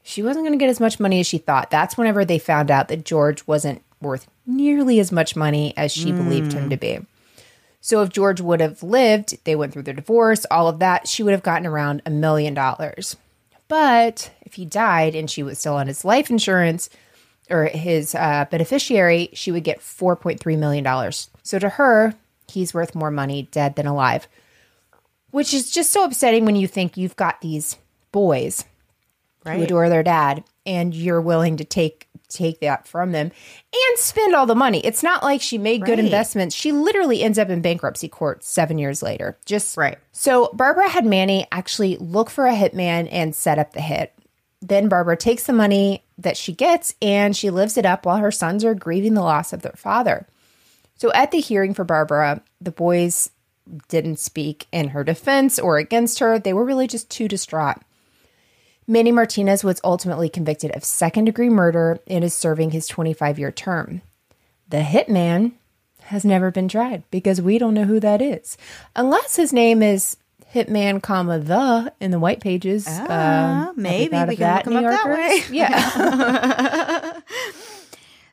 she 0.02 0.22
wasn't 0.22 0.44
going 0.44 0.56
to 0.56 0.62
get 0.62 0.68
as 0.68 0.78
much 0.78 1.00
money 1.00 1.20
as 1.20 1.26
she 1.26 1.38
thought. 1.38 1.70
That's 1.70 1.96
whenever 1.96 2.22
they 2.22 2.38
found 2.38 2.70
out 2.70 2.88
that 2.88 3.06
George 3.06 3.44
wasn't 3.46 3.82
worth 4.02 4.28
nearly 4.44 5.00
as 5.00 5.10
much 5.10 5.34
money 5.34 5.72
as 5.74 5.90
she 5.90 6.12
mm. 6.12 6.18
believed 6.18 6.52
him 6.52 6.68
to 6.68 6.76
be. 6.76 6.98
So 7.80 8.02
if 8.02 8.10
George 8.10 8.42
would 8.42 8.60
have 8.60 8.82
lived, 8.82 9.42
they 9.44 9.56
went 9.56 9.72
through 9.72 9.84
their 9.84 9.94
divorce, 9.94 10.44
all 10.50 10.68
of 10.68 10.80
that, 10.80 11.08
she 11.08 11.22
would 11.22 11.32
have 11.32 11.42
gotten 11.42 11.66
around 11.66 12.02
a 12.04 12.10
million 12.10 12.52
dollars. 12.52 13.16
But 13.68 14.30
if 14.42 14.54
he 14.54 14.66
died 14.66 15.14
and 15.14 15.30
she 15.30 15.42
was 15.42 15.58
still 15.58 15.76
on 15.76 15.86
his 15.86 16.04
life 16.04 16.28
insurance 16.28 16.90
or 17.48 17.64
his 17.64 18.14
uh, 18.14 18.44
beneficiary, 18.50 19.30
she 19.32 19.50
would 19.50 19.64
get 19.64 19.80
$4.3 19.80 20.58
million. 20.58 21.12
So 21.42 21.58
to 21.58 21.70
her, 21.70 22.14
he's 22.48 22.74
worth 22.74 22.94
more 22.94 23.10
money 23.10 23.48
dead 23.50 23.76
than 23.76 23.86
alive, 23.86 24.28
which 25.36 25.52
is 25.52 25.70
just 25.70 25.92
so 25.92 26.02
upsetting 26.02 26.46
when 26.46 26.56
you 26.56 26.66
think 26.66 26.96
you've 26.96 27.14
got 27.14 27.42
these 27.42 27.76
boys 28.10 28.64
right. 29.44 29.58
who 29.58 29.64
adore 29.64 29.90
their 29.90 30.02
dad 30.02 30.42
and 30.64 30.94
you're 30.94 31.20
willing 31.20 31.58
to 31.58 31.64
take 31.64 32.08
take 32.30 32.60
that 32.60 32.88
from 32.88 33.12
them 33.12 33.30
and 33.30 33.98
spend 33.98 34.34
all 34.34 34.46
the 34.46 34.54
money. 34.54 34.80
It's 34.82 35.02
not 35.02 35.22
like 35.22 35.42
she 35.42 35.58
made 35.58 35.82
right. 35.82 35.88
good 35.88 35.98
investments. 35.98 36.54
She 36.54 36.72
literally 36.72 37.22
ends 37.22 37.38
up 37.38 37.50
in 37.50 37.60
bankruptcy 37.60 38.08
court 38.08 38.44
seven 38.44 38.78
years 38.78 39.02
later. 39.02 39.36
Just 39.44 39.76
right. 39.76 39.98
So 40.10 40.48
Barbara 40.54 40.88
had 40.88 41.04
Manny 41.04 41.46
actually 41.52 41.98
look 41.98 42.30
for 42.30 42.46
a 42.46 42.54
hitman 42.54 43.06
and 43.12 43.34
set 43.34 43.58
up 43.58 43.74
the 43.74 43.82
hit. 43.82 44.14
Then 44.62 44.88
Barbara 44.88 45.18
takes 45.18 45.44
the 45.44 45.52
money 45.52 46.02
that 46.16 46.38
she 46.38 46.54
gets 46.54 46.94
and 47.02 47.36
she 47.36 47.50
lives 47.50 47.76
it 47.76 47.84
up 47.84 48.06
while 48.06 48.16
her 48.16 48.32
sons 48.32 48.64
are 48.64 48.74
grieving 48.74 49.12
the 49.12 49.20
loss 49.20 49.52
of 49.52 49.60
their 49.60 49.76
father. 49.76 50.26
So 50.94 51.12
at 51.12 51.30
the 51.30 51.40
hearing 51.40 51.74
for 51.74 51.84
Barbara, 51.84 52.42
the 52.58 52.70
boys 52.70 53.28
didn't 53.88 54.18
speak 54.18 54.66
in 54.72 54.88
her 54.88 55.04
defense 55.04 55.58
or 55.58 55.78
against 55.78 56.18
her. 56.18 56.38
They 56.38 56.52
were 56.52 56.64
really 56.64 56.86
just 56.86 57.10
too 57.10 57.28
distraught. 57.28 57.78
Manny 58.86 59.10
Martinez 59.10 59.64
was 59.64 59.80
ultimately 59.82 60.28
convicted 60.28 60.70
of 60.76 60.84
second 60.84 61.24
degree 61.24 61.50
murder 61.50 61.98
and 62.06 62.22
is 62.22 62.34
serving 62.34 62.70
his 62.70 62.86
25 62.86 63.38
year 63.38 63.50
term. 63.50 64.02
The 64.68 64.78
hitman 64.78 65.52
has 66.02 66.24
never 66.24 66.50
been 66.50 66.68
tried 66.68 67.02
because 67.10 67.40
we 67.40 67.58
don't 67.58 67.74
know 67.74 67.84
who 67.84 67.98
that 68.00 68.22
is. 68.22 68.56
Unless 68.94 69.36
his 69.36 69.52
name 69.52 69.82
is 69.82 70.16
Hitman, 70.54 71.02
comma 71.02 71.38
the 71.38 71.92
in 72.00 72.12
the 72.12 72.18
white 72.18 72.40
pages. 72.40 72.86
Ah, 72.88 73.68
uh, 73.68 73.72
maybe 73.76 74.16
we 74.24 74.36
can 74.36 74.54
look 74.56 74.66
him 74.66 74.76
up 74.76 74.84
that 74.84 75.08
way. 75.08 75.42
Yeah. 75.50 77.20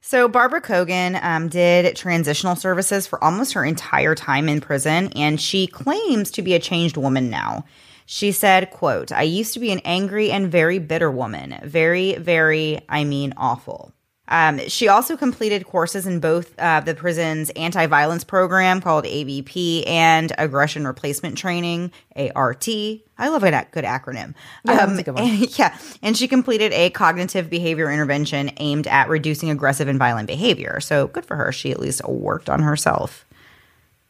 so 0.05 0.27
Barbara 0.27 0.61
Kogan 0.61 1.23
um, 1.23 1.47
did 1.47 1.95
transitional 1.95 2.57
services 2.57 3.07
for 3.07 3.23
almost 3.23 3.53
her 3.53 3.63
entire 3.63 4.15
time 4.15 4.49
in 4.49 4.59
prison, 4.59 5.13
and 5.15 5.39
she 5.39 5.65
claims 5.65 6.29
to 6.31 6.41
be 6.41 6.53
a 6.53 6.59
changed 6.59 6.97
woman 6.97 7.29
now. 7.29 7.63
She 8.05 8.33
said, 8.33 8.69
quote, 8.69 9.13
I 9.13 9.21
used 9.21 9.53
to 9.53 9.61
be 9.61 9.71
an 9.71 9.79
angry 9.85 10.29
and 10.29 10.51
very 10.51 10.77
bitter 10.77 11.09
woman. 11.09 11.57
Very, 11.63 12.15
very, 12.15 12.81
I 12.89 13.05
mean, 13.05 13.33
awful. 13.37 13.93
Um, 14.33 14.67
she 14.67 14.87
also 14.87 15.15
completed 15.15 15.67
courses 15.67 16.07
in 16.07 16.19
both 16.19 16.57
uh, 16.57 16.79
the 16.79 16.95
prison's 16.95 17.51
anti 17.51 17.85
violence 17.85 18.23
program 18.23 18.81
called 18.81 19.05
AVP 19.05 19.87
and 19.87 20.33
aggression 20.39 20.87
replacement 20.87 21.37
training, 21.37 21.91
ART. 22.35 22.67
I 22.67 23.29
love 23.29 23.43
a 23.43 23.67
good 23.69 23.85
acronym. 23.85 24.33
Yeah, 24.65 24.73
um, 24.73 24.99
and, 25.17 25.57
yeah. 25.59 25.77
And 26.01 26.17
she 26.17 26.27
completed 26.27 26.73
a 26.73 26.89
cognitive 26.89 27.47
behavior 27.47 27.91
intervention 27.91 28.49
aimed 28.57 28.87
at 28.87 29.07
reducing 29.07 29.51
aggressive 29.51 29.87
and 29.87 29.99
violent 29.99 30.27
behavior. 30.27 30.79
So 30.79 31.07
good 31.07 31.27
for 31.27 31.35
her. 31.35 31.51
She 31.51 31.69
at 31.69 31.79
least 31.79 32.03
worked 32.03 32.49
on 32.49 32.63
herself. 32.63 33.25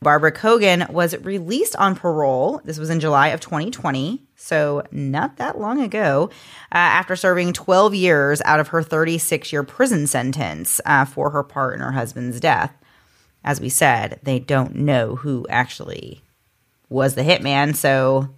Barbara 0.04 0.32
Kogan 0.32 0.90
was 0.92 1.18
released 1.20 1.76
on 1.78 1.96
parole. 1.96 2.62
This 2.64 2.78
was 2.78 2.90
in 2.90 3.00
July 3.00 3.30
of 3.30 3.40
2020, 3.40 4.22
so 4.36 4.84
not 4.92 5.38
that 5.38 5.60
long 5.60 5.82
ago, 5.82 6.30
uh, 6.72 6.78
after 6.78 7.16
serving 7.16 7.54
12 7.54 7.96
years 7.96 8.42
out 8.46 8.60
of 8.60 8.68
her 8.70 8.84
36 8.84 9.52
year 9.52 9.64
prison 9.64 10.06
sentence 10.06 10.80
uh, 10.86 11.06
for 11.06 11.32
her 11.32 11.44
part 11.44 11.74
in 11.74 11.80
her 11.80 11.94
husband's 11.94 12.40
death. 12.40 12.76
As 13.44 13.60
we 13.60 13.70
said, 13.70 14.20
they 14.24 14.40
don't 14.40 14.76
know 14.76 15.16
who 15.16 15.46
actually 15.50 16.22
was 16.90 17.16
the 17.16 17.24
hitman, 17.24 17.76
so 17.76 18.30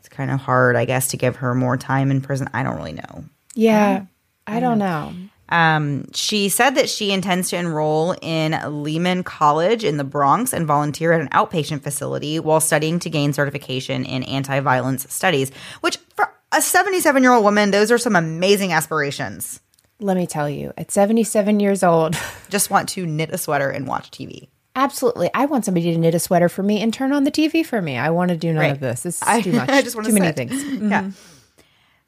it's 0.00 0.08
kind 0.08 0.30
of 0.30 0.40
hard, 0.40 0.76
I 0.76 0.84
guess, 0.84 1.08
to 1.08 1.16
give 1.16 1.36
her 1.36 1.54
more 1.54 1.76
time 1.76 2.10
in 2.10 2.20
prison. 2.20 2.48
I 2.52 2.62
don't 2.62 2.76
really 2.76 2.92
know. 2.92 3.24
Yeah, 3.54 4.06
I 4.46 4.54
don't, 4.54 4.56
I 4.56 4.60
don't 4.60 4.78
know. 4.78 5.10
know. 5.10 5.28
Um, 5.48 6.10
she 6.12 6.48
said 6.48 6.70
that 6.70 6.88
she 6.88 7.12
intends 7.12 7.50
to 7.50 7.56
enroll 7.56 8.14
in 8.22 8.58
Lehman 8.82 9.22
College 9.22 9.84
in 9.84 9.98
the 9.98 10.04
Bronx 10.04 10.52
and 10.52 10.66
volunteer 10.66 11.12
at 11.12 11.20
an 11.20 11.28
outpatient 11.28 11.82
facility 11.82 12.38
while 12.40 12.60
studying 12.60 12.98
to 13.00 13.10
gain 13.10 13.32
certification 13.32 14.04
in 14.04 14.22
anti 14.24 14.60
violence 14.60 15.12
studies, 15.12 15.50
which 15.80 15.98
for 16.16 16.32
a 16.52 16.62
77 16.62 17.22
year 17.22 17.32
old 17.32 17.44
woman, 17.44 17.70
those 17.70 17.90
are 17.90 17.98
some 17.98 18.16
amazing 18.16 18.72
aspirations. 18.72 19.60
Let 20.00 20.16
me 20.16 20.26
tell 20.26 20.48
you, 20.48 20.72
at 20.76 20.90
77 20.90 21.60
years 21.60 21.82
old, 21.82 22.16
just 22.48 22.70
want 22.70 22.88
to 22.90 23.06
knit 23.06 23.30
a 23.30 23.38
sweater 23.38 23.70
and 23.70 23.86
watch 23.86 24.10
TV. 24.10 24.48
Absolutely. 24.76 25.30
I 25.34 25.46
want 25.46 25.64
somebody 25.64 25.92
to 25.92 25.98
knit 25.98 26.14
a 26.14 26.18
sweater 26.18 26.48
for 26.48 26.62
me 26.62 26.80
and 26.80 26.92
turn 26.92 27.12
on 27.12 27.24
the 27.24 27.30
TV 27.30 27.64
for 27.64 27.80
me. 27.80 27.96
I 27.96 28.10
want 28.10 28.30
to 28.30 28.36
do 28.36 28.52
none 28.52 28.56
right. 28.56 28.72
of 28.72 28.80
this. 28.80 29.04
This 29.04 29.16
is 29.16 29.22
I, 29.22 29.40
too 29.40 29.52
much. 29.56 29.68
I 29.68 29.82
just 29.82 29.94
want 29.94 30.08
too 30.08 30.14
many 30.14 30.32
things. 30.32 30.52
Mm-hmm. 30.64 30.90
Yeah. 30.90 31.10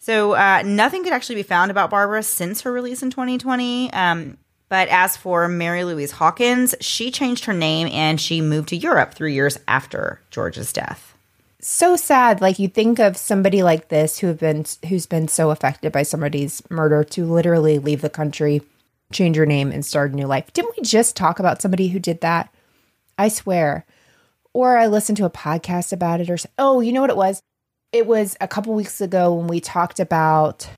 So 0.06 0.34
uh, 0.34 0.62
nothing 0.64 1.02
could 1.02 1.12
actually 1.12 1.34
be 1.34 1.42
found 1.42 1.72
about 1.72 1.90
Barbara 1.90 2.22
since 2.22 2.60
her 2.60 2.70
release 2.70 3.02
in 3.02 3.10
2020. 3.10 3.92
Um, 3.92 4.38
but 4.68 4.86
as 4.86 5.16
for 5.16 5.48
Mary 5.48 5.82
Louise 5.82 6.12
Hawkins, 6.12 6.76
she 6.80 7.10
changed 7.10 7.46
her 7.46 7.52
name 7.52 7.88
and 7.88 8.20
she 8.20 8.40
moved 8.40 8.68
to 8.68 8.76
Europe 8.76 9.14
three 9.14 9.34
years 9.34 9.58
after 9.66 10.20
George's 10.30 10.72
death. 10.72 11.16
So 11.60 11.96
sad. 11.96 12.40
Like 12.40 12.60
you 12.60 12.68
think 12.68 13.00
of 13.00 13.16
somebody 13.16 13.64
like 13.64 13.88
this 13.88 14.20
who 14.20 14.28
have 14.28 14.38
been 14.38 14.64
who's 14.88 15.06
been 15.06 15.26
so 15.26 15.50
affected 15.50 15.90
by 15.90 16.04
somebody's 16.04 16.62
murder 16.70 17.02
to 17.02 17.24
literally 17.24 17.80
leave 17.80 18.00
the 18.00 18.08
country, 18.08 18.62
change 19.10 19.36
your 19.36 19.44
name, 19.44 19.72
and 19.72 19.84
start 19.84 20.12
a 20.12 20.14
new 20.14 20.28
life. 20.28 20.52
Didn't 20.52 20.76
we 20.76 20.84
just 20.84 21.16
talk 21.16 21.40
about 21.40 21.60
somebody 21.60 21.88
who 21.88 21.98
did 21.98 22.20
that? 22.20 22.54
I 23.18 23.26
swear. 23.26 23.84
Or 24.52 24.78
I 24.78 24.86
listened 24.86 25.16
to 25.16 25.24
a 25.24 25.30
podcast 25.30 25.92
about 25.92 26.20
it, 26.20 26.30
or 26.30 26.38
oh, 26.58 26.78
you 26.78 26.92
know 26.92 27.00
what 27.00 27.10
it 27.10 27.16
was? 27.16 27.42
It 27.92 28.06
was 28.06 28.36
a 28.40 28.48
couple 28.48 28.74
weeks 28.74 29.00
ago 29.00 29.34
when 29.34 29.46
we 29.46 29.60
talked 29.60 30.00
about 30.00 30.68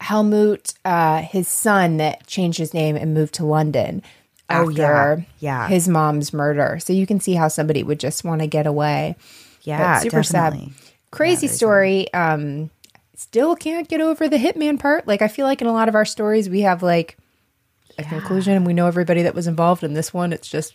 Helmut, 0.00 0.74
uh, 0.84 1.22
his 1.22 1.48
son 1.48 1.98
that 1.98 2.26
changed 2.26 2.58
his 2.58 2.74
name 2.74 2.96
and 2.96 3.14
moved 3.14 3.34
to 3.34 3.44
London 3.44 4.02
after 4.48 5.24
yeah. 5.38 5.68
his 5.68 5.88
mom's 5.88 6.32
murder. 6.32 6.78
So 6.80 6.92
you 6.92 7.06
can 7.06 7.20
see 7.20 7.34
how 7.34 7.48
somebody 7.48 7.82
would 7.82 8.00
just 8.00 8.24
want 8.24 8.40
to 8.40 8.46
get 8.46 8.66
away. 8.66 9.16
Yeah, 9.62 9.94
but 9.94 10.02
super 10.02 10.22
definitely. 10.22 10.72
sad. 10.72 10.92
Crazy 11.10 11.46
yeah, 11.46 11.52
story. 11.52 12.12
Um, 12.12 12.70
still 13.14 13.54
can't 13.54 13.88
get 13.88 14.00
over 14.00 14.28
the 14.28 14.38
hitman 14.38 14.78
part. 14.78 15.06
Like 15.06 15.22
I 15.22 15.28
feel 15.28 15.46
like 15.46 15.60
in 15.60 15.68
a 15.68 15.72
lot 15.72 15.88
of 15.88 15.94
our 15.94 16.04
stories 16.04 16.48
we 16.48 16.62
have 16.62 16.82
like 16.82 17.16
a 17.98 18.02
yeah. 18.02 18.08
conclusion 18.08 18.54
and 18.54 18.66
we 18.66 18.74
know 18.74 18.86
everybody 18.86 19.22
that 19.22 19.34
was 19.34 19.46
involved. 19.46 19.84
In 19.84 19.94
this 19.94 20.12
one, 20.12 20.32
it's 20.32 20.48
just 20.48 20.74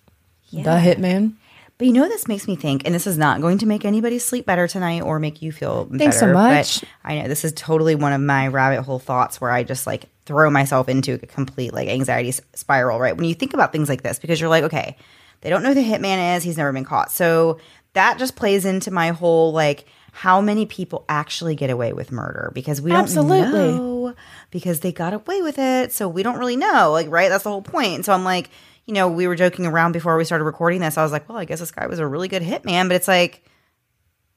yeah. 0.50 0.64
the 0.64 0.70
hitman. 0.70 1.34
But 1.78 1.86
you 1.88 1.94
know, 1.94 2.08
this 2.08 2.28
makes 2.28 2.48
me 2.48 2.56
think, 2.56 2.84
and 2.86 2.96
this 2.96 3.06
is 3.06 3.18
not 3.18 3.40
going 3.40 3.60
to 3.60 3.68
make 3.68 3.86
anybody 3.86 4.18
sleep 4.18 4.46
better 4.48 4.68
tonight 4.68 5.02
or 5.02 5.20
make 5.20 5.42
you 5.44 5.52
feel 5.52 5.86
Thanks 5.86 6.20
better. 6.20 6.32
so 6.32 6.34
much. 6.34 6.82
But 6.82 6.90
I 7.04 7.20
know 7.20 7.28
this 7.28 7.46
is 7.46 7.54
totally 7.54 7.94
one 7.94 8.14
of 8.14 8.22
my 8.22 8.48
rabbit 8.48 8.82
hole 8.82 8.98
thoughts 9.00 9.40
where 9.40 9.52
I 9.52 9.64
just 9.64 9.86
like 9.86 10.06
throw 10.26 10.50
myself 10.50 10.90
into 10.90 11.14
a 11.14 11.20
complete 11.20 11.74
like 11.74 11.88
anxiety 11.88 12.32
spiral, 12.32 13.00
right? 13.00 13.16
When 13.16 13.26
you 13.26 13.36
think 13.36 13.54
about 13.54 13.72
things 13.72 13.90
like 13.90 14.02
this, 14.02 14.18
because 14.18 14.42
you're 14.42 14.50
like, 14.50 14.64
okay, 14.64 14.98
they 15.42 15.52
don't 15.52 15.62
know 15.62 15.70
who 15.70 15.76
the 15.76 15.84
hitman 15.84 16.36
is, 16.38 16.44
he's 16.44 16.58
never 16.58 16.74
been 16.74 16.84
caught. 16.84 17.12
So 17.12 17.60
that 17.94 18.18
just 18.18 18.36
plays 18.36 18.66
into 18.66 18.90
my 18.90 19.10
whole 19.10 19.52
like, 19.52 19.86
how 20.18 20.42
many 20.42 20.66
people 20.66 21.06
actually 21.08 21.54
get 21.54 21.70
away 21.70 21.94
with 21.94 22.12
murder 22.12 22.50
because 22.56 22.82
we 22.82 22.90
don't 22.90 23.02
Absolutely. 23.02 23.72
know 23.72 24.16
because 24.50 24.80
they 24.80 24.92
got 24.92 25.14
away 25.14 25.44
with 25.44 25.60
it 25.60 25.92
so 25.92 26.08
we 26.08 26.24
don't 26.24 26.40
really 26.40 26.56
know 26.56 26.90
like 26.92 27.08
right 27.12 27.30
that's 27.30 27.44
the 27.44 27.52
whole 27.52 27.62
point 27.62 28.04
so 28.04 28.12
i'm 28.12 28.24
like 28.24 28.50
you 28.88 28.94
know, 28.94 29.08
we 29.10 29.28
were 29.28 29.36
joking 29.36 29.66
around 29.68 29.92
before 29.92 30.18
we 30.18 30.24
started 30.26 30.46
recording 30.46 30.82
this. 30.82 30.98
I 30.98 31.04
was 31.04 31.12
like, 31.12 31.28
well, 31.30 31.38
I 31.38 31.46
guess 31.46 31.60
this 31.60 31.72
guy 31.72 31.86
was 31.88 32.00
a 32.00 32.08
really 32.08 32.28
good 32.28 32.42
hitman, 32.42 32.88
but 32.88 32.96
it's 32.96 33.08
like, 33.08 33.44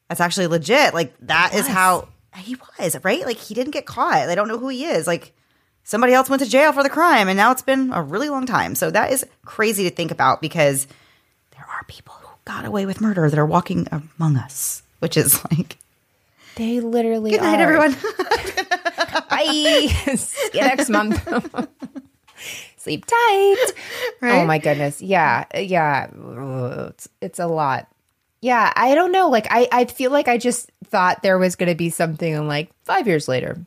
that's 0.09 0.21
actually 0.21 0.49
legit. 0.49 0.93
Like, 0.93 1.15
that 1.23 1.55
is 1.55 1.67
how 1.69 2.09
he 2.37 2.57
was, 2.79 2.97
right? 3.05 3.25
Like, 3.25 3.37
he 3.39 3.55
didn't 3.55 3.71
get 3.73 3.87
caught. 3.87 4.27
They 4.27 4.35
don't 4.35 4.49
know 4.49 4.59
who 4.59 4.69
he 4.69 4.85
is. 4.85 5.07
Like, 5.07 5.33
somebody 5.85 6.13
else 6.13 6.29
went 6.29 6.43
to 6.43 6.49
jail 6.49 6.73
for 6.73 6.83
the 6.83 6.91
crime, 6.91 7.29
and 7.29 7.37
now 7.37 7.53
it's 7.53 7.63
been 7.63 7.93
a 7.93 8.03
really 8.03 8.29
long 8.29 8.45
time. 8.45 8.75
So, 8.75 8.91
that 8.91 9.13
is 9.13 9.25
crazy 9.45 9.89
to 9.89 9.95
think 9.95 10.11
about 10.11 10.41
because 10.43 10.87
there 11.53 11.65
are 11.65 11.85
people 11.87 12.15
who 12.21 12.29
got 12.45 12.65
away 12.65 12.87
with 12.87 13.01
murder 13.01 13.31
that 13.31 13.39
are 13.39 13.47
walking 13.47 13.87
among 14.19 14.37
us, 14.37 14.83
which 14.99 15.17
is 15.17 15.45
like, 15.53 15.77
They 16.57 16.81
literally 16.81 17.31
Good 17.31 17.43
night, 17.43 17.61
are. 17.61 17.63
everyone. 17.63 17.97
Bye. 19.31 19.87
See 20.17 20.51
you 20.55 20.61
next 20.61 20.89
month. 20.89 21.25
Sleep 22.81 23.05
tight. 23.07 23.57
Oh 24.23 24.27
right? 24.27 24.43
Oh 24.43 24.45
my 24.47 24.59
goodness. 24.59 25.01
Yeah. 25.01 25.45
Yeah. 25.55 26.09
It's, 26.89 27.09
it's 27.23 27.39
a 27.39 27.47
lot. 27.47 27.89
Yeah. 28.43 28.71
I 28.77 28.95
don't 28.95 29.13
know. 29.13 29.29
Like, 29.31 29.47
I, 29.51 29.69
I 29.73 29.85
feel 29.87 30.11
like 30.11 30.29
I 30.29 30.37
just 30.39 30.71
thought 30.85 31.23
there 31.23 31.39
was 31.39 31.57
going 31.57 31.69
to 31.71 31.75
be 31.75 31.89
something 31.91 32.33
in 32.33 32.49
like 32.49 32.71
five 32.85 33.07
years 33.07 33.29
later. 33.29 33.59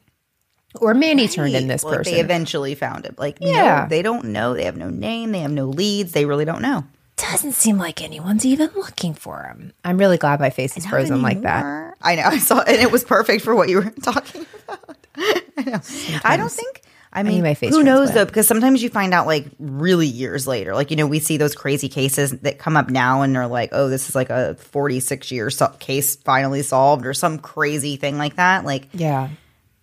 Or 0.81 0.93
Mandy 0.93 1.27
turned 1.27 1.55
in 1.55 1.67
this 1.67 1.83
Well, 1.83 1.95
person. 1.95 2.13
They 2.13 2.19
eventually 2.19 2.75
found 2.75 3.05
him. 3.05 3.15
Like, 3.17 3.37
Yeah. 3.39 3.81
no, 3.83 3.89
they 3.89 4.01
don't 4.03 4.25
know. 4.25 4.53
They 4.53 4.65
have 4.65 4.77
no 4.77 4.89
name. 4.89 5.31
They 5.31 5.39
have 5.39 5.51
no 5.51 5.65
leads. 5.65 6.11
They 6.11 6.25
really 6.25 6.45
don't 6.45 6.61
know. 6.61 6.83
Doesn't 7.15 7.53
seem 7.53 7.77
like 7.77 8.03
anyone's 8.03 8.45
even 8.45 8.69
looking 8.75 9.13
for 9.13 9.43
him. 9.43 9.71
I'm 9.85 9.97
really 9.97 10.17
glad 10.17 10.39
my 10.39 10.49
face 10.49 10.75
is 10.77 10.85
frozen 10.87 11.21
like 11.21 11.41
that. 11.41 11.93
I 12.01 12.15
know. 12.15 12.23
I 12.25 12.37
saw, 12.39 12.61
and 12.61 12.77
it 12.77 12.91
was 12.91 13.03
perfect 13.03 13.43
for 13.43 13.55
what 13.55 13.69
you 13.69 13.77
were 13.77 13.89
talking 14.03 14.45
about. 14.67 14.97
I 15.15 15.41
know. 15.65 15.79
I 16.23 16.37
don't 16.37 16.51
think. 16.51 16.81
I 17.13 17.23
mean, 17.23 17.43
my 17.43 17.53
face 17.53 17.69
who 17.73 17.83
knows 17.83 18.11
though? 18.11 18.25
Because 18.25 18.47
sometimes 18.47 18.81
you 18.81 18.89
find 18.89 19.13
out 19.13 19.27
like 19.27 19.45
really 19.59 20.07
years 20.07 20.47
later. 20.47 20.73
Like 20.73 20.89
you 20.89 20.97
know, 20.97 21.05
we 21.07 21.19
see 21.19 21.37
those 21.37 21.53
crazy 21.55 21.87
cases 21.87 22.31
that 22.41 22.57
come 22.57 22.75
up 22.75 22.89
now, 22.89 23.21
and 23.21 23.35
they're 23.35 23.47
like, 23.47 23.69
"Oh, 23.71 23.87
this 23.87 24.09
is 24.09 24.15
like 24.15 24.29
a 24.31 24.55
forty-six 24.55 25.31
year 25.31 25.49
so- 25.49 25.73
case 25.79 26.15
finally 26.15 26.63
solved," 26.63 27.05
or 27.05 27.13
some 27.13 27.37
crazy 27.39 27.95
thing 27.95 28.17
like 28.17 28.35
that. 28.37 28.65
Like, 28.65 28.87
Yeah. 28.93 29.29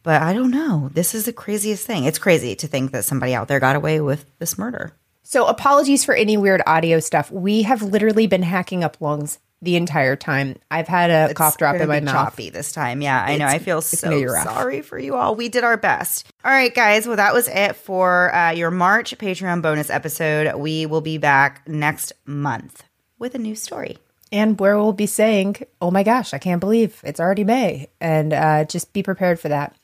but 0.02 0.20
I 0.20 0.32
don't 0.32 0.50
know. 0.50 0.90
This 0.92 1.14
is 1.14 1.24
the 1.26 1.32
craziest 1.32 1.86
thing. 1.86 2.04
It's 2.04 2.18
crazy 2.18 2.54
to 2.56 2.66
think 2.66 2.90
that 2.92 3.04
somebody 3.04 3.34
out 3.34 3.46
there 3.48 3.60
got 3.60 3.76
away 3.76 4.00
with 4.00 4.24
this 4.40 4.58
murder. 4.58 4.92
So 5.22 5.46
apologies 5.46 6.04
for 6.04 6.14
any 6.14 6.36
weird 6.36 6.60
audio 6.66 6.98
stuff. 6.98 7.30
We 7.30 7.62
have 7.62 7.82
literally 7.82 8.26
been 8.26 8.42
hacking 8.42 8.82
up 8.82 8.96
lungs 9.00 9.38
the 9.62 9.76
entire 9.76 10.16
time. 10.16 10.56
I've 10.70 10.88
had 10.88 11.11
a 11.11 11.34
cough 11.34 11.58
drop 11.58 11.76
in 11.76 11.86
my 11.88 12.00
mouth. 12.00 12.14
choppy 12.14 12.48
this 12.50 12.72
time. 12.72 13.02
Yeah, 13.02 13.22
I 13.22 13.36
know. 13.36 13.46
I 13.46 13.58
feel 13.58 13.82
so 13.82 14.08
gonna 14.08 14.20
be 14.20 14.26
rough. 14.26 14.44
sorry 14.44 14.80
for 14.82 14.98
you 14.98 15.16
all. 15.16 15.34
We 15.34 15.48
did 15.48 15.64
our 15.64 15.76
best. 15.76 16.26
All 16.44 16.50
right, 16.50 16.74
guys. 16.74 17.06
Well, 17.06 17.16
that 17.16 17.34
was 17.34 17.46
it 17.48 17.76
for 17.76 18.34
uh, 18.34 18.52
your 18.52 18.70
March 18.70 19.16
Patreon 19.18 19.61
bonus 19.62 19.90
episode. 19.90 20.54
We 20.56 20.86
will 20.86 21.02
be 21.02 21.18
back 21.18 21.68
next 21.68 22.12
month 22.24 22.84
with 23.18 23.34
a 23.34 23.38
new 23.38 23.54
story. 23.54 23.98
And 24.32 24.58
where 24.61 24.76
we'll 24.78 24.92
be 24.92 25.06
saying, 25.06 25.56
"Oh 25.80 25.90
my 25.90 26.04
gosh, 26.04 26.32
I 26.32 26.38
can't 26.38 26.61
believe 26.61 27.00
it's 27.04 27.18
already 27.20 27.44
May," 27.44 27.88
and 28.00 28.32
uh, 28.32 28.64
just 28.64 28.92
be 28.92 29.02
prepared 29.02 29.40
for 29.40 29.48
that. 29.48 29.76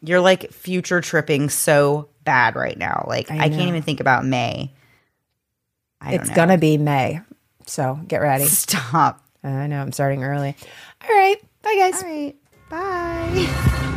You're 0.00 0.20
like 0.20 0.50
future 0.50 1.00
tripping 1.00 1.48
so 1.50 2.08
bad 2.24 2.56
right 2.56 2.76
now. 2.76 3.04
Like 3.06 3.30
I, 3.30 3.48
know. 3.48 3.56
can't 3.56 3.68
even 3.68 3.82
think 3.82 4.00
about 4.00 4.24
May. 4.24 4.72
I 6.00 6.14
It's 6.14 6.24
don't 6.24 6.28
know. 6.30 6.34
gonna 6.34 6.58
be 6.58 6.76
May, 6.78 7.20
so 7.72 7.98
get 8.06 8.18
ready. 8.20 8.44
stop. 8.44 9.24
I 9.42 9.66
know 9.66 9.80
I'm 9.80 9.92
starting 9.92 10.22
early. 10.22 10.56
All 11.02 11.16
right, 11.16 11.36
bye 11.62 11.74
guys. 11.76 12.02
All 12.02 12.08
right. 12.08 12.36
Bye. 12.70 13.46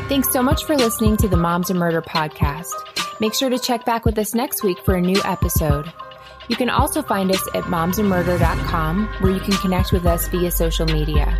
Thanks 0.09 0.31
so 0.31 0.43
much 0.43 0.65
for 0.65 0.75
listening 0.75 1.17
to 1.17 1.27
the 1.27 1.37
Moms 1.37 1.69
and 1.69 1.79
Murder 1.79 2.01
podcast. 2.01 2.73
Make 3.21 3.33
sure 3.33 3.49
to 3.49 3.57
check 3.57 3.85
back 3.85 4.05
with 4.05 4.17
us 4.17 4.35
next 4.35 4.63
week 4.63 4.77
for 4.83 4.95
a 4.95 5.01
new 5.01 5.21
episode. 5.23 5.91
You 6.49 6.55
can 6.55 6.69
also 6.69 7.01
find 7.01 7.31
us 7.31 7.41
at 7.55 7.63
momsandmurder.com 7.63 9.07
where 9.19 9.31
you 9.31 9.39
can 9.39 9.53
connect 9.53 9.91
with 9.91 10.05
us 10.05 10.27
via 10.27 10.51
social 10.51 10.85
media. 10.85 11.37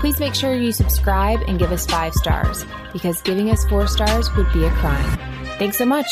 Please 0.00 0.20
make 0.20 0.34
sure 0.34 0.54
you 0.54 0.70
subscribe 0.70 1.40
and 1.48 1.58
give 1.58 1.72
us 1.72 1.86
five 1.86 2.12
stars 2.12 2.64
because 2.92 3.22
giving 3.22 3.50
us 3.50 3.64
four 3.66 3.86
stars 3.86 4.32
would 4.36 4.52
be 4.52 4.64
a 4.64 4.70
crime. 4.72 5.18
Thanks 5.58 5.78
so 5.78 5.86
much. 5.86 6.06